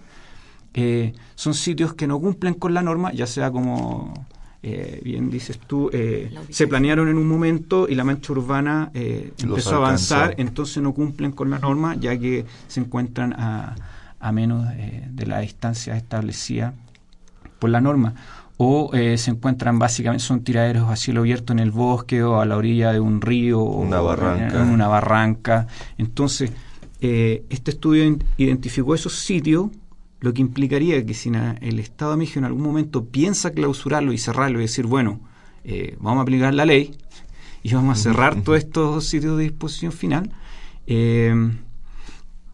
eh, 0.75 1.13
son 1.35 1.55
sitios 1.55 1.95
que 1.95 2.07
no 2.07 2.21
cumplen 2.21 2.55
con 2.55 2.75
la 2.75 2.83
norma, 2.83 3.13
ya 3.13 3.27
sea 3.27 3.51
como 3.51 4.15
eh, 4.63 5.01
bien 5.05 5.31
dices 5.31 5.59
tú, 5.59 5.91
eh, 5.93 6.33
se 6.51 6.67
planearon 6.67 7.09
en 7.09 7.17
un 7.17 7.27
momento 7.27 7.89
y 7.89 7.95
la 7.95 8.05
mancha 8.05 8.33
urbana 8.33 8.91
eh, 8.95 9.33
empezó 9.43 9.75
a 9.75 9.77
avanzar, 9.79 10.35
entonces 10.39 10.83
no 10.83 10.93
cumplen 10.93 11.33
con 11.33 11.51
la 11.51 11.59
norma 11.59 11.95
ya 11.95 12.19
que 12.19 12.45
se 12.69 12.81
encuentran 12.81 13.33
a, 13.33 13.75
a 14.21 14.33
menos 14.33 14.67
eh, 14.75 15.09
de 15.11 15.27
la 15.27 15.41
distancia 15.41 15.97
establecida 15.97 16.75
por 17.59 17.71
la 17.71 17.81
norma. 17.81 18.15
O 18.63 18.91
eh, 18.93 19.17
se 19.17 19.31
encuentran 19.31 19.79
básicamente, 19.79 20.23
son 20.23 20.45
tiraderos 20.45 20.91
a 20.91 20.97
cielo 20.97 21.21
abierto 21.21 21.55
en 21.55 21.61
el 21.61 21.71
bosque 21.71 22.23
o 22.23 22.41
a 22.41 22.45
la 22.45 22.59
orilla 22.59 22.93
de 22.93 23.01
un 23.01 23.23
río 23.23 23.63
una 23.63 24.03
o 24.03 24.05
barranca. 24.05 24.63
en 24.63 24.69
una 24.69 24.87
barranca. 24.87 25.67
Entonces, 25.97 26.53
eh, 27.01 27.45
este 27.49 27.71
estudio 27.71 28.19
identificó 28.37 28.95
esos 28.95 29.15
sitios 29.15 29.71
lo 30.21 30.35
que 30.35 30.43
implicaría 30.43 31.05
que 31.05 31.15
si 31.15 31.31
el 31.61 31.79
Estado 31.79 32.13
de 32.13 32.19
México 32.19 32.39
en 32.39 32.45
algún 32.45 32.63
momento 32.63 33.07
piensa 33.07 33.51
clausurarlo 33.53 34.13
y 34.13 34.19
cerrarlo 34.19 34.59
y 34.59 34.63
decir, 34.63 34.87
bueno, 34.87 35.21
eh, 35.65 35.97
vamos 36.01 36.21
a 36.21 36.23
aplicar 36.23 36.55
la 36.55 36.67
ley 36.67 36.95
y 37.63 37.75
vamos 37.75 37.99
a 37.99 38.03
cerrar 38.03 38.41
todos 38.43 38.59
estos 38.59 39.07
sitios 39.07 39.37
de 39.37 39.45
disposición 39.45 39.93
final, 39.93 40.31
eh, 40.87 41.35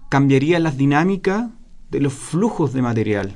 cambiaría 0.09 0.59
las 0.59 0.77
dinámicas 0.77 1.51
de 1.91 2.01
los 2.01 2.13
flujos 2.13 2.73
de 2.73 2.83
material. 2.83 3.35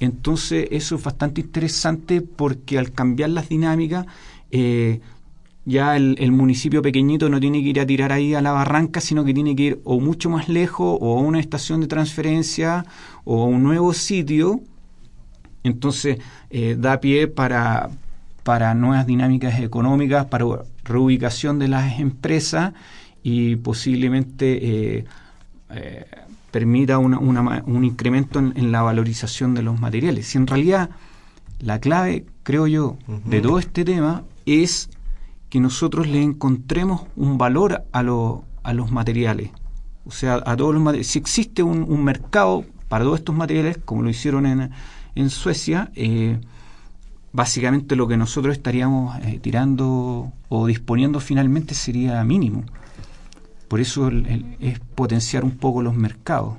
Entonces 0.00 0.68
eso 0.70 0.96
es 0.96 1.02
bastante 1.02 1.40
interesante 1.40 2.20
porque 2.20 2.78
al 2.78 2.92
cambiar 2.92 3.30
las 3.30 3.48
dinámicas, 3.48 4.06
eh, 4.50 5.00
ya 5.68 5.96
el, 5.96 6.16
el, 6.18 6.32
municipio 6.32 6.80
pequeñito 6.80 7.28
no 7.28 7.38
tiene 7.38 7.62
que 7.62 7.68
ir 7.68 7.80
a 7.80 7.86
tirar 7.86 8.10
ahí 8.10 8.34
a 8.34 8.40
la 8.40 8.52
barranca, 8.52 9.02
sino 9.02 9.22
que 9.24 9.34
tiene 9.34 9.54
que 9.54 9.62
ir 9.62 9.80
o 9.84 10.00
mucho 10.00 10.30
más 10.30 10.48
lejos, 10.48 10.96
o 11.00 11.18
a 11.18 11.20
una 11.20 11.40
estación 11.40 11.82
de 11.82 11.86
transferencia, 11.86 12.86
o 13.24 13.42
a 13.42 13.46
un 13.46 13.62
nuevo 13.62 13.92
sitio. 13.92 14.62
Entonces 15.62 16.18
eh, 16.48 16.74
da 16.78 17.00
pie 17.00 17.28
para, 17.28 17.90
para 18.44 18.72
nuevas 18.74 19.06
dinámicas 19.06 19.60
económicas, 19.60 20.24
para 20.26 20.46
reubicación 20.84 21.58
de 21.58 21.68
las 21.68 22.00
empresas 22.00 22.72
y 23.22 23.56
posiblemente 23.56 24.96
eh, 24.96 25.04
eh, 25.70 26.06
permita 26.50 26.96
una, 26.96 27.18
una, 27.18 27.62
un 27.66 27.84
incremento 27.84 28.38
en, 28.38 28.54
en, 28.56 28.72
la 28.72 28.80
valorización 28.80 29.54
de 29.54 29.62
los 29.62 29.78
materiales. 29.78 30.28
Si 30.28 30.38
en 30.38 30.46
realidad 30.46 30.88
la 31.60 31.78
clave, 31.78 32.24
creo 32.42 32.66
yo, 32.66 32.96
uh 33.06 33.12
-huh. 33.12 33.22
de 33.24 33.40
todo 33.42 33.58
este 33.58 33.84
tema 33.84 34.22
es 34.46 34.88
que 35.48 35.60
nosotros 35.60 36.06
le 36.06 36.22
encontremos 36.22 37.02
un 37.16 37.38
valor 37.38 37.84
a, 37.92 38.02
lo, 38.02 38.44
a 38.62 38.72
los 38.72 38.90
materiales. 38.90 39.50
O 40.04 40.10
sea, 40.10 40.42
a 40.44 40.56
todos 40.56 40.74
los 40.74 40.82
materiales. 40.82 41.08
Si 41.08 41.18
existe 41.18 41.62
un, 41.62 41.82
un, 41.82 42.04
mercado 42.04 42.64
para 42.88 43.04
todos 43.04 43.18
estos 43.18 43.34
materiales, 43.34 43.78
como 43.84 44.02
lo 44.02 44.10
hicieron 44.10 44.46
en, 44.46 44.70
en 45.14 45.30
Suecia, 45.30 45.90
eh, 45.94 46.38
básicamente 47.32 47.96
lo 47.96 48.08
que 48.08 48.16
nosotros 48.16 48.56
estaríamos 48.56 49.18
eh, 49.20 49.38
tirando 49.40 50.32
o 50.48 50.66
disponiendo 50.66 51.20
finalmente 51.20 51.74
sería 51.74 52.22
mínimo. 52.24 52.64
Por 53.68 53.80
eso 53.80 54.08
el, 54.08 54.26
el, 54.26 54.56
es 54.60 54.80
potenciar 54.80 55.44
un 55.44 55.52
poco 55.52 55.82
los 55.82 55.94
mercados. 55.94 56.56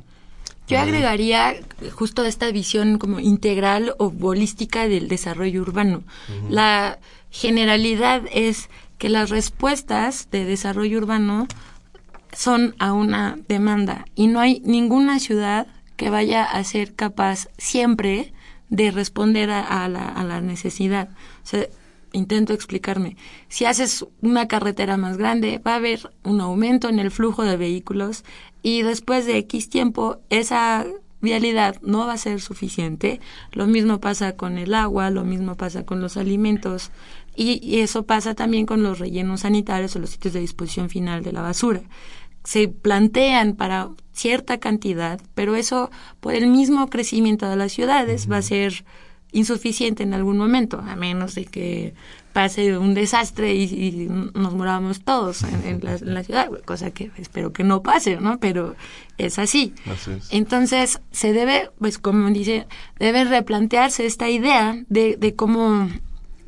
Yo 0.67 0.79
agregaría 0.79 1.55
justo 1.95 2.23
esta 2.25 2.51
visión 2.51 2.99
como 2.99 3.19
integral 3.19 3.95
o 3.97 4.13
holística 4.21 4.87
del 4.87 5.07
desarrollo 5.07 5.63
urbano. 5.63 5.97
Uh 5.97 6.01
-huh. 6.31 6.49
La 6.49 6.99
generalidad 7.29 8.23
es 8.31 8.69
que 8.97 9.09
las 9.09 9.29
respuestas 9.29 10.29
de 10.31 10.45
desarrollo 10.45 10.97
urbano 10.97 11.47
son 12.33 12.75
a 12.79 12.93
una 12.93 13.37
demanda 13.47 14.05
y 14.15 14.27
no 14.27 14.39
hay 14.39 14.61
ninguna 14.65 15.19
ciudad 15.19 15.67
que 15.95 16.09
vaya 16.09 16.43
a 16.43 16.63
ser 16.63 16.95
capaz 16.95 17.49
siempre 17.57 18.33
de 18.69 18.91
responder 18.91 19.49
a, 19.49 19.83
a, 19.83 19.89
la, 19.89 20.05
a 20.05 20.23
la, 20.23 20.41
necesidad. 20.41 21.09
Intento 22.11 22.53
explicarme. 22.53 23.17
Si 23.49 23.65
haces 23.65 24.05
una 24.21 24.47
carretera 24.47 24.97
más 24.97 25.17
grande, 25.17 25.59
va 25.59 25.73
a 25.73 25.75
haber 25.75 26.11
un 26.23 26.41
aumento 26.41 26.89
en 26.89 26.97
el 26.97 27.11
flujo 27.11 27.43
de 27.43 27.55
vehículos 27.55 28.23
y 28.63 28.81
después 28.81 29.27
de 29.27 29.37
X 29.37 29.69
tiempo 29.69 30.17
esa 30.29 30.87
vialidad 31.21 31.79
no 31.81 32.07
va 32.07 32.13
a 32.13 32.17
ser 32.17 32.41
suficiente. 32.41 33.19
Lo 33.51 33.67
mismo 33.67 33.99
pasa 33.99 34.35
con 34.35 34.57
el 34.57 34.73
agua, 34.73 35.09
lo 35.09 35.23
mismo 35.23 35.55
pasa 35.55 35.85
con 35.85 36.01
los 36.01 36.17
alimentos 36.17 36.91
y, 37.35 37.59
y 37.63 37.79
eso 37.79 38.03
pasa 38.03 38.35
también 38.35 38.65
con 38.65 38.83
los 38.83 38.99
rellenos 38.99 39.41
sanitarios 39.41 39.95
o 39.95 39.99
los 39.99 40.11
sitios 40.11 40.33
de 40.33 40.41
disposición 40.41 40.89
final 40.89 41.23
de 41.23 41.31
la 41.31 41.41
basura. 41.41 41.81
Se 42.43 42.67
plantean 42.67 43.55
para 43.55 43.89
cierta 44.13 44.59
cantidad, 44.59 45.21
pero 45.35 45.55
eso 45.55 45.91
por 46.19 46.33
el 46.33 46.47
mismo 46.47 46.89
crecimiento 46.89 47.49
de 47.49 47.55
las 47.55 47.71
ciudades 47.71 48.25
uh 48.25 48.27
-huh. 48.27 48.31
va 48.33 48.37
a 48.37 48.41
ser 48.41 48.85
insuficiente 49.31 50.03
en 50.03 50.13
algún 50.13 50.37
momento, 50.37 50.79
a 50.79 50.95
menos 50.95 51.35
de 51.35 51.45
que 51.45 51.93
pase 52.33 52.77
un 52.77 52.93
desastre 52.93 53.53
y, 53.53 53.63
y 53.63 54.07
nos 54.33 54.53
moramos 54.53 55.01
todos 55.01 55.43
en, 55.43 55.65
en, 55.65 55.79
la, 55.83 55.95
en, 55.95 56.13
la, 56.13 56.23
ciudad, 56.23 56.49
cosa 56.65 56.91
que 56.91 57.11
espero 57.17 57.51
que 57.51 57.63
no 57.63 57.81
pase, 57.81 58.17
¿no? 58.19 58.39
Pero 58.39 58.75
es 59.17 59.39
así. 59.39 59.73
así 59.91 60.11
es. 60.11 60.27
Entonces, 60.31 61.01
se 61.11 61.33
debe, 61.33 61.69
pues 61.79 61.97
como 61.97 62.29
dice, 62.29 62.67
debe 62.97 63.23
replantearse 63.23 64.05
esta 64.05 64.29
idea 64.29 64.83
de, 64.89 65.15
de 65.17 65.35
cómo 65.35 65.89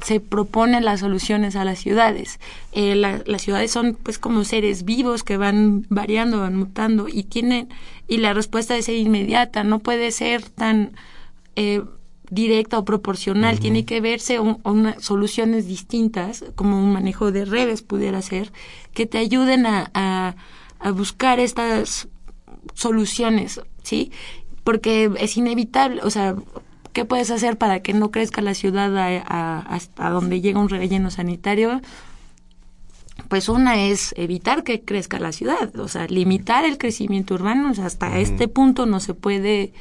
se 0.04 0.20
proponen 0.20 0.84
las 0.84 1.02
soluciones 1.02 1.56
a 1.56 1.64
las 1.64 1.80
ciudades. 1.80 2.40
Eh, 2.72 2.96
la, 2.96 3.22
las 3.26 3.42
ciudades 3.44 3.72
son 3.72 3.98
pues 4.02 4.18
como 4.18 4.44
seres 4.44 4.84
vivos 4.84 5.24
que 5.24 5.38
van 5.38 5.86
variando, 5.90 6.40
van 6.40 6.56
mutando 6.56 7.08
y 7.08 7.24
tienen 7.24 7.70
y 8.08 8.18
la 8.18 8.34
respuesta 8.34 8.74
debe 8.74 8.84
ser 8.84 8.96
inmediata, 8.96 9.64
no 9.64 9.80
puede 9.80 10.12
ser 10.12 10.44
tan 10.50 10.92
eh, 11.56 11.82
directa 12.30 12.80
o 12.80 12.86
proporcional, 12.86 13.56
uh 13.56 13.58
-huh. 13.58 13.62
tiene 13.62 13.86
que 13.86 14.02
verse 14.02 14.40
un, 14.40 14.60
una, 14.64 15.00
soluciones 15.00 15.68
distintas, 15.68 16.44
como 16.56 16.78
un 16.78 16.92
manejo 16.92 17.32
de 17.32 17.46
redes 17.46 17.82
pudiera 17.82 18.22
ser, 18.22 18.52
que 18.94 19.06
te 19.06 19.18
ayuden 19.18 19.66
a, 19.66 19.92
a, 19.94 20.36
a 20.80 20.92
buscar 20.92 21.40
estas 21.40 22.08
soluciones, 22.74 23.62
¿sí? 23.84 24.12
Porque 24.64 25.12
es 25.20 25.38
inevitable, 25.38 26.02
o 26.04 26.10
sea, 26.10 26.36
¿qué 26.94 27.06
puedes 27.06 27.32
hacer 27.32 27.58
para 27.58 27.82
que 27.82 27.94
no 27.94 28.12
crezca 28.12 28.42
la 28.42 28.54
ciudad 28.54 28.96
a, 28.98 29.24
a, 29.26 29.60
hasta 29.60 30.10
donde 30.10 30.42
llega 30.42 30.60
un 30.60 30.70
relleno 30.70 31.12
sanitario? 31.12 31.82
Pues 33.28 33.50
una 33.50 33.84
es 33.86 34.14
evitar 34.18 34.64
que 34.64 34.82
crezca 34.82 35.20
la 35.20 35.32
ciudad, 35.32 35.76
o 35.78 35.88
sea, 35.88 36.08
limitar 36.08 36.66
el 36.66 36.78
crecimiento 36.78 37.36
urbano, 37.36 37.72
o 37.72 37.74
sea, 37.74 37.86
hasta 37.86 38.10
uh 38.10 38.14
-huh. 38.14 38.22
este 38.22 38.48
punto 38.48 38.86
no 38.86 39.00
se 39.00 39.14
puede 39.14 39.74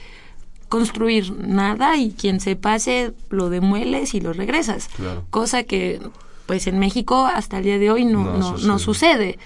construir 0.68 1.32
nada 1.36 1.96
y 1.96 2.12
quien 2.12 2.38
se 2.40 2.54
pase 2.56 3.12
lo 3.28 3.50
demueles 3.50 4.14
y 4.14 4.20
lo 4.20 4.32
regresas. 4.32 4.88
Claro. 4.96 5.24
Cosa 5.30 5.64
que 5.64 6.00
pues 6.46 6.66
en 6.66 6.78
México 6.78 7.26
hasta 7.26 7.58
el 7.58 7.64
día 7.64 7.78
de 7.78 7.90
hoy 7.90 8.04
no, 8.04 8.24
no, 8.24 8.38
no, 8.38 8.48
sucede. 8.56 8.66
no, 8.68 8.78
sucede. 8.78 9.38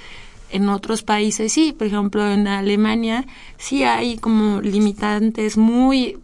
En 0.50 0.68
otros 0.68 1.02
países 1.02 1.52
sí, 1.52 1.72
por 1.72 1.86
ejemplo 1.86 2.30
en 2.30 2.46
Alemania 2.46 3.26
sí 3.56 3.84
hay 3.84 4.18
como 4.18 4.60
limitantes 4.60 5.56
muy 5.56 6.18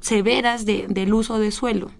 severas 0.00 0.64
de, 0.64 0.86
del 0.88 1.14
uso 1.14 1.38
de 1.38 1.50
suelo. 1.50 1.90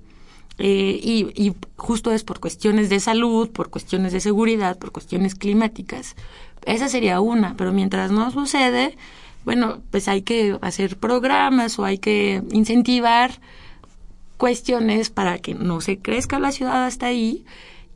Eh, 0.59 1.01
y, 1.03 1.55
justo 1.76 2.11
es 2.11 2.24
por 2.24 2.40
cuestiones 2.40 2.88
de 2.88 2.99
salud, 2.99 3.49
por 3.51 3.70
cuestiones 3.70 4.12
de 4.12 4.20
seguridad, 4.20 4.78
por 4.78 4.90
cuestiones 4.90 5.34
climáticas. 5.34 6.16
Esa 6.64 6.88
sería 6.88 7.20
una, 7.20 7.57
pero 7.57 7.72
mientras 7.72 8.11
no 8.11 8.30
sucede, 8.32 8.96
bueno, 9.44 9.80
pues 9.90 10.09
hay 10.09 10.22
que 10.22 10.59
hacer 10.61 10.96
programas 10.96 11.78
o 11.78 11.84
hay 11.84 11.99
que 11.99 12.42
incentivar 12.51 13.40
cuestiones 14.36 15.11
para 15.11 15.38
que 15.38 15.55
no 15.55 15.80
se 15.80 15.99
crezca 15.99 16.38
la 16.38 16.53
ciudad 16.53 16.84
hasta 16.84 17.07
ahí 17.07 17.44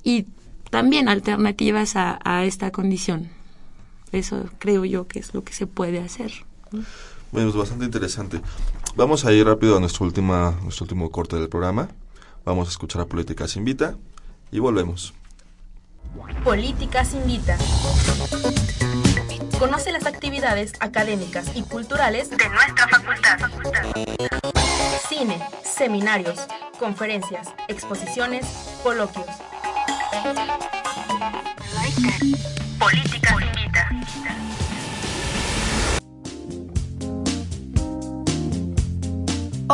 y 0.05 0.27
también 0.71 1.09
alternativas 1.09 1.97
a, 1.97 2.19
a 2.25 2.45
esta 2.45 2.71
condición. 2.71 3.29
Eso 4.13 4.45
creo 4.59 4.85
yo 4.85 5.09
que 5.09 5.19
es 5.19 5.35
lo 5.35 5.43
que 5.43 5.53
se 5.53 5.67
puede 5.67 5.99
hacer. 5.99 6.33
Bueno, 7.33 7.49
es 7.49 7.57
bastante 7.57 7.87
interesante. 7.87 8.41
Vamos 8.95 9.25
a 9.25 9.33
ir 9.33 9.47
rápido 9.47 9.79
a 9.79 9.81
nuestro, 9.81 10.05
última, 10.05 10.51
nuestro 10.63 10.85
último 10.85 11.11
corte 11.11 11.37
del 11.37 11.49
programa. 11.49 11.89
Vamos 12.45 12.69
a 12.69 12.71
escuchar 12.71 13.01
a 13.01 13.07
Políticas 13.07 13.57
Invita 13.57 13.97
y 14.51 14.59
volvemos. 14.59 15.15
Políticas 16.45 17.15
Invita. 17.15 17.57
Conoce 19.59 19.93
las 19.93 20.05
actividades 20.05 20.75
académicas 20.81 21.57
y 21.57 21.63
culturales 21.63 22.29
de 22.29 22.49
nuestra 22.51 22.87
facultad. 22.89 23.39
Cine, 25.09 25.41
seminarios, 25.65 26.41
conferencias, 26.79 27.49
exposiciones, 27.69 28.47
coloquios. 28.83 29.27
Políticas 32.79 33.37
Invita. 33.41 33.92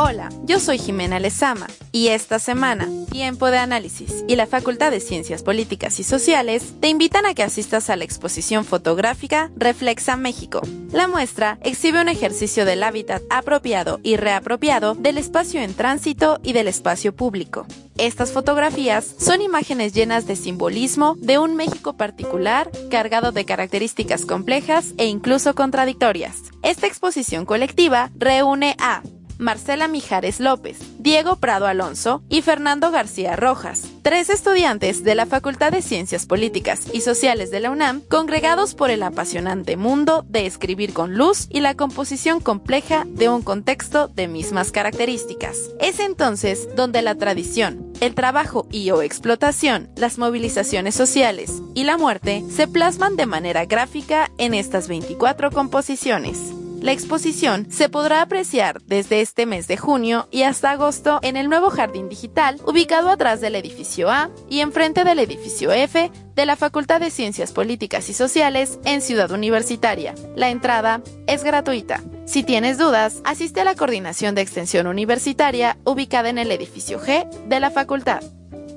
Hola, 0.01 0.29
yo 0.45 0.61
soy 0.61 0.77
Jimena 0.77 1.19
Lezama 1.19 1.67
y 1.91 2.07
esta 2.07 2.39
semana 2.39 2.87
Tiempo 3.11 3.51
de 3.51 3.57
Análisis 3.57 4.23
y 4.29 4.37
la 4.37 4.47
Facultad 4.47 4.91
de 4.91 5.01
Ciencias 5.01 5.43
Políticas 5.43 5.99
y 5.99 6.03
Sociales 6.03 6.75
te 6.79 6.87
invitan 6.87 7.25
a 7.25 7.33
que 7.33 7.43
asistas 7.43 7.89
a 7.89 7.97
la 7.97 8.05
exposición 8.05 8.63
fotográfica 8.63 9.51
Reflexa 9.57 10.15
México. 10.15 10.61
La 10.93 11.09
muestra 11.09 11.59
exhibe 11.63 11.99
un 11.99 12.07
ejercicio 12.07 12.63
del 12.63 12.83
hábitat 12.83 13.21
apropiado 13.29 13.99
y 14.01 14.15
reapropiado 14.15 14.95
del 14.95 15.17
espacio 15.17 15.59
en 15.59 15.73
tránsito 15.73 16.39
y 16.43 16.53
del 16.53 16.69
espacio 16.69 17.13
público. 17.13 17.65
Estas 17.97 18.31
fotografías 18.31 19.15
son 19.17 19.41
imágenes 19.41 19.91
llenas 19.91 20.25
de 20.25 20.37
simbolismo 20.37 21.15
de 21.17 21.39
un 21.39 21.57
México 21.57 21.97
particular, 21.97 22.71
cargado 22.89 23.33
de 23.33 23.43
características 23.43 24.25
complejas 24.25 24.93
e 24.97 25.07
incluso 25.07 25.55
contradictorias. 25.55 26.37
Esta 26.63 26.87
exposición 26.87 27.45
colectiva 27.45 28.11
reúne 28.17 28.77
a 28.79 29.03
Marcela 29.39 29.87
Mijares 29.87 30.41
López, 30.41 30.77
Diego 30.99 31.37
Prado 31.37 31.65
Alonso 31.65 32.21
y 32.27 32.41
Fernando 32.41 32.91
García 32.91 33.37
Rojas, 33.37 33.87
tres 34.01 34.29
estudiantes 34.29 35.05
de 35.05 35.15
la 35.15 35.25
Facultad 35.25 35.71
de 35.71 35.81
Ciencias 35.81 36.25
Políticas 36.25 36.81
y 36.93 37.01
Sociales 37.01 37.49
de 37.49 37.61
la 37.61 37.71
UNAM, 37.71 38.01
congregados 38.01 38.75
por 38.75 38.91
el 38.91 39.01
apasionante 39.01 39.77
mundo 39.77 40.25
de 40.27 40.45
escribir 40.45 40.93
con 40.93 41.15
luz 41.15 41.47
y 41.49 41.61
la 41.61 41.75
composición 41.75 42.41
compleja 42.41 43.05
de 43.07 43.29
un 43.29 43.41
contexto 43.41 44.09
de 44.09 44.27
mismas 44.27 44.73
características. 44.73 45.69
Es 45.79 46.01
entonces 46.01 46.67
donde 46.75 47.01
la 47.01 47.15
tradición, 47.15 47.93
el 48.01 48.15
trabajo 48.15 48.67
y 48.69 48.91
o 48.91 49.01
explotación, 49.01 49.89
las 49.95 50.17
movilizaciones 50.17 50.95
sociales 50.95 51.61
y 51.73 51.85
la 51.85 51.97
muerte 51.97 52.43
se 52.53 52.67
plasman 52.67 53.15
de 53.15 53.25
manera 53.25 53.65
gráfica 53.65 54.29
en 54.37 54.53
estas 54.53 54.89
24 54.89 55.51
composiciones. 55.51 56.58
La 56.81 56.93
exposición 56.93 57.67
se 57.69 57.89
podrá 57.89 58.21
apreciar 58.21 58.81
desde 58.83 59.19
este 59.19 59.45
mes 59.45 59.67
de 59.67 59.75
junio 59.75 60.29
y 60.31 60.43
hasta 60.43 60.71
agosto 60.71 61.19
en 61.23 61.35
el 61.35 61.49
nuevo 61.49 61.69
jardín 61.69 62.07
digital 62.07 62.59
ubicado 62.65 63.09
atrás 63.09 63.41
del 63.41 63.55
edificio 63.55 64.09
A 64.09 64.29
y 64.49 64.61
enfrente 64.61 65.03
del 65.03 65.19
edificio 65.19 65.73
F 65.73 66.09
de 66.35 66.45
la 66.45 66.55
Facultad 66.55 67.01
de 67.01 67.11
Ciencias 67.11 67.51
Políticas 67.51 68.09
y 68.09 68.13
Sociales 68.13 68.79
en 68.85 69.01
Ciudad 69.01 69.29
Universitaria. 69.31 70.15
La 70.37 70.51
entrada 70.51 71.01
es 71.27 71.43
gratuita. 71.43 72.01
Si 72.25 72.43
tienes 72.43 72.77
dudas, 72.77 73.21
asiste 73.25 73.59
a 73.59 73.65
la 73.65 73.75
coordinación 73.75 74.33
de 74.33 74.41
extensión 74.41 74.87
universitaria 74.87 75.77
ubicada 75.83 76.29
en 76.29 76.37
el 76.37 76.49
edificio 76.49 77.01
G 77.01 77.29
de 77.47 77.59
la 77.59 77.71
facultad. 77.71 78.23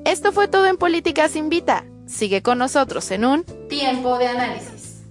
Esto 0.05 0.33
fue 0.33 0.49
todo 0.49 0.67
en 0.67 0.77
Políticas 0.77 1.37
Invita. 1.37 1.85
Sigue 2.07 2.43
con 2.43 2.59
nosotros 2.59 3.09
en 3.13 3.25
un 3.25 3.45
tiempo 3.69 4.19
de 4.19 4.27
análisis. 4.27 5.03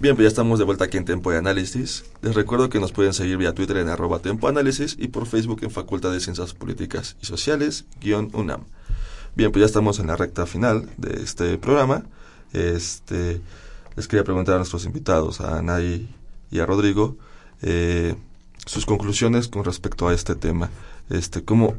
Bien, 0.00 0.16
pues 0.16 0.24
ya 0.24 0.28
estamos 0.28 0.58
de 0.58 0.64
vuelta 0.64 0.86
aquí 0.86 0.96
en 0.96 1.04
Tempo 1.04 1.30
de 1.30 1.36
Análisis. 1.36 2.04
Les 2.22 2.34
recuerdo 2.34 2.70
que 2.70 2.80
nos 2.80 2.90
pueden 2.90 3.12
seguir 3.12 3.36
vía 3.36 3.54
Twitter 3.54 3.76
en 3.76 3.88
arroba 3.90 4.20
Tempo 4.20 4.48
Análisis 4.48 4.96
y 4.98 5.08
por 5.08 5.26
Facebook 5.26 5.60
en 5.62 5.70
Facultad 5.70 6.10
de 6.10 6.20
Ciencias 6.20 6.54
Políticas 6.54 7.16
y 7.20 7.26
Sociales, 7.26 7.84
guion 8.00 8.30
UNAM. 8.32 8.64
Bien, 9.36 9.52
pues 9.52 9.60
ya 9.60 9.66
estamos 9.66 9.98
en 9.98 10.06
la 10.06 10.16
recta 10.16 10.46
final 10.46 10.88
de 10.96 11.22
este 11.22 11.58
programa. 11.58 12.06
Este, 12.54 13.42
les 13.94 14.08
quería 14.08 14.24
preguntar 14.24 14.54
a 14.54 14.58
nuestros 14.58 14.86
invitados, 14.86 15.42
a 15.42 15.58
Anay 15.58 16.08
y 16.50 16.60
a 16.60 16.64
Rodrigo, 16.64 17.18
eh, 17.60 18.14
sus 18.64 18.86
conclusiones 18.86 19.48
con 19.48 19.64
respecto 19.64 20.08
a 20.08 20.14
este 20.14 20.34
tema. 20.34 20.70
Este, 21.10 21.44
¿cómo, 21.44 21.76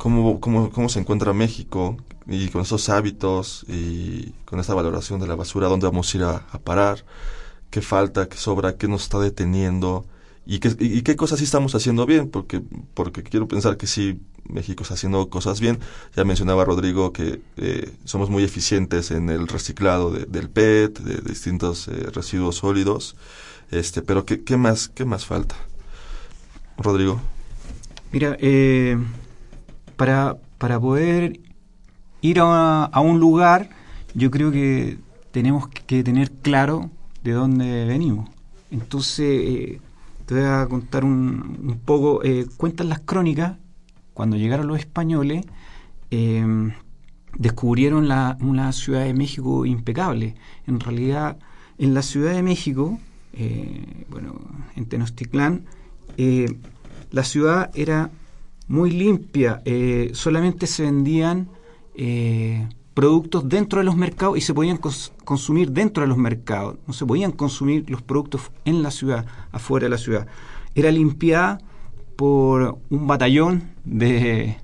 cómo, 0.00 0.40
cómo, 0.40 0.70
cómo 0.70 0.88
se 0.88 0.98
encuentra 0.98 1.34
México 1.34 1.98
y 2.26 2.48
con 2.48 2.62
esos 2.62 2.88
hábitos 2.88 3.66
y 3.68 4.32
con 4.46 4.58
esa 4.58 4.72
valoración 4.72 5.20
de 5.20 5.26
la 5.26 5.34
basura, 5.34 5.68
dónde 5.68 5.86
vamos 5.86 6.12
a 6.12 6.16
ir 6.16 6.24
a, 6.24 6.40
parar? 6.64 7.04
qué 7.68 7.82
falta, 7.82 8.26
qué 8.26 8.38
sobra, 8.38 8.76
qué 8.78 8.88
nos 8.88 9.02
está 9.02 9.18
deteniendo 9.18 10.06
y 10.46 10.58
qué, 10.58 10.74
y, 10.80 11.02
qué 11.02 11.16
cosas 11.16 11.38
sí 11.38 11.44
estamos 11.44 11.74
haciendo 11.74 12.06
bien, 12.06 12.30
porque, 12.30 12.62
porque 12.94 13.22
quiero 13.22 13.46
pensar 13.46 13.76
que 13.76 13.86
sí, 13.86 14.18
México 14.44 14.82
está 14.82 14.94
haciendo 14.94 15.28
cosas 15.28 15.60
bien. 15.60 15.78
Ya 16.16 16.24
mencionaba 16.24 16.64
Rodrigo 16.64 17.12
que 17.12 17.42
eh, 17.58 17.92
somos 18.04 18.30
muy 18.30 18.42
eficientes 18.42 19.10
en 19.10 19.28
el 19.28 19.48
reciclado 19.48 20.10
del 20.10 20.48
PET, 20.48 20.98
de, 20.98 21.20
distintos 21.20 21.88
eh, 21.88 22.08
residuos 22.12 22.56
sólidos, 22.56 23.16
este, 23.70 24.00
pero 24.00 24.24
¿qué, 24.24 24.42
¿qué, 24.42 24.56
más, 24.56 24.88
qué 24.88 25.04
más 25.04 25.26
falta? 25.26 25.56
Rodrigo. 26.78 27.20
Mira, 28.10 28.36
eh, 28.40 28.96
para, 30.00 30.38
para 30.56 30.80
poder 30.80 31.40
ir 32.22 32.40
a, 32.40 32.84
a 32.86 33.00
un 33.00 33.20
lugar, 33.20 33.68
yo 34.14 34.30
creo 34.30 34.50
que 34.50 34.96
tenemos 35.30 35.68
que 35.68 36.02
tener 36.02 36.30
claro 36.30 36.88
de 37.22 37.32
dónde 37.32 37.84
venimos. 37.84 38.30
Entonces, 38.70 39.26
eh, 39.28 39.80
te 40.24 40.36
voy 40.36 40.44
a 40.44 40.66
contar 40.70 41.04
un, 41.04 41.58
un 41.62 41.78
poco, 41.84 42.24
eh, 42.24 42.46
cuentan 42.56 42.88
las 42.88 43.00
crónicas, 43.00 43.58
cuando 44.14 44.38
llegaron 44.38 44.68
los 44.68 44.78
españoles, 44.78 45.44
eh, 46.10 46.46
descubrieron 47.36 48.08
la, 48.08 48.38
una 48.40 48.72
ciudad 48.72 49.04
de 49.04 49.12
México 49.12 49.66
impecable. 49.66 50.34
En 50.66 50.80
realidad, 50.80 51.36
en 51.76 51.92
la 51.92 52.00
Ciudad 52.00 52.32
de 52.32 52.42
México, 52.42 52.98
eh, 53.34 54.06
bueno, 54.08 54.40
en 54.76 54.86
Tenochtitlán, 54.86 55.66
la 57.10 57.24
ciudad 57.24 57.70
era 57.74 58.10
muy 58.70 58.92
limpia, 58.92 59.62
eh, 59.64 60.12
solamente 60.14 60.68
se 60.68 60.84
vendían 60.84 61.48
eh, 61.96 62.68
productos 62.94 63.48
dentro 63.48 63.80
de 63.80 63.84
los 63.84 63.96
mercados 63.96 64.38
y 64.38 64.42
se 64.42 64.54
podían 64.54 64.76
cons 64.76 65.12
consumir 65.24 65.72
dentro 65.72 66.02
de 66.04 66.06
los 66.06 66.16
mercados. 66.16 66.76
No 66.86 66.92
se 66.92 67.04
podían 67.04 67.32
consumir 67.32 67.90
los 67.90 68.00
productos 68.00 68.52
en 68.64 68.84
la 68.84 68.92
ciudad, 68.92 69.26
afuera 69.50 69.86
de 69.86 69.90
la 69.90 69.98
ciudad. 69.98 70.28
Era 70.76 70.92
limpiada 70.92 71.60
por 72.14 72.78
un 72.90 73.08
batallón 73.08 73.72
de, 73.84 74.56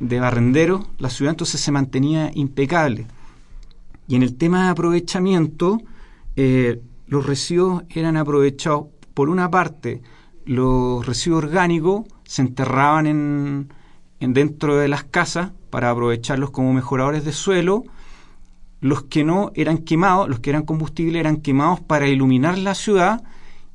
de 0.00 0.18
barrenderos 0.18 0.86
la 0.96 1.10
ciudad, 1.10 1.32
entonces 1.32 1.60
se 1.60 1.70
mantenía 1.70 2.30
impecable. 2.34 3.06
Y 4.08 4.16
en 4.16 4.22
el 4.22 4.36
tema 4.36 4.64
de 4.64 4.70
aprovechamiento, 4.70 5.82
eh, 6.36 6.80
los 7.06 7.26
residuos 7.26 7.84
eran 7.90 8.16
aprovechados, 8.16 8.86
por 9.12 9.28
una 9.28 9.50
parte, 9.50 10.00
los 10.46 11.04
residuos 11.04 11.44
orgánicos 11.44 12.06
se 12.26 12.42
enterraban 12.42 13.06
en, 13.06 13.72
en 14.20 14.34
dentro 14.34 14.76
de 14.76 14.88
las 14.88 15.04
casas 15.04 15.52
para 15.70 15.90
aprovecharlos 15.90 16.50
como 16.50 16.72
mejoradores 16.72 17.24
de 17.24 17.32
suelo. 17.32 17.84
Los 18.80 19.04
que 19.04 19.24
no 19.24 19.52
eran 19.54 19.78
quemados, 19.78 20.28
los 20.28 20.40
que 20.40 20.50
eran 20.50 20.64
combustible, 20.64 21.18
eran 21.18 21.38
quemados 21.38 21.80
para 21.80 22.08
iluminar 22.08 22.58
la 22.58 22.74
ciudad 22.74 23.22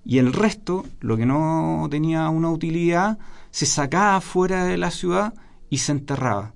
y 0.06 0.20
el 0.20 0.34
resto, 0.34 0.86
lo 1.00 1.18
que 1.18 1.26
no 1.26 1.88
tenía 1.90 2.30
una 2.30 2.50
utilidad, 2.50 3.18
se 3.52 3.66
sacaba 3.66 4.22
fuera 4.22 4.66
de 4.66 4.78
la 4.78 4.92
ciudad 4.92 5.34
y 5.70 5.80
se 5.80 5.92
enterraba. 5.92 6.54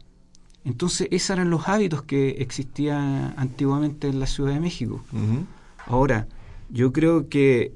Entonces, 0.64 1.08
esos 1.12 1.32
eran 1.32 1.50
los 1.50 1.68
hábitos 1.70 2.04
que 2.04 2.30
existían 2.40 3.36
antiguamente 3.38 4.08
en 4.08 4.20
la 4.20 4.26
Ciudad 4.26 4.54
de 4.54 4.60
México. 4.60 5.04
Uh 5.14 5.18
-huh. 5.18 5.46
Ahora, 5.86 6.28
yo 6.70 6.92
creo 6.92 7.30
que 7.30 7.74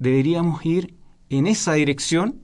deberíamos 0.00 0.66
ir 0.66 0.94
en 1.28 1.46
esa 1.46 1.74
dirección 1.74 2.40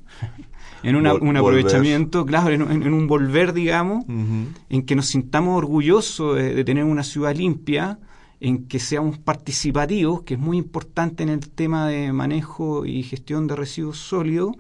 en 0.88 0.96
una, 0.96 1.12
Vol 1.12 1.22
un 1.22 1.36
aprovechamiento, 1.36 2.20
volver. 2.20 2.40
claro, 2.40 2.54
en, 2.54 2.82
en, 2.82 2.92
un 2.92 3.06
volver, 3.06 3.52
digamos, 3.52 4.04
uh 4.06 4.12
-huh. 4.12 4.46
en 4.70 4.82
que 4.86 4.94
nos 4.94 5.06
sintamos 5.06 5.56
orgullosos 5.56 6.36
de, 6.36 6.54
de, 6.54 6.64
tener 6.64 6.84
una 6.84 7.02
ciudad 7.02 7.34
limpia, 7.34 7.98
en 8.40 8.66
que 8.68 8.78
seamos 8.78 9.18
participativos, 9.18 10.22
que 10.22 10.34
es 10.34 10.40
muy 10.40 10.58
importante 10.58 11.22
en 11.22 11.30
el 11.30 11.40
tema 11.50 11.88
de 11.88 12.12
manejo 12.12 12.84
y 12.84 13.02
gestión 13.02 13.46
de 13.46 13.56
residuos 13.56 13.98
sólidos, 13.98 14.54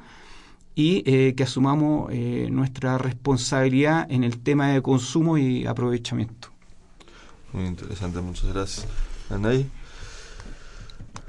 y 0.74 1.02
eh, 1.06 1.34
que 1.34 1.42
asumamos 1.44 2.10
eh, 2.12 2.48
nuestra 2.50 2.98
responsabilidad 2.98 4.06
en 4.10 4.24
el 4.24 4.38
tema 4.38 4.68
de 4.68 4.82
consumo 4.82 5.38
y 5.38 5.66
aprovechamiento. 5.66 6.48
Muy 7.52 7.66
interesante, 7.66 8.20
muchas 8.20 8.52
gracias. 8.52 8.86
Anaí. 9.30 9.66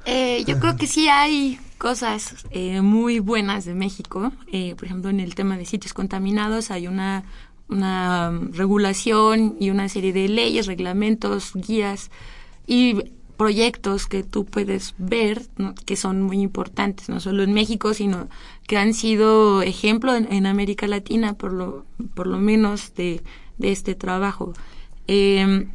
Eh, 0.06 0.44
yo 0.46 0.60
creo 0.60 0.76
que 0.76 0.86
sí 0.86 1.08
hay 1.08 1.60
cosas 1.78 2.46
eh, 2.52 2.82
muy 2.82 3.20
buenas 3.20 3.66
de 3.66 3.74
México. 3.74 4.32
Eh, 4.52 4.76
por 4.76 4.86
ejemplo, 4.86 5.10
en 5.10 5.20
el 5.20 5.36
tema 5.36 5.58
de 5.58 5.66
sitios 5.66 5.94
contaminados 5.94 6.72
hay 6.72 6.88
una, 6.88 7.24
una 7.70 8.30
um, 8.30 8.52
regulación 8.52 9.56
y 9.60 9.70
una 9.70 9.90
serie 9.90 10.14
de 10.14 10.28
leyes, 10.28 10.66
reglamentos, 10.68 11.52
guías 11.54 12.12
y 12.66 13.12
proyectos 13.38 14.08
que 14.08 14.24
tú 14.24 14.46
puedes 14.46 14.96
ver 14.98 15.44
que 15.86 15.96
son 15.96 16.24
muy 16.24 16.42
importantes, 16.42 17.08
no 17.08 17.20
solo 17.20 17.44
en 17.44 17.54
México, 17.54 17.94
sino 17.94 18.30
que 18.66 18.78
han 18.78 18.96
sido 18.96 19.62
ejemplo 19.62 20.16
en, 20.16 20.46
América 20.48 20.88
Latina, 20.88 21.36
por 21.36 21.54
lo, 21.54 21.86
por 22.16 22.26
lo 22.26 22.40
menos, 22.40 22.96
de, 22.96 23.22
de 23.60 23.72
este 23.72 23.94
trabajo. 23.94 24.54
Eh, 25.08 25.68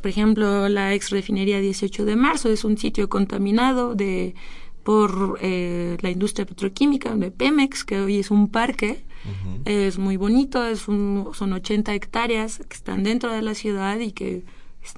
por 0.00 0.10
ejemplo, 0.10 0.68
la 0.68 0.94
ex 0.94 1.10
refinería 1.10 1.60
18 1.60 2.04
de 2.04 2.16
marzo 2.16 2.48
es 2.48 2.64
un 2.64 2.78
sitio 2.78 3.08
contaminado 3.08 3.94
de 3.94 4.34
por 4.82 5.38
eh, 5.42 5.96
la 6.00 6.10
industria 6.10 6.46
petroquímica 6.46 7.14
de 7.14 7.30
Pemex, 7.30 7.84
que 7.84 8.00
hoy 8.00 8.18
es 8.18 8.30
un 8.30 8.48
parque, 8.48 9.04
Es 9.66 9.98
muy 9.98 10.16
bonito, 10.16 10.64
es 10.66 10.80
son 10.80 11.52
80 11.52 11.92
hectáreas 11.92 12.58
que 12.66 12.74
están 12.74 13.02
dentro 13.02 13.30
de 13.30 13.42
la 13.42 13.54
ciudad 13.54 13.98
y 13.98 14.12
que 14.12 14.44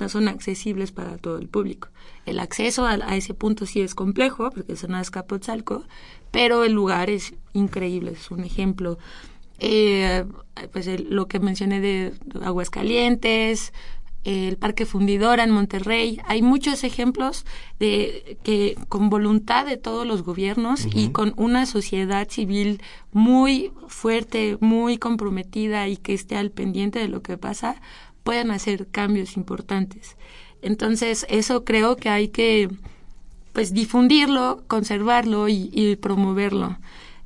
son 0.08 0.28
accesibles 0.28 0.92
para 0.92 1.18
todo 1.18 1.38
el 1.38 1.48
público. 1.48 1.88
El 2.24 2.38
acceso 2.38 2.86
a, 2.86 2.96
ese 3.16 3.34
punto 3.34 3.66
sí 3.66 3.80
es 3.80 3.94
complejo, 3.94 4.50
porque 4.50 4.74
es 4.74 4.84
en 4.84 4.94
Azcapotzalco, 4.94 5.84
pero 6.30 6.64
el 6.64 6.72
lugar 6.72 7.10
es 7.10 7.34
increíble, 7.52 8.12
es 8.12 8.30
un 8.30 8.44
ejemplo. 8.44 8.98
Eh, 9.58 10.24
pues 10.72 10.88
lo 11.08 11.26
que 11.26 11.40
mencioné 11.40 11.80
de 11.80 12.12
Aguascalientes, 12.42 13.72
el 14.24 14.56
Parque 14.56 14.86
Fundidora 14.86 15.44
en 15.44 15.50
Monterrey. 15.50 16.20
Hay 16.26 16.42
muchos 16.42 16.84
ejemplos 16.84 17.44
de 17.78 18.38
que 18.42 18.76
con 18.88 19.10
voluntad 19.10 19.66
de 19.66 19.76
todos 19.76 20.06
los 20.06 20.22
gobiernos 20.22 20.86
y 20.94 21.10
con 21.10 21.34
una 21.36 21.66
sociedad 21.66 22.28
civil 22.28 22.80
muy 23.12 23.72
fuerte, 23.88 24.56
muy 24.60 24.98
comprometida 24.98 25.88
y 25.88 25.96
que 25.96 26.14
esté 26.14 26.36
al 26.36 26.50
pendiente 26.50 26.98
de 26.98 27.08
lo 27.08 27.22
que 27.22 27.36
pasa, 27.36 27.80
pueden 28.22 28.50
hacer 28.50 28.86
cambios 28.88 29.36
importantes. 29.36 30.16
Entonces, 30.62 31.26
eso 31.28 31.64
creo 31.64 31.96
que 31.96 32.08
hay 32.08 32.28
que 32.28 32.68
pues 33.52 33.74
difundirlo, 33.74 34.62
conservarlo 34.66 35.48
y, 35.48 35.98
promoverlo. 36.00 36.78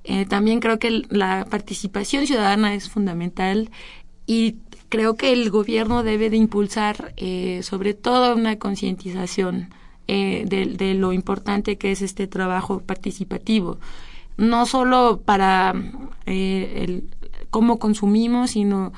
Eh, 0.05 0.25
también 0.27 0.61
creo 0.61 0.79
que 0.79 1.03
la 1.09 1.47
participación 1.49 2.27
ciudadana 2.27 2.75
es 2.75 2.89
fundamental 2.89 3.71
y 4.27 4.57
creo 4.89 5.17
que 5.17 5.33
el 5.33 5.51
gobierno 5.51 6.03
debe 6.03 6.31
de 6.31 6.37
impulsar 6.37 7.15
eh, 7.17 7.61
sobre 7.63 7.95
todo 7.95 8.35
una 8.35 8.59
concientización 8.59 9.71
eh, 10.09 10.45
de, 10.47 10.95
lo 10.95 11.13
importante 11.13 11.77
que 11.77 11.91
es 11.91 12.03
este 12.03 12.27
trabajo 12.27 12.81
participativo, 12.81 13.79
no 14.37 14.67
solo 14.67 15.21
para 15.25 15.75
eh, 16.27 16.85
el, 16.85 17.11
cómo 17.51 17.79
consumimos, 17.79 18.53
sino 18.53 18.93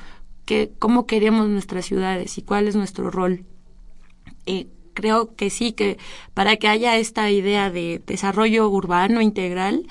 que 0.45 0.71
cómo 0.79 1.07
queremos 1.07 1.49
nuestras 1.49 1.87
ciudades 1.87 2.37
y 2.39 2.43
cuál 2.43 2.69
es 2.69 2.77
nuestro 2.77 3.11
rol. 3.11 3.45
creo 4.95 5.35
que 5.37 5.49
sí, 5.49 5.73
que 5.73 5.97
para 6.35 6.57
que 6.57 6.69
haya 6.69 6.97
esta 6.97 7.31
idea 7.31 7.71
de 7.71 8.03
desarrollo 8.07 8.69
urbano 8.69 9.21
integral, 9.21 9.87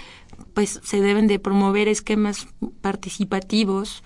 pues 0.54 0.80
se 0.84 1.02
deben 1.02 1.28
de 1.28 1.40
promover 1.40 1.88
esquemas 1.88 2.48
participativos 2.82 4.04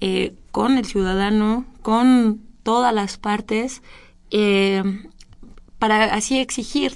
eh, 0.00 0.34
con 0.50 0.78
el 0.78 0.86
ciudadano, 0.86 1.66
con 1.82 2.40
todas 2.62 2.94
las 2.94 3.18
partes, 3.18 3.82
eh, 4.30 4.82
para 5.78 6.14
así 6.14 6.38
exigir, 6.38 6.94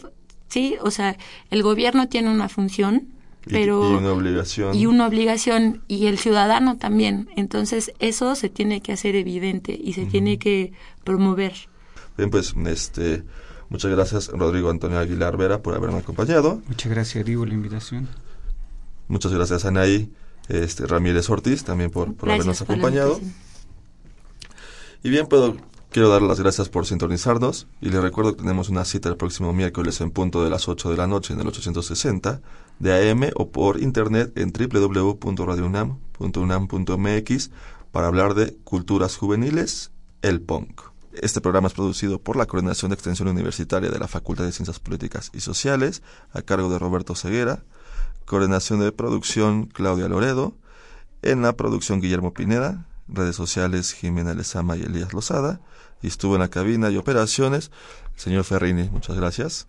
¿sí? 0.49 0.77
O 0.81 0.91
sea, 0.91 1.17
el 1.51 1.63
gobierno 1.63 2.09
tiene 2.09 2.31
una 2.31 2.49
función, 2.49 3.09
pero... 3.47 3.91
Y, 3.91 3.95
una 3.95 4.13
obligación. 4.13 4.75
Y 4.75 4.87
una 4.87 5.07
obligación, 5.07 5.83
y 5.87 6.07
el 6.07 6.19
ciudadano 6.19 6.77
también. 6.79 7.29
Entonces, 7.37 7.93
eso 7.99 8.35
se 8.37 8.49
tiene 8.49 8.81
que 8.81 8.93
hacer 8.93 9.17
evidente 9.17 9.79
y 9.79 9.93
se 9.93 10.07
tiene 10.07 10.39
que 10.39 10.73
promover. 11.05 11.55
Bien, 12.17 12.31
pues, 12.31 12.55
este... 12.67 13.23
Muchas 13.71 13.91
gracias, 13.91 14.29
Rodrigo 14.29 14.71
Antonio 14.71 14.99
Aguilar 14.99 15.37
Vera, 15.37 15.63
por 15.63 15.75
haberme 15.75 15.99
acompañado. 15.99 16.63
Muchas 16.69 16.93
gracias, 16.93 17.25
Diego, 17.25 17.41
por 17.41 17.49
la 17.49 17.55
invitación. 17.55 18.09
Muchas 19.09 19.33
gracias, 19.33 19.65
Anaí 19.65 20.13
este, 20.49 20.87
Ramírez 20.87 21.29
Ortiz, 21.31 21.65
también 21.65 21.91
por, 21.91 22.15
habernos 22.23 22.63
acompañado. 22.63 23.21
Y 25.03 25.11
bien, 25.11 25.27
puedo, 25.27 25.57
quiero 25.91 26.09
dar 26.09 26.23
las 26.23 26.41
gracias 26.41 26.69
por 26.69 26.87
sintonizarnos 26.87 27.67
y 27.81 27.91
les 27.91 28.03
recuerdo 28.03 28.35
que 28.35 28.43
tenemos 28.43 28.69
una 28.69 28.85
cita 28.85 29.09
el 29.09 29.17
próximo 29.17 29.53
miércoles 29.53 30.01
en 30.01 30.11
punto 30.11 30.43
de 30.43 30.51
las 30.51 30.69
8 30.69 30.91
de 30.91 30.97
la 30.97 31.07
noche 31.07 31.35
en 31.35 31.41
el 31.41 31.47
860 31.47 32.41
de 32.79 33.11
AM 33.11 33.31
o 33.37 33.51
por 33.51 33.81
internet 33.81 34.33
en 34.37 34.53
www.radiounam.unam.mx 34.53 37.51
para 37.93 38.09
hablar 38.09 38.35
de 38.35 38.57
culturas 38.65 39.17
juveniles, 39.17 39.93
el 40.23 40.41
punk. 40.41 40.81
Este 41.15 41.41
programa 41.41 41.69
es 41.69 41.75
producido 41.75 42.19
por 42.19 42.35
la 42.35 42.47
Coordinación 42.47 42.91
de 42.91 42.95
Extensión 42.95 43.29
Universitaria 43.29 43.89
de 43.89 44.01
la 44.01 44.09
Facultad 44.09 44.45
de 44.45 44.51
Ciencias 44.51 44.81
Políticas 44.81 45.31
y 45.33 45.39
Sociales, 45.41 46.03
a 46.33 46.43
cargo 46.43 46.69
de 46.71 46.81
Roberto 46.81 47.15
Ceguera, 47.15 47.63
Coordinación 48.27 48.81
de 48.81 48.93
producción 48.93 49.67
Claudia 49.67 50.09
Loredo. 50.09 50.55
En 51.23 51.43
la 51.43 51.57
producción 51.57 52.01
Guillermo 52.01 52.35
Pineda. 52.35 52.87
Redes 53.09 53.37
sociales 53.37 53.93
Jimena 53.93 54.35
Lezama 54.35 54.77
y 54.77 54.83
Elías 54.83 55.13
Lozada. 55.13 55.61
Y 56.03 56.09
estuvo 56.09 56.35
en 56.35 56.41
la 56.41 56.49
cabina 56.49 56.91
y 56.91 56.97
operaciones 56.97 57.71
el 58.15 58.21
señor 58.21 58.45
Ferrini. 58.45 58.89
Muchas 58.91 59.17
gracias. 59.17 59.69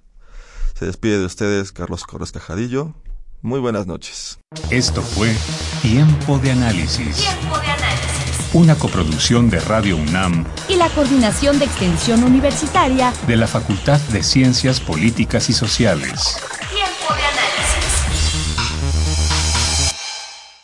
Se 0.77 0.85
despide 0.85 1.19
de 1.19 1.25
ustedes 1.25 1.71
Carlos 1.71 2.03
Corres 2.03 2.31
Cajadillo. 2.31 2.93
Muy 3.41 3.59
buenas 3.59 3.87
noches. 3.87 4.39
Esto 4.69 5.01
fue 5.01 5.35
Tiempo 5.81 6.39
de 6.39 6.51
Análisis. 6.51 7.17
Tiempo 7.17 7.59
de 7.59 7.67
Análisis. 7.67 8.49
Una 8.53 8.75
coproducción 8.75 9.49
de 9.49 9.59
Radio 9.59 9.97
UNAM 9.97 10.45
y 10.67 10.75
la 10.75 10.89
Coordinación 10.89 11.59
de 11.59 11.65
Extensión 11.65 12.23
Universitaria 12.23 13.13
de 13.27 13.35
la 13.35 13.47
Facultad 13.47 13.99
de 14.11 14.23
Ciencias 14.23 14.79
Políticas 14.79 15.49
y 15.49 15.53
Sociales. 15.53 16.37